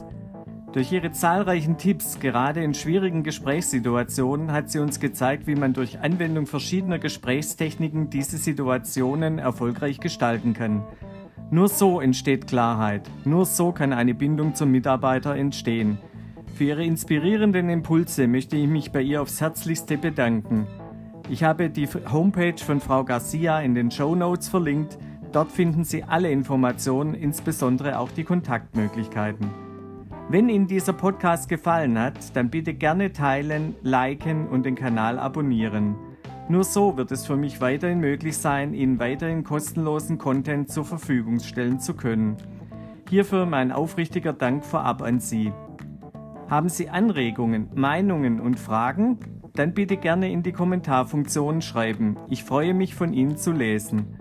Durch 0.72 0.94
ihre 0.94 1.12
zahlreichen 1.12 1.78
Tipps, 1.78 2.22
gerade 2.22 2.64
in 2.64 2.74
schwierigen 2.74 3.24
Gesprächssituationen, 3.24 4.54
hat 4.54 4.70
sie 4.72 4.80
uns 4.80 5.02
gezeigt, 5.02 5.46
wie 5.46 5.56
man 5.56 5.74
durch 5.74 6.00
Anwendung 6.00 6.46
verschiedener 6.46 6.98
Gesprächstechniken 6.98 8.10
diese 8.10 8.38
Situationen 8.38 9.38
erfolgreich 9.38 10.00
gestalten 10.00 10.54
kann. 10.54 10.82
Nur 11.52 11.68
so 11.68 12.00
entsteht 12.00 12.48
Klarheit, 12.48 13.02
nur 13.26 13.46
so 13.46 13.74
kann 13.74 13.92
eine 13.92 14.14
Bindung 14.14 14.56
zum 14.56 14.72
Mitarbeiter 14.72 15.36
entstehen. 15.36 15.98
Für 16.56 16.64
ihre 16.64 16.86
inspirierenden 16.86 17.68
Impulse 17.68 18.30
möchte 18.30 18.56
ich 18.56 18.70
mich 18.70 18.94
bei 18.94 19.02
ihr 19.02 19.22
aufs 19.22 19.42
Herzlichste 19.42 19.98
bedanken. 19.98 20.68
Ich 21.30 21.44
habe 21.44 21.70
die 21.70 21.88
Homepage 22.12 22.58
von 22.58 22.82
Frau 22.82 23.06
Garcia 23.06 23.62
in 23.62 23.74
den 23.76 23.90
Show 23.92 24.14
Notes 24.14 24.50
verlinkt. 24.50 24.98
Dort 25.32 25.52
finden 25.52 25.86
Sie 25.86 26.04
alle 26.04 26.30
Informationen, 26.30 27.14
insbesondere 27.14 27.98
auch 27.98 28.12
die 28.12 28.26
Kontaktmöglichkeiten. 28.26 29.50
Wenn 30.30 30.50
Ihnen 30.50 30.68
dieser 30.68 30.94
Podcast 30.94 31.48
gefallen 31.48 31.98
hat, 31.98 32.36
dann 32.36 32.50
bitte 32.50 32.74
gerne 32.74 33.14
teilen, 33.14 33.76
liken 33.82 34.48
und 34.48 34.66
den 34.66 34.76
Kanal 34.76 35.18
abonnieren. 35.18 35.96
Nur 36.50 36.66
so 36.66 36.98
wird 36.98 37.12
es 37.12 37.26
für 37.26 37.38
mich 37.38 37.62
weiterhin 37.62 38.00
möglich 38.00 38.38
sein, 38.38 38.74
Ihnen 38.74 39.00
weiterhin 39.00 39.46
kostenlosen 39.46 40.18
Content 40.18 40.70
zur 40.70 40.84
Verfügung 40.84 41.40
stellen 41.40 41.80
zu 41.80 41.94
können. 41.94 42.36
Hierfür 43.10 43.46
mein 43.46 43.72
aufrichtiger 43.72 44.34
Dank 44.34 44.66
vorab 44.66 45.02
an 45.02 45.22
Sie. 45.22 45.54
Haben 46.50 46.68
Sie 46.68 46.90
Anregungen, 46.90 47.70
Meinungen 47.74 48.42
und 48.42 48.60
Fragen? 48.60 49.18
Dann 49.54 49.74
bitte 49.74 49.98
gerne 49.98 50.32
in 50.32 50.44
die 50.44 50.52
Kommentarfunktion 50.52 51.62
schreiben. 51.62 52.18
Ich 52.30 52.44
freue 52.44 52.74
mich 52.74 52.96
von 52.96 53.14
Ihnen 53.14 53.38
zu 53.38 53.52
lesen. 53.52 54.18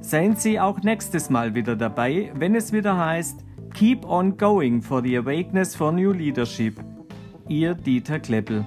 Seien 0.00 0.36
Sie 0.36 0.58
auch 0.60 0.82
nächstes 0.82 1.28
Mal 1.28 1.54
wieder 1.54 1.76
dabei, 1.76 2.32
wenn 2.34 2.54
es 2.54 2.72
wieder 2.72 2.96
heißt 2.96 3.44
Keep 3.74 4.06
on 4.06 4.36
going 4.36 4.80
for 4.80 5.02
the 5.02 5.16
awakeness 5.16 5.76
for 5.76 5.92
new 5.92 6.12
leadership. 6.12 6.82
Ihr 7.48 7.74
Dieter 7.74 8.18
Kleppel. 8.18 8.66